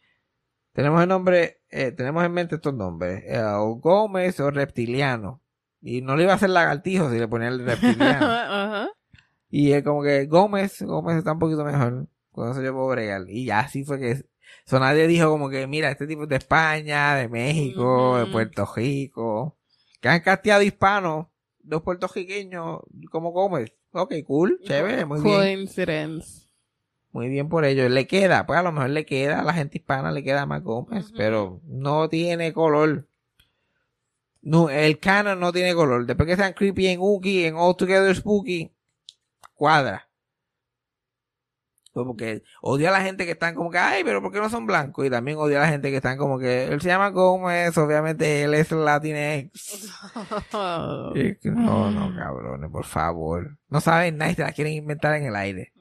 tenemos 0.73 1.01
el 1.01 1.09
nombre, 1.09 1.61
eh, 1.69 1.91
tenemos 1.91 2.23
en 2.25 2.33
mente 2.33 2.55
estos 2.55 2.73
nombres, 2.73 3.23
eh, 3.25 3.41
o 3.41 3.75
Gómez 3.75 4.39
o 4.39 4.51
Reptiliano. 4.51 5.41
Y 5.81 6.01
no 6.01 6.15
le 6.15 6.23
iba 6.23 6.31
a 6.31 6.35
hacer 6.35 6.49
lagartijo 6.49 7.09
si 7.11 7.19
le 7.19 7.27
ponía 7.27 7.49
el 7.49 7.65
reptiliano. 7.65 8.89
Y 9.55 9.71
él 9.73 9.83
como 9.83 10.01
que, 10.01 10.25
Gómez, 10.25 10.81
Gómez 10.81 11.17
está 11.17 11.33
un 11.33 11.37
poquito 11.37 11.63
mejor. 11.63 12.07
Con 12.31 12.49
eso 12.49 12.63
yo 12.63 12.73
puedo 12.73 12.87
bregar. 12.87 13.25
Y 13.27 13.45
ya 13.45 13.59
así 13.59 13.83
fue 13.83 13.99
que, 13.99 14.25
so 14.65 14.79
nadie 14.79 15.05
dijo 15.05 15.29
como 15.29 15.47
que, 15.47 15.67
mira, 15.67 15.91
este 15.91 16.07
tipo 16.07 16.23
es 16.23 16.29
de 16.29 16.37
España, 16.37 17.13
de 17.13 17.29
México, 17.29 18.17
de. 18.17 18.25
Puerto 18.31 18.67
Rico. 18.75 19.55
Que 20.01 20.09
han 20.09 20.21
casteado 20.21 20.63
hispanos, 20.63 21.27
dos 21.59 21.83
puertorriqueños 21.83 22.79
como 23.11 23.29
Gómez. 23.29 23.71
Ok, 23.91 24.15
cool, 24.25 24.59
chévere, 24.63 25.05
muy 25.05 25.21
bien. 25.21 25.35
Coincidence. 25.35 26.42
Muy 27.13 27.29
bien 27.29 27.47
por 27.47 27.63
ello. 27.63 27.87
Le 27.87 28.07
queda, 28.07 28.45
pues 28.47 28.59
a 28.59 28.63
lo 28.63 28.71
mejor 28.71 28.89
le 28.89 29.05
queda 29.05 29.39
a 29.39 29.43
la 29.43 29.53
gente 29.53 29.77
hispana, 29.77 30.11
le 30.11 30.23
queda 30.23 30.47
más 30.47 30.63
Gómez, 30.63 31.13
pero 31.15 31.61
no 31.65 32.09
tiene 32.09 32.51
color. 32.53 33.07
No, 34.41 34.69
el 34.69 34.99
canon 34.99 35.39
no 35.39 35.53
tiene 35.53 35.75
color. 35.75 36.07
Después 36.07 36.27
que 36.27 36.35
sean 36.35 36.53
creepy 36.53 36.87
en 36.87 36.99
Uki, 36.99 37.45
en 37.45 37.55
All 37.55 37.77
Together 37.77 38.15
Spooky, 38.15 38.73
cuadra. 39.53 40.09
Pues 41.93 42.07
porque 42.07 42.41
odia 42.61 42.89
a 42.89 42.93
la 42.93 43.01
gente 43.01 43.25
que 43.25 43.33
están 43.33 43.53
como 43.53 43.69
que, 43.69 43.77
ay, 43.77 44.03
pero 44.03 44.19
¿por 44.19 44.31
qué 44.31 44.39
no 44.39 44.49
son 44.49 44.65
blancos? 44.65 45.05
Y 45.05 45.11
también 45.11 45.37
odia 45.37 45.59
a 45.59 45.61
la 45.61 45.67
gente 45.67 45.91
que 45.91 45.97
están 45.97 46.17
como 46.17 46.39
que, 46.39 46.65
él 46.65 46.81
se 46.81 46.87
llama 46.87 47.09
Gómez, 47.09 47.77
obviamente 47.77 48.41
él 48.41 48.55
es 51.29 51.37
que, 51.37 51.51
no, 51.51 51.91
no, 51.91 52.15
cabrones, 52.15 52.71
por 52.71 52.85
favor. 52.85 53.59
No 53.69 53.79
saben 53.79 54.17
nada 54.17 54.33
se 54.33 54.41
la 54.41 54.51
quieren 54.51 54.73
inventar 54.73 55.13
en 55.13 55.25
el 55.25 55.35
aire. 55.35 55.73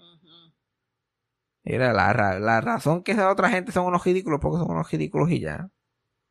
Mira, 1.65 1.93
la, 1.93 2.13
ra- 2.13 2.39
la 2.41 2.61
razón 2.61 3.03
que 3.03 3.13
esa 3.13 3.31
otra 3.31 3.49
gente 3.51 3.73
son 3.73 3.87
unos 3.87 4.05
ridículos, 4.05 4.41
porque 4.41 4.59
son 4.59 4.71
unos 4.71 4.91
ridículos 4.91 5.31
y 5.31 5.41
ya. 5.41 5.69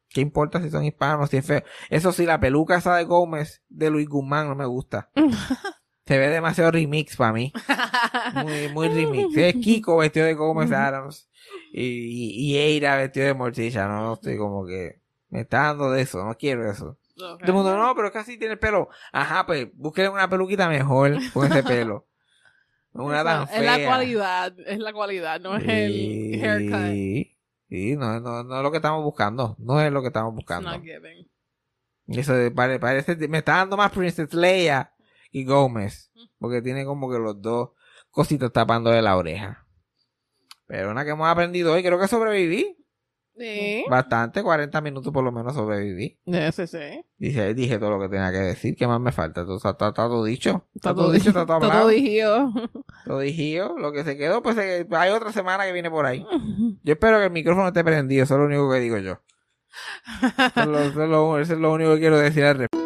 ¿Qué 0.10 0.20
importa 0.20 0.62
si 0.62 0.70
son 0.70 0.84
hispanos, 0.84 1.30
si 1.30 1.38
es 1.38 1.46
feo? 1.46 1.64
Eso 1.90 2.12
sí, 2.12 2.26
la 2.26 2.40
peluca 2.40 2.76
esa 2.76 2.96
de 2.98 3.06
Gómez, 3.06 3.64
de 3.70 3.90
Luis 3.90 4.10
Guzmán, 4.10 4.50
no 4.50 4.56
me 4.56 4.66
gusta. 4.66 5.10
Se 6.06 6.18
ve 6.18 6.28
demasiado 6.28 6.72
remix 6.72 7.16
para 7.16 7.32
mí. 7.32 7.54
Muy, 8.34 8.68
muy 8.70 8.90
remix. 8.90 9.38
Es 9.38 9.56
Kiko 9.56 9.98
vestido 9.98 10.26
de 10.26 10.34
Gómez 10.34 10.72
Adams. 10.74 11.30
Y, 11.72 11.84
y, 11.84 12.52
y 12.52 12.58
Eira 12.58 12.98
vestido 12.98 13.28
de 13.28 13.34
Morticia, 13.34 13.88
¿no? 13.88 14.14
Estoy 14.16 14.38
como 14.38 14.66
que... 14.66 15.00
Me 15.30 15.42
está 15.42 15.68
dando 15.68 15.92
de 15.92 16.02
eso, 16.02 16.26
no 16.26 16.36
quiero 16.36 16.70
eso. 16.70 16.98
Todo 17.16 17.38
el 17.40 17.54
mundo, 17.54 17.78
no, 17.78 17.96
pero 17.96 18.08
es 18.08 18.14
que 18.14 18.20
así 18.20 18.38
tiene 18.38 18.54
el 18.56 18.60
pelo. 18.60 18.90
Ajá, 19.14 19.46
pues 19.46 19.68
búsquele 19.76 20.10
una 20.10 20.28
peluquita 20.30 20.68
mejor 20.68 21.18
con 21.34 21.50
ese 21.50 21.64
pelo. 21.64 22.08
No 22.94 23.06
Una 23.06 23.24
tan 23.24 23.44
es 23.44 23.64
la 23.64 23.86
cualidad, 23.88 24.54
es 24.66 24.80
la 24.80 24.92
cualidad, 24.94 25.40
no 25.40 25.56
es 25.56 25.64
el 25.68 26.42
haircut. 26.44 27.32
Sí, 27.70 27.96
no, 27.96 28.20
no, 28.20 28.44
no 28.44 28.58
es 28.58 28.64
lo 28.64 28.72
que 28.72 28.78
estamos 28.78 29.02
buscando. 29.04 29.56
No 29.60 29.80
es 29.82 29.92
lo 29.94 30.02
que 30.02 30.08
estamos 30.08 30.36
buscando. 30.36 30.70
Not 30.70 30.82
giving. 30.84 31.30
Eso 32.08 32.34
de- 32.34 32.52
pare- 32.52 32.80
parece, 32.80 33.16
me 33.30 33.38
está 33.38 33.58
dando 33.58 33.78
más 33.78 33.92
Princess 33.92 34.34
Leia 34.34 34.94
y 35.32 35.46
Gómez. 35.46 36.12
Porque 36.38 36.62
tiene 36.62 36.84
como 36.84 37.10
que 37.10 37.18
los 37.18 37.42
dos 37.42 37.70
cositas 38.10 38.52
tapándole 38.52 39.02
la 39.02 39.16
oreja. 39.16 39.66
Pero 40.68 40.92
una 40.92 41.06
que 41.06 41.12
hemos 41.12 41.30
aprendido 41.30 41.72
hoy, 41.74 41.84
creo 41.84 41.98
que 42.00 42.10
sobreviví. 42.10 42.81
Sí. 43.42 43.84
Bastante, 43.90 44.44
40 44.44 44.82
minutos 44.82 45.12
por 45.12 45.24
lo 45.24 45.32
menos 45.32 45.56
sobreviví. 45.56 46.20
Sí, 46.54 46.68
sí. 46.68 47.06
Dije, 47.18 47.54
dije 47.56 47.80
todo 47.80 47.90
lo 47.92 48.00
que 48.00 48.08
tenía 48.10 48.32
que 48.32 48.38
decir. 48.38 48.76
¿Qué 48.76 48.86
más 48.86 49.00
me 49.00 49.12
falta? 49.12 49.44
Todo, 49.46 49.58
está, 49.58 49.94
todo 49.94 50.24
dicho. 50.24 50.68
Está 50.76 50.94
todo 50.94 51.12
dicho, 51.12 51.30
está 51.30 51.46
todo 51.46 51.56
hablado. 51.58 51.80
todo 51.82 51.88
digido. 51.90 52.54
Todo 53.06 53.20
dijido. 53.20 53.78
Lo 53.80 53.92
que 53.92 54.04
se 54.04 54.16
quedó, 54.18 54.44
pues 54.44 54.58
eh, 54.60 54.88
hay 54.92 55.10
otra 55.12 55.32
semana 55.32 55.66
que 55.66 55.72
viene 55.74 55.90
por 55.90 56.06
ahí. 56.06 56.24
Yo 56.84 56.94
espero 56.94 57.18
que 57.18 57.26
el 57.26 57.32
micrófono 57.32 57.68
esté 57.68 57.84
prendido. 57.84 58.24
Eso 58.24 58.36
es 58.36 58.40
lo 58.40 58.46
único 58.46 58.72
que 58.72 58.80
digo 58.80 58.98
yo. 58.98 59.20
Eso 60.22 60.62
es 60.62 60.68
lo, 60.68 60.80
eso 60.80 61.04
es 61.04 61.10
lo- 61.10 61.40
eso 61.40 61.54
es 61.54 61.60
lo 61.60 61.72
único 61.74 61.94
que 61.96 62.00
quiero 62.02 62.20
decir 62.20 62.44
al 62.44 62.58
respecto. 62.58 62.81